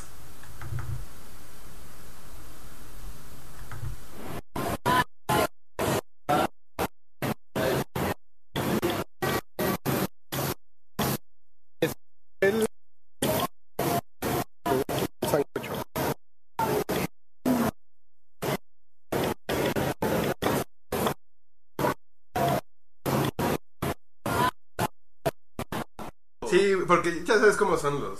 Porque 27.03 27.23
ya 27.25 27.39
sabes 27.39 27.55
cómo 27.57 27.77
son 27.77 28.01
los 28.01 28.19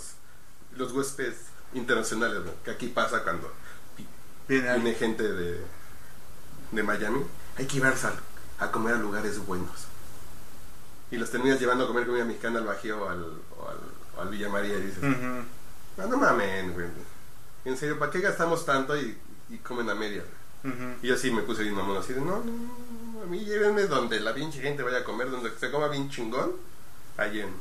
los 0.76 0.92
huéspedes 0.92 1.36
internacionales, 1.72 2.40
¿no? 2.44 2.50
Que 2.64 2.70
aquí 2.72 2.88
pasa 2.88 3.22
cuando 3.22 3.50
Viene 4.46 4.92
gente 4.94 5.22
de, 5.22 5.60
de 6.72 6.82
Miami. 6.82 7.22
Hay 7.56 7.66
que 7.66 7.74
llevarse 7.76 8.08
al- 8.08 8.20
a, 8.58 8.70
comer 8.70 8.94
a 8.94 8.98
lugares 8.98 9.38
buenos. 9.46 9.86
Y 11.10 11.16
los 11.16 11.30
terminas 11.30 11.58
llevando 11.60 11.84
a 11.84 11.86
comer 11.86 12.06
comida 12.06 12.24
mexicana 12.26 12.58
al 12.58 12.66
Bajío 12.66 13.02
o 13.02 13.08
al, 13.08 13.22
o 13.22 13.68
al, 13.68 13.78
o 14.16 14.20
al 14.20 14.28
Villa 14.28 14.48
María 14.50 14.76
y 14.76 14.82
dices, 14.82 14.98
Ujú. 14.98 15.44
no, 15.96 16.06
no 16.08 16.16
mamen, 16.18 16.74
güey. 16.74 16.86
En 17.64 17.76
serio, 17.78 17.98
¿para 17.98 18.10
qué 18.10 18.20
gastamos 18.20 18.66
tanto 18.66 18.94
y, 19.00 19.16
y 19.48 19.56
comen 19.58 19.88
a 19.88 19.94
media? 19.94 20.24
güey?" 20.62 20.74
Ujú. 20.74 20.84
Y 21.02 21.06
yo 21.08 21.16
sí 21.16 21.30
me 21.30 21.42
puse 21.42 21.62
bien 21.62 21.74
mamón 21.74 21.96
así 21.96 22.12
de, 22.12 22.20
no, 22.20 22.40
no, 22.40 22.52
no, 23.14 23.22
a 23.22 23.26
mí 23.26 23.44
llévenme 23.44 23.84
donde 23.86 24.20
la 24.20 24.34
pinche 24.34 24.60
gente 24.60 24.82
vaya 24.82 24.98
a 24.98 25.04
comer, 25.04 25.30
donde 25.30 25.50
se 25.58 25.70
coma 25.70 25.88
bien 25.88 26.10
chingón, 26.10 26.52
allí 27.16 27.40
en... 27.40 27.54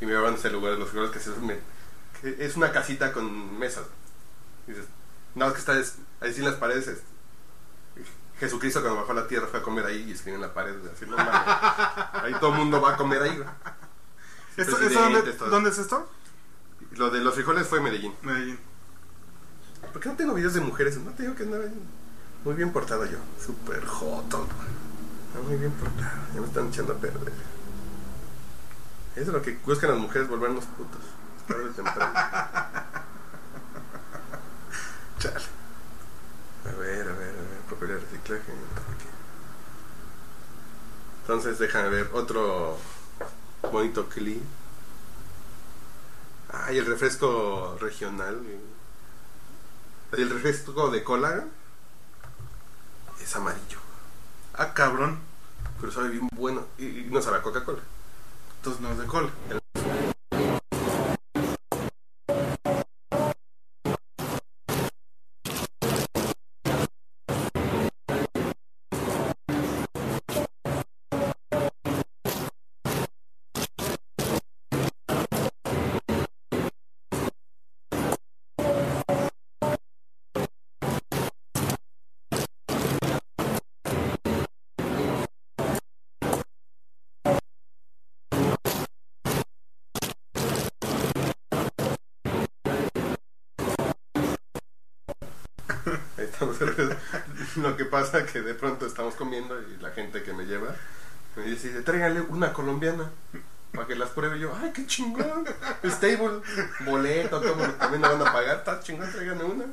Y 0.00 0.04
me 0.06 0.12
llevaban 0.12 0.34
a 0.34 0.36
ese 0.36 0.50
lugar, 0.50 0.74
los 0.78 0.92
lugares 0.92 1.12
que, 1.16 1.20
se, 1.20 1.30
me- 1.40 1.58
que 2.20 2.36
es 2.44 2.56
una 2.56 2.70
casita 2.72 3.12
con 3.12 3.58
mesas. 3.58 3.84
Y 4.66 4.72
dices, 4.72 4.86
nada 5.34 5.50
más 5.50 5.54
que 5.54 5.60
está 5.60 5.78
es- 5.78 5.96
ahí 6.20 6.32
sí 6.32 6.40
en 6.40 6.46
las 6.46 6.56
paredes. 6.56 6.88
es- 6.88 7.02
Jesucristo 8.38 8.82
cuando 8.82 9.00
bajó 9.00 9.12
a 9.12 9.14
la 9.14 9.26
tierra 9.28 9.46
fue 9.46 9.60
a 9.60 9.62
comer 9.62 9.86
ahí 9.86 10.04
y 10.08 10.12
escribió 10.12 10.34
en 10.34 10.42
la 10.42 10.52
pared, 10.52 10.74
así, 10.94 11.06
no. 11.06 11.16
Ahí 11.18 12.34
todo 12.38 12.50
el 12.50 12.58
mundo 12.58 12.82
va 12.82 12.92
a 12.92 12.96
comer 12.98 13.22
ahí, 13.22 13.34
güey. 13.34 13.48
¿Esto, 14.58 14.76
Presidentes, 14.76 15.26
esto 15.34 15.48
dónde, 15.48 15.70
es 15.70 15.78
esto? 15.78 16.06
Lo 16.92 17.08
de 17.10 17.20
los 17.20 17.34
frijoles 17.34 17.66
fue 17.66 17.80
Medellín. 17.80 18.14
Medellín. 18.22 18.58
¿Por 19.92 20.02
qué 20.02 20.08
no 20.10 20.16
tengo 20.16 20.34
videos 20.34 20.52
de 20.54 20.60
mujeres? 20.60 20.98
No 20.98 21.12
te 21.12 21.22
digo 21.22 21.34
que 21.34 21.44
andaba 21.44 21.64
muy 22.44 22.54
bien 22.54 22.72
portado 22.72 23.06
yo. 23.06 23.18
Súper 23.44 23.84
joto. 23.86 24.46
muy 25.46 25.56
bien 25.56 25.72
portado. 25.72 26.10
Ya 26.34 26.40
me 26.42 26.46
están 26.46 26.68
echando 26.68 26.92
a 26.92 26.96
perder. 26.96 27.32
Eso 29.16 29.30
es 29.30 29.34
lo 29.34 29.40
que 29.40 29.58
buscan 29.64 29.90
las 29.90 29.98
mujeres, 29.98 30.28
volvernos 30.28 30.66
putos. 30.66 31.00
Tarde 31.48 31.70
o 31.70 31.72
temprano. 31.72 32.12
Chale. 35.18 35.44
A 36.66 36.72
ver, 36.78 37.08
a 37.08 37.12
ver, 37.12 37.30
a 37.30 37.40
ver. 37.40 37.60
Papel 37.70 37.88
de 37.88 37.98
reciclaje. 37.98 38.52
Entonces 41.22 41.58
déjame 41.58 41.88
ver 41.88 42.10
otro 42.12 42.76
bonito 43.72 44.06
clip. 44.06 44.42
Ah, 46.52 46.70
y 46.70 46.76
el 46.76 46.84
refresco 46.84 47.78
regional. 47.80 48.42
El 50.12 50.30
refresco 50.30 50.90
de 50.90 51.02
cola 51.02 51.46
es 53.18 53.34
amarillo. 53.34 53.78
Ah, 54.52 54.74
cabrón. 54.74 55.20
Pero 55.80 55.90
sabe 55.90 56.10
bien 56.10 56.28
bueno. 56.34 56.66
Y, 56.76 56.84
y 56.84 57.08
no 57.10 57.22
sabe 57.22 57.38
a 57.38 57.42
Coca-Cola. 57.42 57.80
Es 58.66 58.98
de 58.98 59.06
cola. 59.06 59.30
Ahí 59.48 59.65
Lo 97.56 97.76
que 97.76 97.84
pasa 97.84 98.24
que 98.26 98.42
de 98.42 98.54
pronto 98.54 98.86
estamos 98.86 99.14
comiendo 99.14 99.60
y 99.62 99.76
la 99.80 99.90
gente 99.90 100.22
que 100.22 100.32
me 100.32 100.44
lleva 100.44 100.74
me 101.36 101.42
dice, 101.44 101.68
tráigale 101.82 102.20
una 102.22 102.52
colombiana 102.52 103.10
para 103.74 103.86
que 103.86 103.94
las 103.94 104.10
pruebe. 104.10 104.36
Y 104.38 104.40
yo, 104.40 104.54
ay, 104.60 104.72
qué 104.72 104.86
chingón. 104.86 105.44
Stable, 105.84 106.40
boleto, 106.80 107.40
todo, 107.40 107.54
también 107.74 108.00
me 108.02 108.08
van 108.08 108.22
a 108.22 108.32
pagar. 108.32 108.56
Está 108.58 108.80
chingón, 108.80 109.10
tráiganme 109.10 109.44
una. 109.44 109.64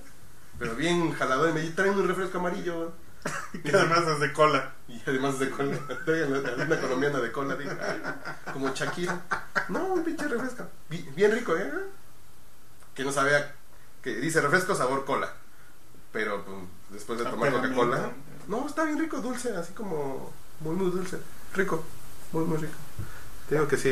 Pero 0.59 0.76
bien 0.76 1.14
jalado 1.14 1.49
y 1.49 1.53
me 1.53 1.61
dice, 1.61 1.74
traen 1.74 1.93
un 1.93 2.07
refresco 2.07 2.38
amarillo. 2.39 2.91
Que 3.64 3.72
además 3.72 4.05
es 4.07 4.20
de 4.20 4.34
cola. 4.34 4.74
Y 4.89 5.01
además 5.07 5.39
de 5.39 5.49
cola, 5.49 5.78
una 6.66 6.80
colombiana 6.82 7.20
de 7.20 7.32
cola. 7.32 7.55
Dije, 7.55 7.72
"Ay, 7.82 8.01
como 8.51 8.74
Shakira. 8.74 9.22
No, 9.70 9.86
un 9.93 10.03
pinche 10.03 10.28
refresco. 10.28 10.68
Bi- 10.89 11.09
Bien 11.16 11.32
rico, 11.32 11.55
¿eh? 11.55 11.72
Que 12.93 13.05
no 13.05 13.11
sabía, 13.14 13.55
que 14.01 14.16
dice 14.18 14.41
refresco 14.41 14.76
sabor 14.76 15.05
cola. 15.05 15.32
Pero 16.14 16.45
pues, 16.45 16.57
después 16.91 17.20
de 17.20 17.26
tomar 17.26 17.51
Coca-Cola, 17.51 17.97
miento. 17.97 18.16
no, 18.47 18.68
está 18.68 18.86
bien 18.86 18.99
rico, 18.99 19.20
dulce, 19.20 19.57
así 19.57 19.74
como 19.74 20.32
muy, 20.61 20.76
muy 20.76 20.91
dulce. 20.91 21.18
Rico, 21.55 21.84
muy, 22.32 22.45
muy 22.45 22.57
rico. 22.57 22.76
Te 23.49 23.55
digo 23.55 23.68
que 23.68 23.78
sí, 23.78 23.91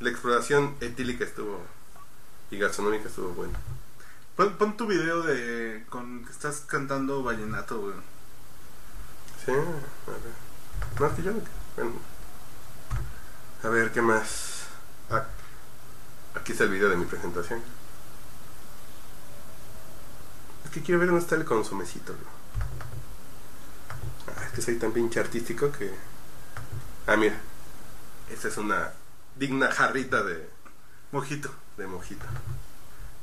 la 0.00 0.10
exploración 0.10 0.74
etílica 0.80 1.24
estuvo 1.24 1.60
y 2.50 2.58
gastronómica 2.58 3.08
estuvo 3.08 3.28
buena. 3.34 3.58
Pon, 4.34 4.56
pon 4.56 4.76
tu 4.76 4.86
video 4.86 5.22
de 5.22 5.84
con 5.90 6.24
que 6.24 6.32
estás 6.32 6.60
cantando 6.66 7.22
vallenato, 7.22 7.80
güey. 7.80 7.94
Sí, 9.44 9.52
a 9.52 9.56
ver. 9.56 11.00
Más 11.00 11.12
que 11.12 11.22
yo, 11.22 11.32
bueno. 11.76 11.92
A 13.62 13.68
ver, 13.68 13.92
¿qué 13.92 14.02
más? 14.02 14.64
Ah, 15.10 15.26
aquí 16.34 16.52
está 16.52 16.64
el 16.64 16.70
video 16.70 16.88
de 16.88 16.96
mi 16.96 17.04
presentación. 17.04 17.62
Que 20.74 20.82
quiero 20.82 20.98
ver 20.98 21.08
dónde 21.08 21.22
está 21.22 21.36
el 21.36 21.44
consomecito. 21.44 22.14
Ah, 24.26 24.44
es 24.46 24.52
que 24.52 24.60
soy 24.60 24.76
tan 24.76 24.90
pinche 24.92 25.20
artístico 25.20 25.70
que... 25.70 25.94
Ah, 27.06 27.16
mira. 27.16 27.36
Esta 28.28 28.48
es 28.48 28.56
una 28.56 28.90
digna 29.36 29.70
jarrita 29.70 30.24
de, 30.24 30.50
Mojito. 31.12 31.54
de 31.76 31.86
mojito. 31.86 32.24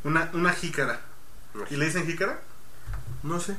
Una, 0.05 0.29
una 0.33 0.53
jícara. 0.53 1.01
¿Y 1.69 1.75
le 1.75 1.85
dicen 1.85 2.05
jícara? 2.05 2.39
No 3.23 3.39
sé. 3.41 3.57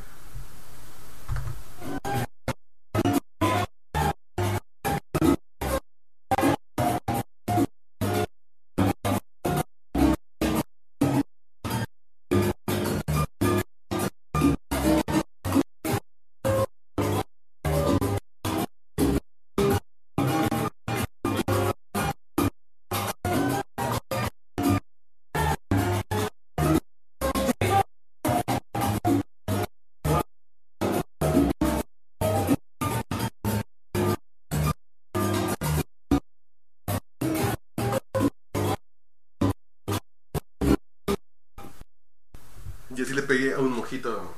Yo 42.95 43.05
sí 43.05 43.15
le 43.15 43.23
pegué 43.23 43.55
a 43.55 43.59
un 43.59 43.73
mojito 43.73 44.35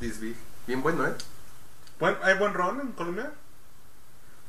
this 0.00 0.18
big. 0.20 0.36
Bien 0.66 0.82
bueno, 0.82 1.06
¿eh? 1.06 1.14
Buen- 2.00 2.16
¿Hay 2.22 2.36
buen 2.38 2.52
ron 2.54 2.80
en 2.80 2.92
Colombia? 2.92 3.32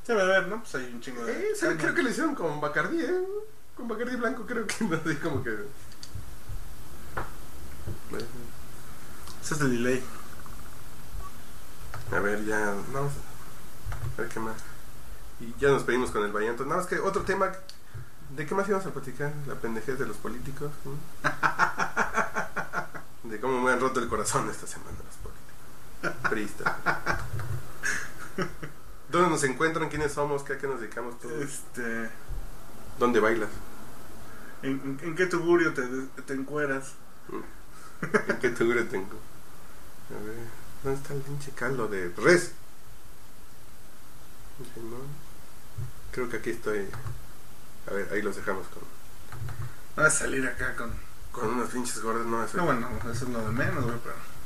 Debe 0.07 0.21
haber, 0.21 0.47
¿no? 0.47 0.61
Pues 0.61 0.75
hay 0.75 0.85
un 0.93 1.01
chingo 1.01 1.23
de. 1.25 1.33
Eh, 1.33 1.47
sí, 1.55 1.65
creo 1.77 1.93
que 1.93 2.01
lo 2.03 2.09
hicieron 2.09 2.33
con 2.33 2.59
Bacardí, 2.61 3.01
¿eh? 3.01 3.21
Con 3.75 3.88
Bacardí 3.88 4.15
blanco 4.15 4.45
creo 4.45 4.65
que 4.65 4.83
no, 4.85 4.95
así 4.97 5.15
como 5.17 5.43
que... 5.43 5.51
Ese 9.41 9.53
es 9.53 9.61
el 9.61 9.71
delay. 9.71 10.03
A 12.11 12.19
ver, 12.19 12.43
ya, 12.45 12.73
vamos. 12.93 13.11
a- 13.13 14.17
A 14.17 14.21
ver 14.21 14.29
qué 14.29 14.39
más. 14.39 14.55
Y 15.39 15.53
ya 15.59 15.69
nos 15.69 15.83
pedimos 15.83 16.09
con 16.11 16.23
el 16.23 16.31
Vallanto. 16.31 16.63
Nada 16.65 16.77
más 16.77 16.88
que 16.88 16.99
otro 16.99 17.21
tema. 17.23 17.51
¿De 18.35 18.45
qué 18.45 18.55
más 18.55 18.67
íbamos 18.67 18.85
a 18.88 18.91
platicar? 18.91 19.31
La 19.47 19.55
pendejez 19.55 19.99
de 19.99 20.05
los 20.05 20.17
políticos. 20.17 20.71
¿no? 20.85 21.29
De 23.30 23.39
cómo 23.39 23.61
me 23.61 23.71
han 23.71 23.80
roto 23.80 23.99
el 23.99 24.07
corazón 24.07 24.49
esta 24.49 24.67
semana 24.67 24.97
los 25.05 25.15
políticos. 25.17 26.30
Pristas. 26.30 26.73
¿Dónde 29.09 29.30
nos 29.30 29.43
encuentran? 29.43 29.89
¿Quiénes 29.89 30.13
somos? 30.13 30.43
¿Qué, 30.43 30.53
a 30.53 30.57
qué 30.57 30.67
nos 30.67 30.80
dedicamos 30.80 31.19
todos? 31.19 31.41
Este. 31.41 32.09
¿Dónde 32.99 33.19
bailas? 33.19 33.49
¿En, 34.63 34.71
en, 34.71 34.99
en 35.03 35.15
qué 35.15 35.25
tugurio 35.25 35.73
te, 35.73 35.84
te 36.23 36.34
encueras? 36.34 36.93
¿En 38.28 38.38
qué 38.39 38.49
tugurio 38.49 38.88
tengo? 38.88 39.17
A 40.09 40.23
ver, 40.23 40.36
¿dónde 40.84 40.99
está 41.01 41.13
el 41.13 41.21
pinche 41.21 41.51
caldo 41.51 41.88
de 41.88 42.11
res? 42.17 42.51
Creo 46.11 46.30
que 46.30 46.38
aquí 46.38 46.51
estoy. 46.51 46.88
A 47.89 47.93
ver, 47.93 48.09
ahí 48.11 48.21
los 48.21 48.36
dejamos 48.36 48.67
con, 48.67 48.84
vas 49.95 50.15
a 50.15 50.19
salir 50.19 50.45
acá 50.47 50.75
con. 50.75 51.07
Con 51.39 51.49
unos 51.49 51.69
pinches 51.69 52.01
gordos. 52.01 52.25
No, 52.25 52.43
eso 52.43 52.57
No, 52.57 52.65
bueno, 52.65 52.89
eso 53.03 53.25
es 53.25 53.29
lo 53.29 53.41
de 53.41 53.51
menos, 53.51 53.83
güey, 53.83 53.97
pero. 54.03 54.36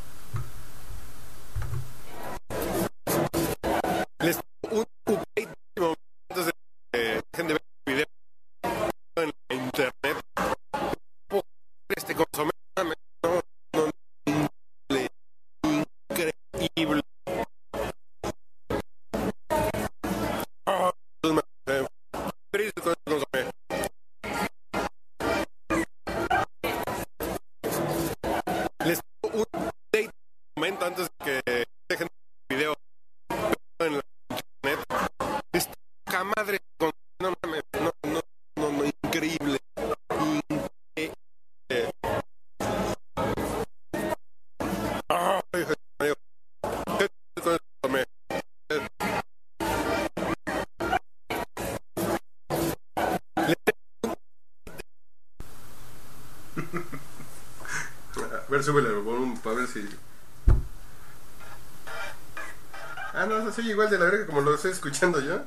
Escuchando 64.91 65.21
yo. 65.21 65.39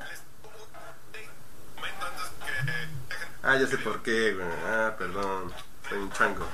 Ah, 3.43 3.55
ya 3.57 3.67
sé 3.67 3.77
por 3.77 4.01
qué, 4.01 4.33
güey. 4.33 4.47
Ah, 4.67 4.95
perdón. 4.97 5.53
Soy 5.87 5.99
un 5.99 6.11
chango. 6.11 6.47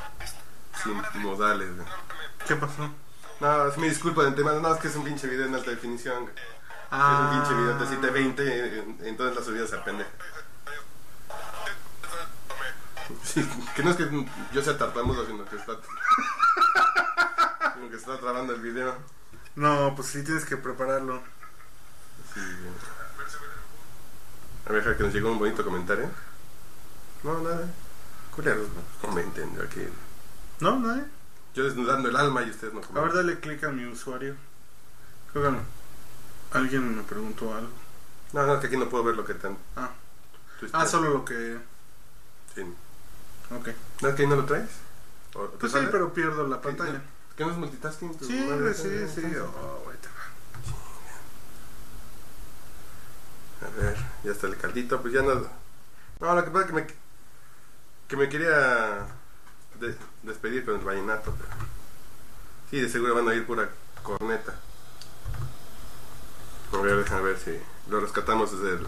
Sin 0.84 1.02
modales, 1.22 1.74
güey. 1.74 1.88
¿Qué 2.46 2.58
pasó? 2.58 2.90
No, 3.40 3.68
es 3.68 3.78
mi 3.78 3.88
disculpa 3.88 4.24
de 4.24 4.28
antemano. 4.30 4.60
No, 4.60 4.74
es 4.74 4.82
que 4.82 4.90
es 4.90 4.96
un 4.98 5.06
pinche 5.06 5.28
video 5.28 5.46
en 5.46 5.56
alta 5.56 5.72
definición, 5.72 6.24
güey. 6.24 6.36
Es 6.36 7.20
un 7.20 7.30
pinche 7.30 7.54
video 7.54 7.78
de 7.78 7.88
720, 7.88 8.44
eh, 8.44 8.84
entonces 9.04 9.38
la 9.38 9.44
subida 9.46 9.66
se 9.66 9.78
pendeja. 9.78 10.10
Sí, 13.24 13.50
que 13.74 13.84
no 13.84 13.92
es 13.92 13.96
que 13.96 14.26
yo 14.52 14.62
sea 14.62 14.78
tartamudo, 14.78 15.26
sino 15.26 15.46
que 15.46 15.56
está. 15.56 15.78
Como 17.74 17.90
que 17.90 17.96
está 17.96 18.18
trabando 18.18 18.54
el 18.54 18.60
video. 18.60 18.96
No, 19.56 19.94
pues 19.96 20.10
sí 20.10 20.24
tienes 20.26 20.44
que 20.44 20.58
prepararlo. 20.58 21.22
Sí. 22.34 22.40
A 24.68 24.72
ver, 24.74 24.98
que 24.98 25.04
nos 25.04 25.14
llegó 25.14 25.32
un 25.32 25.40
bonito 25.40 25.64
comentario. 25.64 26.10
No, 27.24 27.40
nada. 27.42 27.68
Culeros, 28.36 28.68
no 28.70 28.82
comenten 29.08 29.50
aquí. 29.62 29.82
¿No? 30.60 30.80
¿Nadie? 30.80 31.04
Yo 31.54 31.66
desnudando 31.66 32.08
el 32.10 32.16
alma 32.16 32.44
y 32.44 32.50
ustedes 32.50 32.74
no 32.74 32.80
A 32.80 32.82
ver, 32.84 32.92
comentan. 32.94 33.16
dale 33.16 33.40
clic 33.40 33.64
a 33.64 33.70
mi 33.70 33.86
usuario. 33.86 34.36
Creo 35.32 35.46
que 35.46 35.52
no. 35.52 35.60
Alguien 36.54 36.96
me 36.96 37.04
preguntó 37.04 37.54
algo. 37.54 37.70
No, 38.34 38.46
no, 38.48 38.60
que 38.60 38.68
aquí 38.68 38.78
no 38.78 38.88
puedo 38.90 39.04
ver 39.04 39.16
lo 39.16 39.26
que 39.26 39.34
están. 39.34 39.58
Ah, 39.76 39.92
ah 40.72 40.86
solo 40.86 41.10
lo 41.10 41.26
que. 41.26 41.58
Sí. 42.56 42.62
Ok. 43.54 43.70
¿No 44.02 44.10
es 44.10 44.16
que 44.16 44.22
ahí 44.22 44.28
no 44.28 44.38
lo 44.38 44.46
traes? 44.46 44.70
¿O 45.34 45.46
te 45.46 45.58
Pues 45.58 45.72
sí, 45.72 45.78
sale? 45.80 45.90
pero 45.92 46.14
pierdo 46.14 46.48
la 46.48 46.62
pantalla. 46.62 47.02
¿Que 47.36 47.44
no 47.46 47.52
es 47.52 47.58
multitasking? 47.58 48.14
Sí, 48.22 48.46
güey, 48.46 48.74
sí, 48.74 49.08
sí. 49.14 49.22
Oh, 49.38 49.82
güey, 49.84 49.98
te 49.98 50.08
va. 50.08 50.14
A 53.62 53.70
ver, 53.82 53.96
ya 54.24 54.32
está 54.32 54.48
el 54.48 54.58
caldito, 54.58 55.02
pues 55.02 55.14
ya 55.14 55.22
nada. 55.22 55.52
No, 56.20 56.36
lo 56.36 56.44
que 56.44 56.52
pasa 56.52 56.62
es 56.66 56.68
que 56.68 56.74
me, 56.74 56.88
que 58.08 58.18
me 58.18 58.30
quería 58.30 59.06
de- 59.80 59.96
despedir 60.24 60.66
con 60.66 60.76
el 60.76 60.86
vallenato, 60.86 61.34
pero 61.38 61.50
sí, 62.70 62.80
de 62.80 62.90
seguro 62.90 63.16
van 63.16 63.28
a 63.30 63.34
ir 63.36 63.46
pura 63.46 63.70
corneta. 64.04 64.56
A 66.74 66.78
ver, 66.78 66.98
déjame 67.04 67.22
ver 67.24 67.38
si 67.40 67.60
lo 67.90 68.00
rescatamos 68.00 68.52
desde 68.52 68.76
el, 68.78 68.88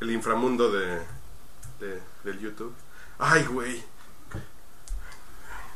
el 0.00 0.10
inframundo 0.12 0.70
de, 0.70 1.02
de- 1.80 2.02
del 2.24 2.38
YouTube. 2.40 2.74
Ay, 3.18 3.44
güey. 3.46 3.84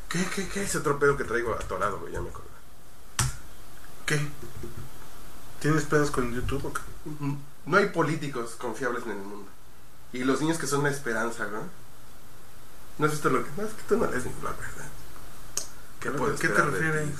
¿Qué, 0.09 0.24
qué, 0.34 0.49
qué? 0.49 0.62
Ese 0.62 0.78
otro 0.78 0.99
pedo 0.99 1.16
que 1.16 1.24
traigo 1.24 1.55
atorado, 1.55 1.99
güey, 1.99 2.12
ya 2.12 2.20
me 2.20 2.28
acordé. 2.28 2.49
¿Qué? 4.07 4.20
¿Tienes 5.61 5.84
pedos 5.84 6.11
con 6.11 6.32
YouTube 6.34 6.66
o 6.66 6.72
qué? 6.72 6.80
No 7.66 7.76
hay 7.76 7.86
políticos 7.90 8.56
confiables 8.58 9.04
en 9.04 9.12
el 9.12 9.18
mundo. 9.18 9.48
Y 10.12 10.24
los 10.24 10.40
niños 10.40 10.58
que 10.58 10.66
son 10.66 10.82
la 10.82 10.90
esperanza, 10.90 11.46
¿no? 11.46 11.60
¿No 12.98 13.06
has 13.06 13.12
visto 13.12 13.30
lo 13.30 13.44
que.? 13.44 13.50
No, 13.56 13.66
es 13.66 13.74
que 13.74 13.82
tú 13.82 13.96
no 13.96 14.10
lees 14.10 14.26
ni 14.26 14.32
blog, 14.40 14.56
¿verdad? 14.56 14.88
¿Qué, 16.00 16.08
¿A 16.08 16.12
puedo 16.12 16.36
qué 16.36 16.48
te 16.48 16.62
refieres? 16.62 17.10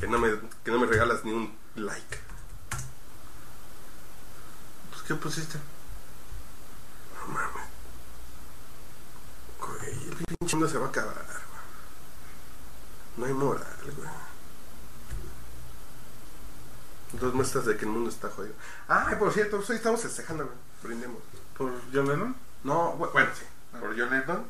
que, 0.00 0.08
no 0.08 0.18
me, 0.18 0.30
que 0.64 0.70
no 0.70 0.80
me 0.80 0.86
regalas 0.86 1.24
ni 1.24 1.32
un 1.32 1.54
like. 1.76 2.18
Pues, 4.90 5.02
¿qué 5.02 5.14
pusiste? 5.14 5.58
No 7.14 7.34
mames. 7.34 7.64
Güey, 9.60 10.08
el 10.08 10.26
pinche 10.26 10.56
mundo 10.56 10.68
se 10.68 10.78
va 10.78 10.86
a 10.86 10.88
acabar, 10.88 11.14
güey. 11.14 11.42
No 13.16 13.26
hay 13.26 13.32
moral, 13.32 13.92
güey. 13.96 14.08
Dos 17.20 17.34
muestras 17.34 17.66
de 17.66 17.76
que 17.76 17.84
el 17.84 17.90
mundo 17.90 18.08
está 18.10 18.28
jodido. 18.30 18.54
Ah, 18.88 19.06
por 19.18 19.32
cierto, 19.32 19.58
hoy 19.68 19.76
estamos 19.76 20.00
festejando. 20.00 20.50
Brindemos. 20.82 21.18
¿Por 21.56 21.72
John 21.92 22.08
Lennon? 22.08 22.34
No, 22.64 22.96
bu- 22.98 23.12
bueno, 23.12 23.28
sí. 23.38 23.44
Por 23.78 23.90
John 23.98 24.10
Lennon. 24.10 24.44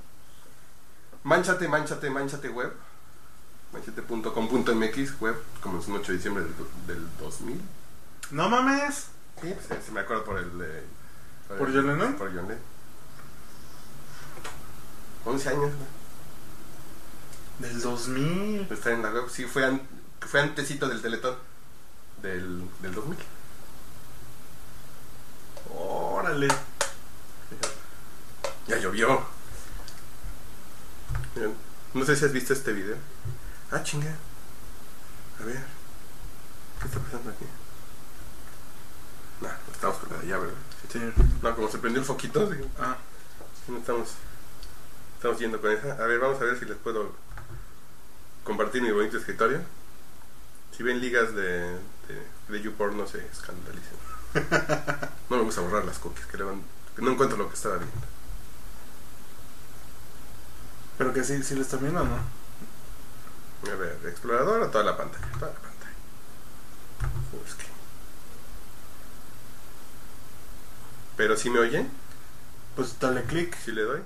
Manchate, 1.25 1.67
manchate, 1.69 2.09
manchate 2.11 2.49
web. 2.49 2.73
Manchate.com.mx 3.73 5.21
web, 5.21 5.37
como 5.63 5.81
es 5.81 5.89
un 5.89 5.97
8 5.97 6.13
de 6.13 6.17
diciembre 6.19 6.45
del, 6.45 6.55
del 6.87 7.09
2000. 7.19 7.61
¡No 8.33 8.49
mames! 8.49 9.07
Sí, 9.41 9.55
pues 9.69 9.83
sí, 9.85 9.91
me 9.93 10.01
acuerdo 10.01 10.25
por 10.25 10.39
el. 10.39 10.51
eh, 10.63 10.85
¿Por 11.59 11.69
el- 11.69 11.75
John 11.75 11.87
Lennon? 11.89 12.15
Por 12.15 12.29
John 12.29 12.43
Lennon. 12.49 12.59
11 15.25 15.49
años, 15.49 15.61
güey. 17.61 17.71
Del 17.73 17.81
2000. 17.81 18.67
Está 18.71 18.91
en 18.93 19.03
la 19.03 19.11
web. 19.11 19.25
Sí, 19.31 19.45
fue, 19.47 19.65
an- 19.65 19.83
fue 20.21 20.41
antecito 20.41 20.89
del 20.89 21.01
Teletón. 21.03 21.37
Del, 22.23 22.63
del 22.81 22.95
2000. 22.95 23.19
Órale. 25.75 26.49
Ya 28.69 28.79
llovió. 28.79 29.27
Miren, 31.35 31.55
no 31.95 32.05
sé 32.05 32.17
si 32.17 32.25
has 32.25 32.33
visto 32.33 32.53
este 32.53 32.73
video. 32.73 32.97
Ah, 33.71 33.83
chinga. 33.83 34.15
A 35.41 35.45
ver. 35.45 35.63
¿Qué 36.81 36.87
está 36.87 37.01
pasando 37.01 37.31
aquí? 37.31 37.45
No, 39.41 39.49
estamos 39.73 39.97
con 39.99 40.17
la 40.17 40.23
llave, 40.25 40.47
¿verdad? 40.47 40.61
Sí. 40.93 41.01
No, 41.43 41.55
como 41.57 41.69
se 41.69 41.79
prendió 41.79 42.01
el 42.01 42.07
foquito, 42.07 42.53
sí, 42.53 42.59
Ah, 42.79 42.97
no 43.69 43.79
estamos, 43.79 44.11
estamos 45.17 45.39
yendo 45.39 45.61
con 45.61 45.73
esa. 45.73 45.95
A 45.95 46.07
ver, 46.07 46.21
vamos 46.21 46.41
a 46.41 46.45
ver 46.45 46.59
si 46.59 46.65
les 46.65 46.77
puedo 46.77 47.13
compartir 48.45 48.83
mi 48.83 48.93
bonito 48.93 49.19
escritorio. 49.19 49.61
Si 50.77 50.83
ven 50.83 51.01
ligas 51.01 51.35
de, 51.35 51.77
de, 52.09 52.53
de 52.53 52.63
YouPorn, 52.63 52.97
no 52.97 53.07
se 53.07 53.25
escandalicen. 53.27 53.99
No 55.31 55.37
me 55.39 55.43
gusta 55.45 55.61
borrar 55.63 55.85
las 55.85 55.99
cookies, 55.99 56.27
que, 56.27 56.37
le 56.37 56.45
van- 56.45 56.63
que 56.95 57.01
no 57.03 57.13
encuentro 57.13 57.39
lo 57.39 57.49
que 57.49 57.55
estaba 57.55 57.77
viendo. 57.79 57.97
pero 60.99 61.13
que 61.15 61.25
sí, 61.25 61.43
sí 61.43 61.55
lo 61.55 61.63
están 61.63 61.81
viendo 61.81 62.03
o 62.03 62.05
no. 62.05 62.17
A 63.73 63.75
ver, 63.77 63.99
explorador 64.07 64.61
o 64.63 64.69
toda 64.69 64.85
la 64.85 64.97
pantalla. 64.97 65.27
Toda 65.39 65.53
la 65.53 65.59
pantalla. 65.59 65.93
Es 67.47 67.55
que- 67.55 67.67
Pero 71.17 71.37
si 71.37 71.49
me 71.51 71.61
oye, 71.61 71.87
Pues 72.77 72.99
dale 72.99 73.25
clic. 73.25 73.57
si 73.57 73.73
le 73.73 73.83
doy. 73.83 74.03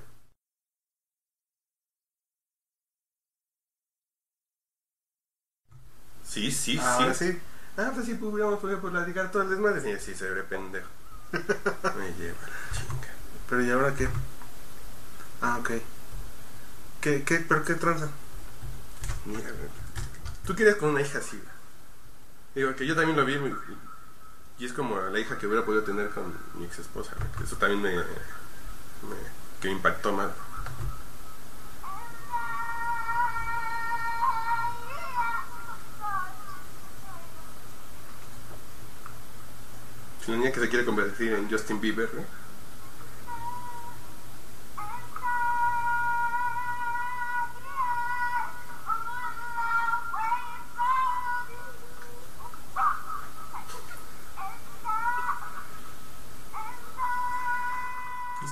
Sí, 6.25 6.51
sí, 6.51 6.79
Ahora 6.79 7.15
sí. 7.15 7.33
sí. 7.33 7.39
Ah, 7.79 7.91
pues 7.95 8.07
sí, 8.07 8.15
pudiéramos 8.15 8.59
poder 8.61 8.79
platicar 8.79 9.31
todo 9.31 9.43
el 9.43 9.51
desmadre. 9.51 9.81
Sí, 9.83 10.05
sí, 10.13 10.15
se 10.19 10.31
ve 10.31 10.43
pendejo. 10.43 10.89
Me 11.33 12.13
lleva 12.15 12.39
la 12.43 12.73
chinga. 12.73 13.09
Pero 13.49 13.63
¿y 13.65 13.71
ahora 13.71 13.95
qué? 13.95 14.09
Ah, 15.43 15.59
ok. 15.61 15.71
¿Qué, 17.01 17.23
qué, 17.25 17.39
pero 17.47 17.65
qué 17.65 17.75
tranza? 17.75 18.09
Mira. 19.27 19.51
Tú 20.47 20.55
querías 20.55 20.77
con 20.77 20.91
una 20.91 21.03
hija 21.03 21.19
así. 21.19 21.41
Digo, 22.55 22.75
que 22.75 22.87
yo 22.87 22.95
también 22.97 23.17
lo 23.17 23.25
vi. 23.25 23.35
y- 23.35 23.77
Y 24.59 24.65
es 24.67 24.73
como 24.73 24.99
la 24.99 25.19
hija 25.19 25.37
que 25.37 25.47
hubiera 25.47 25.65
podido 25.67 25.83
tener 25.85 26.09
con 26.11 26.33
mi 26.55 26.65
ex 26.65 26.79
esposa. 26.79 27.13
Eso 27.45 27.57
también 27.57 27.83
me, 27.83 27.95
me- 27.95 28.05
que 29.61 29.69
impactó 29.71 30.13
más. 40.27 40.29
La 40.29 40.37
niña 40.37 40.53
que 40.53 40.61
se 40.61 40.69
quiere 40.69 40.85
convertir 40.85 41.33
en 41.33 41.51
Justin 41.51 41.81
Bieber, 41.81 42.13
¿no? 42.15 42.47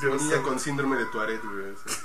Una 0.06 0.16
niña 0.16 0.42
con 0.42 0.60
síndrome 0.60 0.96
de 0.96 1.06
Tourette, 1.06 1.42
güey. 1.42 2.03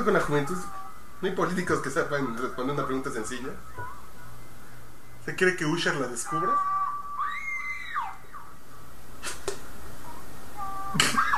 Con 0.00 0.14
la 0.14 0.20
juventud? 0.20 0.56
No 1.20 1.28
hay 1.28 1.34
políticos 1.34 1.80
que 1.80 1.90
sepan 1.90 2.36
responder 2.38 2.74
una 2.74 2.86
pregunta 2.86 3.10
sencilla. 3.10 3.50
¿Se 5.24 5.34
quiere 5.36 5.54
que 5.54 5.66
Usher 5.66 5.94
la 5.96 6.08
descubra? 6.08 6.54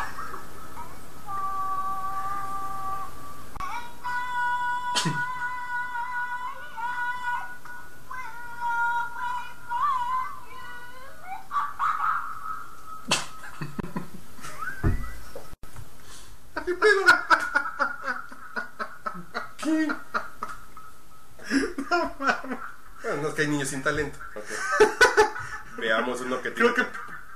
¿Qué? 19.65 19.89
Bueno, 22.19 23.23
no 23.23 23.29
es 23.29 23.35
que 23.35 23.43
hay 23.43 23.49
niños 23.49 23.69
sin 23.69 23.83
talento. 23.83 24.19
ok. 24.35 24.45
Veamos 25.79 26.21
uno 26.21 26.41
que 26.43 26.51
tiene. 26.51 26.73
Creo 26.73 26.87
que, 26.87 26.93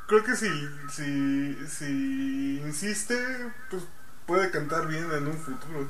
creo 0.06 0.24
que 0.24 0.36
si, 0.36 0.48
si, 0.90 1.66
si 1.66 2.60
insiste, 2.64 3.52
pues 3.70 3.82
puede 4.26 4.50
cantar 4.50 4.86
bien 4.86 5.10
en 5.10 5.26
un 5.26 5.38
futuro. 5.38 5.88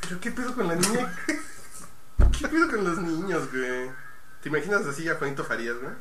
¿Pero 0.00 0.20
qué 0.20 0.32
pedo 0.32 0.54
con 0.54 0.66
la 0.66 0.74
niña? 0.74 1.16
¿Qué 2.38 2.48
pedo 2.48 2.68
con 2.68 2.84
los 2.84 2.98
niños, 2.98 3.50
güey? 3.52 3.90
¿Te 4.42 4.48
imaginas 4.48 4.84
así 4.86 5.08
a 5.08 5.14
Juanito 5.14 5.44
Farías, 5.44 5.76
güey? 5.80 5.94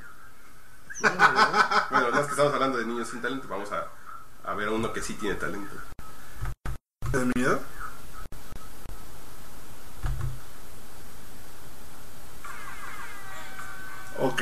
No, 1.02 1.10
no. 1.12 1.88
Bueno, 1.92 2.10
no 2.10 2.20
es 2.20 2.26
que 2.26 2.32
estamos 2.32 2.54
hablando 2.54 2.78
de 2.80 2.86
niños 2.86 3.08
sin 3.08 3.22
talento, 3.22 3.48
vamos 3.48 3.72
a, 3.72 3.88
a 4.44 4.56
ver 4.56 4.68
a 4.68 4.72
uno 4.72 4.92
que 4.92 5.02
sí 5.02 5.14
tiene 5.14 5.36
talento. 5.36 5.76
¿De 7.12 7.32
miedo? 7.36 7.62
Ok. 14.34 14.42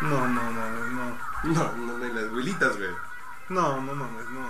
No, 0.00 0.26
no, 0.26 0.50
no, 0.50 0.70
no. 0.86 1.18
No, 1.44 1.72
no, 1.76 1.98
no, 1.98 2.06
y 2.06 2.12
las 2.14 2.24
abuelitas, 2.24 2.78
güey. 2.78 2.88
No, 3.50 3.82
no 3.82 3.94
mames, 3.94 4.24
no. 4.30 4.48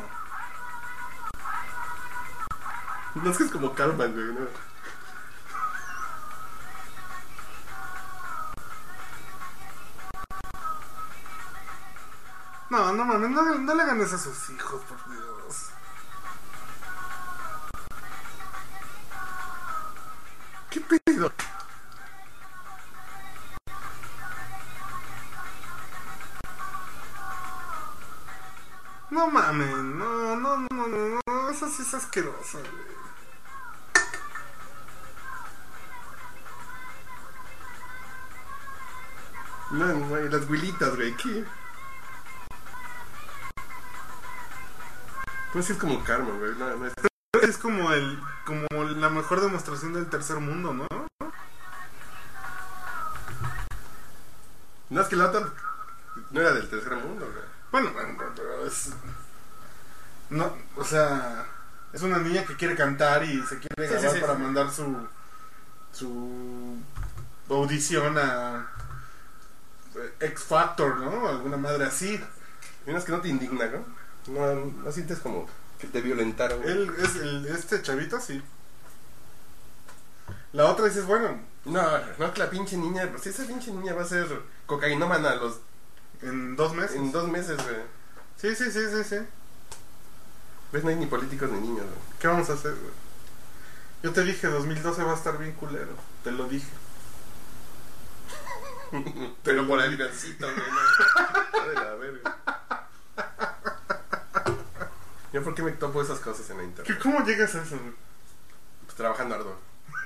No 3.16 3.30
es 3.30 3.36
que 3.36 3.42
es 3.42 3.50
como 3.50 3.74
Carmen, 3.74 4.12
güey, 4.12 4.26
¿no? 4.26 4.46
No, 12.70 12.92
no 12.92 13.04
mames, 13.04 13.30
no, 13.30 13.42
no 13.42 13.74
le 13.74 13.82
hagan 13.82 14.00
eso 14.00 14.14
a 14.14 14.18
sus 14.18 14.50
hijos, 14.50 14.80
por 14.82 15.12
Dios. 15.12 15.72
¿Qué 20.70 20.80
pedo? 20.80 21.32
No 29.10 29.26
mames, 29.28 29.68
no, 29.68 30.36
no, 30.36 30.58
no, 30.58 30.86
no, 30.86 31.20
no, 31.26 31.50
eso 31.50 31.68
sí 31.68 31.82
es 31.82 31.94
asqueroso, 31.94 32.58
güey. 32.58 32.98
No, 39.70 39.86
no, 39.86 40.20
y 40.20 40.28
las 40.28 40.42
abuelitas, 40.42 40.94
güey, 40.94 41.16
¿qué? 41.16 41.44
Pues 45.52 45.66
sí 45.66 45.72
es 45.72 45.78
como 45.78 46.04
Carmen, 46.04 46.38
güey, 46.38 46.54
no 46.56 46.86
es... 46.86 46.92
Es 47.48 47.56
como 47.56 47.92
el, 47.92 48.20
como 48.44 48.66
la 48.84 49.08
mejor 49.08 49.40
demostración 49.40 49.94
del 49.94 50.10
tercer 50.10 50.36
mundo, 50.36 50.74
¿no? 50.74 50.86
No, 54.90 55.00
es 55.00 55.08
que 55.08 55.16
la 55.16 55.26
otra 55.28 55.48
no 56.30 56.40
era 56.40 56.52
del 56.52 56.68
tercer 56.68 56.94
mundo, 56.96 57.26
güey. 57.26 57.44
Bueno, 57.72 57.90
pero- 58.34 58.66
es. 58.66 58.90
No, 60.28 60.52
o 60.76 60.84
sea, 60.84 61.46
es 61.94 62.02
una 62.02 62.18
niña 62.18 62.44
que 62.44 62.54
quiere 62.56 62.74
cantar 62.76 63.24
y 63.24 63.40
se 63.46 63.58
quiere 63.58 63.88
Sí, 63.88 63.94
grabar 63.94 64.14
sí, 64.14 64.20
para 64.20 64.34
mandar 64.34 64.70
su. 64.70 65.08
su. 65.92 66.76
audición 67.48 68.18
a. 68.18 68.66
X 70.20 70.44
Factor, 70.44 70.98
¿no? 70.98 71.28
Alguna 71.28 71.56
madre 71.56 71.86
así. 71.86 72.22
Y 72.86 72.90
es 72.90 73.04
que 73.04 73.12
no 73.12 73.20
te 73.22 73.28
indigna, 73.28 73.66
¿no? 73.66 73.84
No, 74.34 74.54
no 74.84 74.92
sientes 74.92 75.18
como 75.20 75.48
que 75.78 75.86
te 75.86 76.00
violentaron. 76.00 76.62
Él 76.64 76.92
es 76.98 77.16
el, 77.16 77.46
este 77.46 77.82
chavito, 77.82 78.20
sí. 78.20 78.42
La 80.52 80.66
otra 80.66 80.86
dices, 80.86 81.06
bueno, 81.06 81.40
No, 81.64 81.82
no 82.18 82.26
es 82.26 82.32
que 82.32 82.40
la 82.40 82.50
pinche 82.50 82.76
niña, 82.76 83.08
pues 83.10 83.26
esa 83.26 83.44
pinche 83.46 83.70
niña 83.70 83.94
va 83.94 84.02
a 84.02 84.06
ser 84.06 84.26
cocainómana 84.66 85.30
a 85.30 85.36
los, 85.36 85.60
en 86.22 86.56
dos 86.56 86.74
meses. 86.74 86.96
en 86.96 87.12
dos 87.12 87.28
meses, 87.28 87.56
güey. 87.56 87.76
Sí, 88.36 88.54
sí, 88.54 88.70
sí, 88.70 88.80
sí, 88.90 89.04
sí. 89.04 89.16
¿Ves? 90.72 90.84
No 90.84 90.90
hay 90.90 90.96
ni 90.96 91.06
políticos 91.06 91.50
ni 91.50 91.60
niños, 91.60 91.84
güey. 91.84 92.18
¿Qué 92.18 92.28
vamos 92.28 92.48
a 92.50 92.54
hacer, 92.54 92.72
güey? 92.72 92.92
Yo 94.02 94.12
te 94.12 94.22
dije, 94.22 94.46
2012 94.46 95.02
va 95.02 95.12
a 95.12 95.16
estar 95.16 95.38
bien 95.38 95.52
culero. 95.52 95.96
Te 96.22 96.30
lo 96.30 96.44
dije. 96.48 96.70
Pero 99.42 99.66
por 99.66 99.80
el 99.80 99.96
güey. 99.96 100.08
No. 100.38 100.46
de 101.68 101.74
la 101.74 101.94
verga. 101.94 102.57
Yo 105.32 105.42
por 105.44 105.54
qué 105.54 105.62
me 105.62 105.72
topo 105.72 106.02
esas 106.02 106.18
cosas 106.20 106.48
en 106.50 106.58
la 106.58 106.64
internet. 106.64 106.96
¿Qué- 106.96 107.02
¿Cómo 107.02 107.24
llegas 107.24 107.54
a 107.54 107.62
eso? 107.62 107.76
Pues 108.84 108.96
trabajando 108.96 109.34
arduo. 109.34 109.56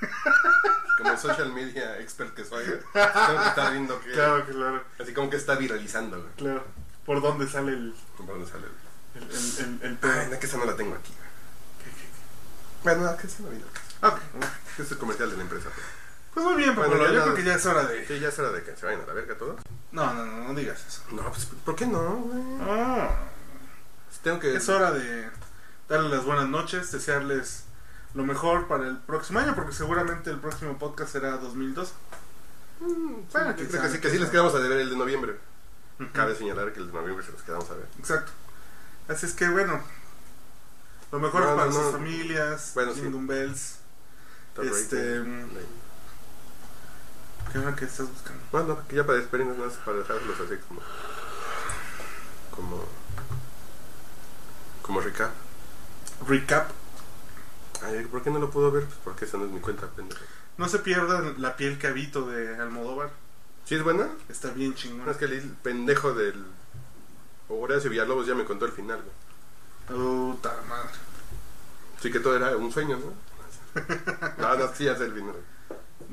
Como 0.97 1.17
social 1.17 1.51
media 1.53 1.99
expert 1.99 2.33
que 2.35 2.43
soy, 2.45 2.65
tengo 2.93 3.41
que 3.41 3.47
estar 3.49 3.71
viendo 3.71 3.99
que... 4.01 4.11
Claro, 4.11 4.45
claro, 4.45 4.83
Así 5.01 5.13
como 5.13 5.29
que 5.29 5.37
está 5.37 5.55
viralizando, 5.55 6.21
güey. 6.21 6.33
claro. 6.35 6.63
por 7.05 7.19
dónde 7.21 7.47
sale 7.47 7.71
el, 7.73 7.95
¿Por 8.15 8.27
dónde 8.27 8.45
sale? 8.49 8.65
el, 9.15 9.23
el, 9.23 9.29
el, 9.81 9.91
el 9.91 9.97
pedo. 9.97 10.11
Ay, 10.31 10.39
que 10.39 10.45
esa 10.45 10.57
no 10.57 10.65
la 10.65 10.75
tengo 10.75 10.95
aquí. 10.95 11.11
¿Qué, 11.83 11.89
qué, 11.89 12.07
Bueno, 12.83 13.03
no, 13.11 13.17
que 13.17 13.27
esa 13.27 13.41
no 13.43 13.49
qué? 13.49 14.05
Ok. 14.07 14.19
Es 14.79 14.91
el 14.91 14.97
comercial 14.97 15.31
de 15.31 15.37
la 15.37 15.43
empresa. 15.43 15.69
pero- 15.73 15.87
Pues 16.33 16.45
muy 16.45 16.55
bien, 16.55 16.75
Bueno, 16.75 16.91
Pablo. 16.91 17.07
ya 17.07 17.13
yo 17.13 17.23
creo 17.23 17.35
que 17.35 17.43
ya 17.43 17.55
es 17.55 17.65
hora 17.65 17.83
de. 17.85 18.05
Sí, 18.07 18.19
ya 18.19 18.29
es 18.29 18.39
hora 18.39 18.51
de 18.51 18.63
que 18.63 18.75
se 18.75 18.85
vayan 18.85 19.01
a 19.01 19.05
la 19.07 19.13
verga 19.13 19.35
todos. 19.37 19.61
No, 19.91 20.13
no, 20.13 20.25
no, 20.25 20.47
no 20.47 20.53
digas 20.53 20.83
eso. 20.87 21.01
No, 21.11 21.23
pues, 21.31 21.45
¿por 21.65 21.75
qué 21.75 21.85
no, 21.87 22.01
güey? 22.17 22.41
Ah, 22.69 23.09
Tengo 24.23 24.39
que... 24.39 24.55
es 24.55 24.69
hora 24.69 24.91
de 24.91 25.29
darles 25.89 26.11
las 26.11 26.25
buenas 26.25 26.47
noches, 26.49 26.91
desearles 26.91 27.63
lo 28.13 28.23
mejor 28.23 28.67
para 28.67 28.87
el 28.87 28.97
próximo 28.97 29.39
año, 29.39 29.55
porque 29.55 29.73
seguramente 29.73 30.29
el 30.29 30.39
próximo 30.39 30.77
podcast 30.77 31.11
será 31.11 31.37
2002. 31.37 31.93
Mm, 32.79 32.85
Bueno, 33.31 33.55
creo 33.55 33.55
que 33.55 33.87
sí, 33.89 33.93
que 33.93 33.99
quién 33.99 34.13
sí 34.13 34.19
les 34.19 34.29
quedamos 34.29 34.53
a 34.55 34.59
deber 34.59 34.79
el 34.79 34.89
de 34.89 34.97
noviembre. 34.97 35.37
Cabe 36.11 36.35
señalar 36.35 36.73
que 36.73 36.79
el 36.79 36.87
de 36.87 36.93
noviembre 36.93 37.25
se 37.25 37.31
los 37.31 37.41
quedamos 37.43 37.69
a 37.69 37.75
ver. 37.75 37.87
Exacto. 37.99 38.31
Así 39.07 39.25
es 39.25 39.33
que 39.33 39.47
bueno, 39.49 39.81
lo 41.11 41.19
mejor 41.19 41.41
No, 41.41 41.55
para 41.55 41.65
no, 41.67 41.71
sus 41.73 41.83
no. 41.85 41.91
familias, 41.91 42.71
Bueno, 42.73 42.93
sí. 42.93 43.01
Bells. 43.13 43.77
Top 44.55 44.65
Este, 44.65 45.23
¿Qué 47.51 47.57
es 47.59 47.63
lo 47.65 47.75
que 47.75 47.85
estás 47.85 48.07
buscando? 48.09 48.41
Bueno, 48.51 48.79
que 48.87 48.95
ya 48.95 49.05
para 49.05 49.19
despedirnos 49.19 49.57
más, 49.57 49.73
para 49.85 49.97
dejarlos 49.97 50.39
así 50.39 50.55
como... 50.67 50.81
Como... 52.51 52.85
Como 54.83 55.01
recap. 55.01 55.31
Recap. 56.27 56.69
Ay, 57.81 58.05
¿por 58.05 58.21
qué 58.21 58.29
no 58.29 58.37
lo 58.37 58.51
puedo 58.51 58.71
ver? 58.71 58.85
Pues 58.85 58.99
porque 59.03 59.25
esa 59.25 59.37
no 59.37 59.45
es 59.45 59.51
mi 59.51 59.59
cuenta, 59.59 59.87
pendejo. 59.87 60.21
No 60.57 60.69
se 60.69 60.77
pierdan 60.79 61.41
la 61.41 61.57
piel 61.57 61.79
que 61.79 61.87
habito 61.87 62.27
de 62.27 62.55
Almodóvar. 62.57 63.09
¿Sí 63.65 63.75
es 63.75 63.83
buena? 63.83 64.09
Está 64.29 64.51
bien 64.51 64.75
chingón. 64.75 65.05
No, 65.05 65.11
es 65.11 65.17
que 65.17 65.25
el 65.25 65.41
pendejo 65.63 66.13
del... 66.13 66.45
Horacio 67.49 67.89
Villalobos 67.89 68.27
ya 68.27 68.35
me 68.35 68.45
contó 68.45 68.65
el 68.65 68.71
final, 68.71 69.01
güey. 69.01 69.99
Puta 69.99 70.53
madre. 70.69 70.91
Sí 72.01 72.11
que 72.11 72.19
todo 72.19 72.35
era 72.35 72.55
un 72.55 72.71
sueño, 72.71 72.97
¿no? 72.97 73.13
No, 74.37 74.55
no, 74.55 74.67
sí, 74.69 74.85
sé 74.85 75.05
el 75.05 75.13
final. 75.13 75.35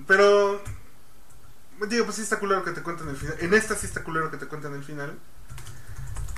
Pero. 0.06 0.62
Digo, 1.88 2.04
pues 2.04 2.16
sí 2.16 2.22
está 2.22 2.38
culero 2.38 2.64
que 2.64 2.72
te 2.72 2.82
cuenten 2.82 3.08
el 3.08 3.16
final. 3.16 3.36
En 3.40 3.54
esta 3.54 3.74
sí 3.74 3.86
está 3.86 4.02
culero 4.04 4.30
que 4.30 4.36
te 4.36 4.46
cuenten 4.46 4.74
el 4.74 4.84
final. 4.84 5.18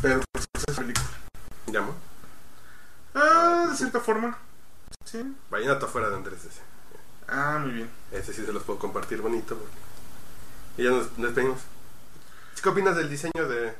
Pero 0.00 0.20
pues 0.32 0.46
es 0.68 0.76
película. 0.76 1.06
¿Llamo? 1.66 1.94
Ah, 3.14 3.66
de 3.70 3.76
cierta 3.76 4.00
forma. 4.00 4.38
Sí. 5.04 5.22
Vallenato 5.50 5.86
afuera 5.86 6.08
de 6.08 6.16
Andrés 6.16 6.44
ese. 6.44 6.60
Ah, 7.28 7.58
muy 7.62 7.72
bien. 7.72 7.90
Ese 8.10 8.32
sí 8.32 8.44
se 8.44 8.52
los 8.52 8.62
puedo 8.62 8.78
compartir 8.78 9.20
bonito. 9.20 9.56
porque- 9.56 10.82
Y 10.82 10.84
ya 10.84 10.90
nos 10.90 11.14
despedimos. 11.16 11.60
¿Qué 12.62 12.68
opinas 12.68 12.96
del 12.96 13.10
diseño 13.10 13.48
de... 13.48 13.74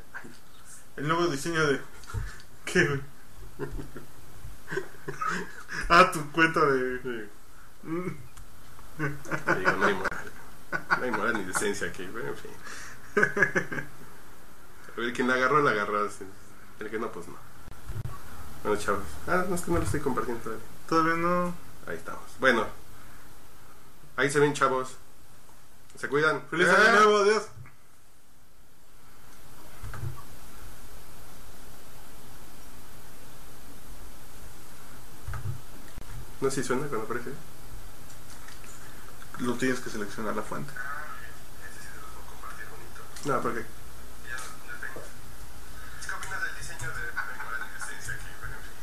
El 0.96 1.08
nuevo 1.08 1.26
diseño 1.28 1.64
de. 1.66 1.80
¿Qué, 2.64 3.00
ah, 5.88 6.10
tu 6.12 6.30
cuenta 6.32 6.60
de. 6.66 6.98
Digo, 6.98 7.28
no 8.98 9.86
hay 9.86 9.94
moral. 9.94 10.32
No 10.98 11.04
hay 11.04 11.10
moral 11.10 11.34
ni 11.34 11.44
decencia 11.44 11.88
aquí, 11.88 12.06
güey, 12.08 12.26
en 12.26 12.36
fin. 12.36 12.50
El 14.98 15.12
quien 15.14 15.28
la 15.28 15.34
agarró, 15.34 15.62
la 15.62 15.70
agarró. 15.70 16.06
El 16.80 16.90
que 16.90 16.98
no, 16.98 17.10
pues 17.10 17.26
no. 17.28 17.36
Bueno, 18.62 18.78
chavos. 18.78 19.02
Ah, 19.26 19.44
no 19.48 19.54
es 19.54 19.62
que 19.62 19.70
no 19.70 19.78
lo 19.78 19.84
estoy 19.84 20.00
compartiendo 20.00 20.42
todavía. 20.42 20.64
Todavía 20.88 21.14
no. 21.14 21.54
Ahí 21.86 21.96
estamos. 21.96 22.22
Bueno. 22.38 22.66
Ahí 24.16 24.30
se 24.30 24.38
ven, 24.38 24.52
chavos. 24.54 24.96
Se 25.98 26.08
cuidan. 26.08 26.42
¡Feliz 26.50 26.68
año 26.68 26.92
nuevo! 26.92 27.18
¡Adiós! 27.18 27.48
No 36.40 36.50
sé 36.50 36.62
si 36.62 36.66
suena 36.66 36.86
cuando 36.88 37.04
aparece. 37.06 37.30
Lo 39.38 39.54
tienes 39.54 39.80
que 39.80 39.90
seleccionar 39.90 40.34
la 40.34 40.42
fuente. 40.42 40.72
No, 43.24 43.40
porque. 43.40 43.64
¿Qué 46.04 46.12
opinas 46.12 46.42
del 46.42 46.54
diseño 46.56 46.88
de.? 46.90 47.02
A 47.16 47.24
ver, 47.26 47.36
moral 47.44 47.60
ni 47.62 47.68
decencia 47.78 48.14
aquí, 48.14 48.26
güey, 48.40 48.50
en 48.50 48.58
fin. 48.58 48.74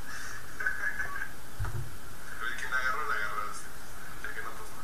El 2.47 2.55
que 2.55 2.69
la 2.69 2.77
agarró, 2.77 3.09
la 3.09 3.15
agarró. 3.15 3.43
sí. 3.53 3.67
El 4.23 4.31
que 4.33 4.41
no, 4.41 4.51
pues 4.55 4.69
no. 4.71 4.79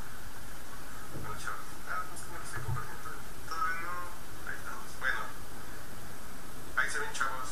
Bueno, 1.23 1.39
chavos. 1.39 1.63
Ah, 1.87 2.03
no 2.03 2.11
es 2.11 2.21
que 2.21 2.27
no 2.27 2.37
lo 2.39 2.43
estoy 2.43 2.61
compartiendo. 2.67 3.09
Todavía 3.47 3.79
no. 3.87 3.95
Ahí 4.51 4.57
estamos. 4.59 4.87
Bueno. 4.99 5.21
Ahí 6.75 6.89
se 6.91 6.99
ven, 6.99 7.13
chavos. 7.15 7.49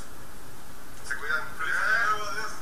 Se 1.07 1.15
cuidan. 1.15 1.43
¡Feliz 1.55 1.75
año 1.79 2.11
nuevo! 2.11 2.27
¡Adiós! 2.27 2.53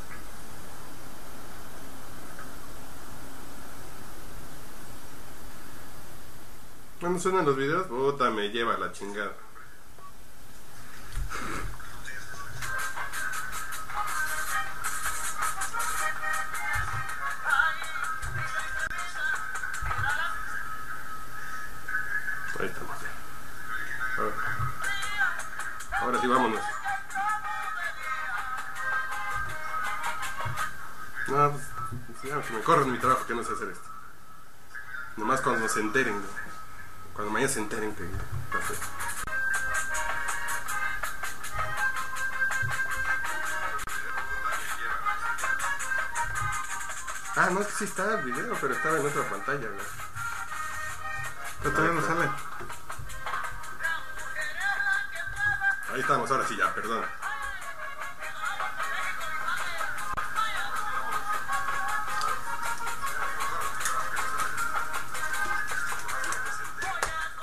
No, 7.12 7.20
suenan 7.20 7.46
los 7.46 7.58
videos. 7.58 7.88
Puta, 7.88 8.32
me 8.32 8.50
lleva 8.52 8.78
la 8.78 8.94
chingada. 8.94 9.34
Ahí 22.58 22.66
estamos 22.66 22.98
ya. 23.02 23.10
Ahora, 26.00 26.22
sí, 26.22 26.28
vámonos. 26.28 26.62
No, 31.28 31.52
pues, 31.52 32.22
ya, 32.24 32.38
me 32.54 32.62
corro 32.62 32.84
en 32.84 32.92
mi 32.94 33.00
trabajo 33.00 33.28
que 33.28 33.36
no 33.36 33.44
sé 33.44 33.52
hacer 33.52 33.68
esto. 33.68 33.90
Nomás 35.18 35.42
cuando 35.42 35.68
se 35.68 35.82
enteren, 35.82 36.16
¿no? 36.16 36.41
Cuando 37.52 37.52
mañana 37.52 37.54
se 37.54 37.60
enteren 37.60 37.96
que 37.96 38.04
no 38.04 38.62
sé. 38.68 38.74
Ah, 47.36 47.50
no, 47.50 47.64
sí 47.64 47.86
está 47.86 48.20
el 48.20 48.26
video, 48.26 48.56
pero 48.60 48.74
estaba 48.74 48.98
en 49.00 49.06
otra 49.06 49.30
pantalla, 49.30 49.68
güey. 49.68 49.86
Pero 51.64 51.76
todavía 51.76 52.02
no 52.02 52.08
sale. 52.08 52.30
Ahí 55.94 56.02
estamos, 56.02 56.32
ahora 56.32 56.48
sí 56.48 56.56
ya, 56.58 56.74
perdón. 56.74 57.21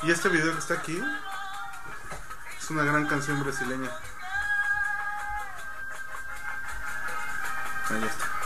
Y 0.08 0.10
este 0.10 0.30
video 0.30 0.54
que 0.54 0.58
está 0.60 0.72
aquí 0.72 1.04
es 2.58 2.70
una 2.70 2.82
gran 2.82 3.06
canción 3.06 3.44
brasileña. 3.44 3.90
Ahí 7.90 8.02
está. 8.02 8.37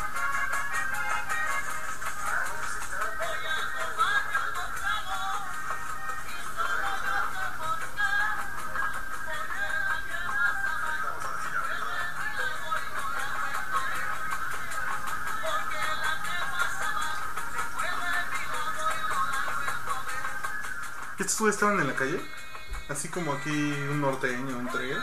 ¿Estos 21.32 21.44
güeyes 21.44 21.56
estaban 21.56 21.80
en 21.80 21.86
la 21.86 21.94
calle? 21.94 22.20
Así 22.90 23.08
como 23.08 23.32
aquí 23.32 23.48
un 23.48 24.02
norteño, 24.02 24.58
un. 24.58 24.98